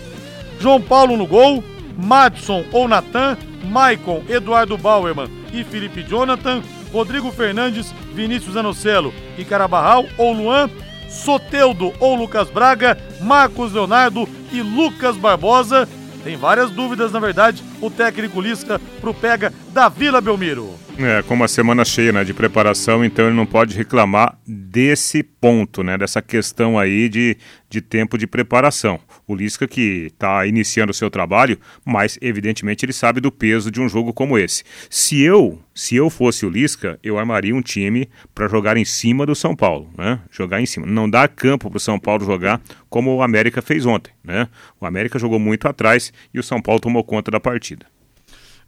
João 0.59 0.81
Paulo 0.81 1.17
no 1.17 1.25
gol, 1.25 1.63
Madson 1.97 2.63
ou 2.71 2.87
Natan, 2.87 3.37
Maicon, 3.63 4.23
Eduardo 4.27 4.77
Bauerman 4.77 5.29
e 5.53 5.63
Felipe 5.63 6.03
Jonathan, 6.03 6.61
Rodrigo 6.91 7.31
Fernandes, 7.31 7.93
Vinícius 8.13 8.57
Anocelo 8.57 9.13
e 9.37 9.45
Carabarral 9.45 10.05
ou 10.17 10.33
Luan, 10.33 10.69
Soteudo 11.09 11.93
ou 11.99 12.15
Lucas 12.15 12.49
Braga, 12.49 12.97
Marcos 13.21 13.73
Leonardo 13.73 14.27
e 14.51 14.61
Lucas 14.61 15.15
Barbosa. 15.17 15.87
Tem 16.23 16.35
várias 16.35 16.69
dúvidas, 16.69 17.11
na 17.11 17.19
verdade, 17.19 17.63
o 17.81 17.89
técnico 17.89 18.39
Lisca 18.39 18.79
pro 18.99 19.13
pega 19.13 19.51
da 19.71 19.87
Vila 19.87 20.19
Belmiro. 20.19 20.75
É, 20.97 21.23
com 21.23 21.33
uma 21.33 21.47
semana 21.47 21.85
cheia 21.85 22.11
né, 22.11 22.23
de 22.23 22.33
preparação, 22.33 23.03
então 23.03 23.25
ele 23.25 23.35
não 23.35 23.45
pode 23.45 23.75
reclamar 23.75 24.37
desse 24.45 25.23
ponto, 25.23 25.81
né, 25.81 25.97
dessa 25.97 26.21
questão 26.21 26.77
aí 26.77 27.07
de, 27.07 27.37
de 27.69 27.81
tempo 27.81 28.17
de 28.17 28.27
preparação. 28.27 28.99
O 29.25 29.33
Lisca 29.33 29.67
que 29.67 30.07
está 30.07 30.45
iniciando 30.45 30.91
o 30.91 30.93
seu 30.93 31.09
trabalho, 31.09 31.57
mas 31.85 32.19
evidentemente 32.21 32.85
ele 32.85 32.91
sabe 32.91 33.21
do 33.21 33.31
peso 33.31 33.71
de 33.71 33.79
um 33.79 33.87
jogo 33.87 34.13
como 34.13 34.37
esse. 34.37 34.63
Se 34.89 35.21
eu, 35.21 35.59
se 35.73 35.95
eu 35.95 36.09
fosse 36.09 36.45
o 36.45 36.49
Lisca, 36.49 36.99
eu 37.01 37.17
armaria 37.17 37.55
um 37.55 37.61
time 37.61 38.09
para 38.35 38.47
jogar 38.47 38.75
em 38.75 38.85
cima 38.85 39.25
do 39.25 39.33
São 39.33 39.55
Paulo, 39.55 39.89
né? 39.97 40.19
Jogar 40.29 40.61
em 40.61 40.65
cima, 40.65 40.85
não 40.85 41.09
dar 41.09 41.29
campo 41.29 41.69
para 41.69 41.77
o 41.77 41.79
São 41.79 41.97
Paulo 41.97 42.25
jogar 42.25 42.61
como 42.89 43.15
o 43.15 43.23
América 43.23 43.61
fez 43.61 43.85
ontem, 43.85 44.11
né? 44.23 44.47
O 44.79 44.85
América 44.85 45.17
jogou 45.17 45.39
muito 45.39 45.67
atrás 45.67 46.11
e 46.33 46.39
o 46.39 46.43
São 46.43 46.61
Paulo 46.61 46.81
tomou 46.81 47.03
conta 47.03 47.31
da 47.31 47.39
partida. 47.39 47.85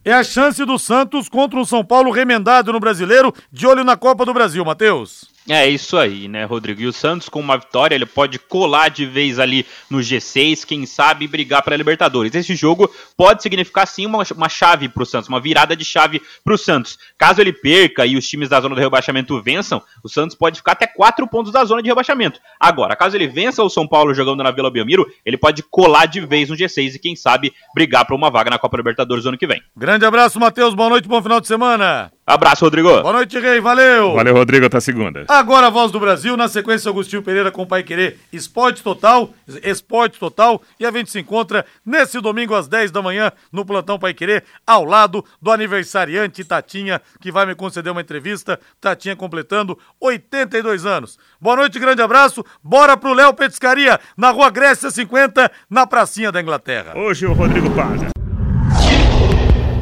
É 0.05 0.11
a 0.11 0.23
chance 0.23 0.65
do 0.65 0.77
Santos 0.77 1.29
contra 1.29 1.57
o 1.57 1.65
São 1.65 1.83
Paulo 1.83 2.11
remendado 2.11 2.73
no 2.73 2.79
Brasileiro, 2.79 3.33
de 3.49 3.65
olho 3.65 3.85
na 3.85 3.95
Copa 3.95 4.25
do 4.25 4.33
Brasil, 4.33 4.63
Matheus. 4.65 5.32
É 5.49 5.67
isso 5.67 5.97
aí, 5.97 6.29
né, 6.29 6.45
Rodrigo? 6.45 6.81
E 6.81 6.87
o 6.87 6.93
Santos, 6.93 7.27
com 7.27 7.39
uma 7.39 7.57
vitória, 7.57 7.95
ele 7.95 8.05
pode 8.05 8.39
colar 8.39 8.89
de 8.89 9.05
vez 9.05 9.39
ali 9.39 9.65
no 9.89 9.97
G6, 9.97 10.65
quem 10.65 10.85
sabe 10.85 11.27
brigar 11.27 11.61
para 11.61 11.75
a 11.75 11.77
Libertadores. 11.77 12.33
Esse 12.33 12.55
jogo 12.55 12.89
pode 13.17 13.43
significar 13.43 13.85
sim 13.85 14.05
uma, 14.05 14.23
uma 14.35 14.47
chave 14.47 14.87
para 14.87 15.03
o 15.03 15.05
Santos, 15.05 15.27
uma 15.27 15.41
virada 15.41 15.75
de 15.75 15.83
chave 15.83 16.21
para 16.45 16.53
o 16.53 16.57
Santos. 16.57 16.97
Caso 17.17 17.41
ele 17.41 17.51
perca 17.51 18.05
e 18.05 18.15
os 18.15 18.25
times 18.25 18.47
da 18.47 18.61
zona 18.61 18.73
do 18.73 18.79
rebaixamento 18.79 19.41
vençam, 19.41 19.81
o 20.01 20.07
Santos 20.07 20.35
pode 20.35 20.59
ficar 20.59 20.71
até 20.71 20.87
quatro 20.87 21.27
pontos 21.27 21.51
da 21.51 21.65
zona 21.65 21.83
de 21.83 21.89
rebaixamento. 21.89 22.39
Agora, 22.57 22.95
caso 22.95 23.17
ele 23.17 23.27
vença 23.27 23.61
o 23.63 23.69
São 23.69 23.85
Paulo 23.85 24.13
jogando 24.13 24.43
na 24.43 24.51
Vila 24.51 24.71
Belmiro, 24.71 25.05
ele 25.25 25.37
pode 25.37 25.61
colar 25.63 26.05
de 26.05 26.21
vez 26.21 26.49
no 26.49 26.55
G6 26.55 26.95
e 26.95 26.99
quem 26.99 27.17
sabe 27.17 27.53
brigar 27.75 28.05
para 28.05 28.15
uma 28.15 28.31
vaga 28.31 28.49
na 28.49 28.57
Copa 28.57 28.77
Libertadores 28.77 29.25
ano 29.25 29.37
que 29.37 29.47
vem. 29.47 29.61
Grande 29.75 30.05
abraço, 30.05 30.39
Matheus. 30.39 30.73
Boa 30.73 30.89
noite, 30.89 31.07
bom 31.07 31.21
final 31.21 31.41
de 31.41 31.47
semana. 31.47 32.13
Abraço, 32.25 32.63
Rodrigo. 32.63 32.89
Boa 33.01 33.13
noite, 33.13 33.37
Rei. 33.37 33.59
Valeu. 33.59 34.13
Valeu, 34.13 34.33
Rodrigo. 34.33 34.65
Até 34.65 34.79
segunda. 34.79 35.25
Agora 35.27 35.67
a 35.67 35.69
voz 35.69 35.91
do 35.91 35.99
Brasil, 35.99 36.37
na 36.37 36.47
sequência 36.47 36.89
Agostinho 36.89 37.21
Pereira 37.21 37.51
com 37.51 37.63
o 37.63 37.67
Pai 37.67 37.83
Querer 37.83 38.17
Esporte 38.31 38.81
Total, 38.81 39.29
Esporte 39.61 40.17
Total, 40.17 40.61
e 40.79 40.85
a 40.85 40.91
gente 40.91 41.11
se 41.11 41.19
encontra 41.19 41.65
nesse 41.85 42.21
domingo 42.21 42.55
às 42.55 42.67
10 42.67 42.91
da 42.91 43.01
manhã 43.01 43.31
no 43.51 43.65
Plantão 43.65 43.99
Pai 43.99 44.13
Querer, 44.13 44.45
ao 44.65 44.85
lado 44.85 45.23
do 45.41 45.51
aniversariante 45.51 46.45
Tatinha, 46.45 47.01
que 47.19 47.31
vai 47.31 47.45
me 47.45 47.55
conceder 47.55 47.91
uma 47.91 48.01
entrevista, 48.01 48.59
Tatinha 48.79 49.15
completando 49.15 49.77
82 49.99 50.85
anos. 50.85 51.19
Boa 51.41 51.57
noite, 51.57 51.77
grande 51.77 52.01
abraço, 52.01 52.43
bora 52.63 52.95
pro 52.95 53.13
Léo 53.13 53.33
Petiscaria, 53.33 53.99
na 54.15 54.31
Rua 54.31 54.49
Grécia 54.49 54.89
50, 54.89 55.51
na 55.69 55.85
pracinha 55.85 56.31
da 56.31 56.41
Inglaterra. 56.41 56.97
Hoje 56.97 57.25
o 57.25 57.33
Rodrigo 57.33 57.69
paga. 57.71 58.12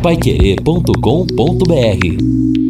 Paiquerê.com.br 0.02 2.61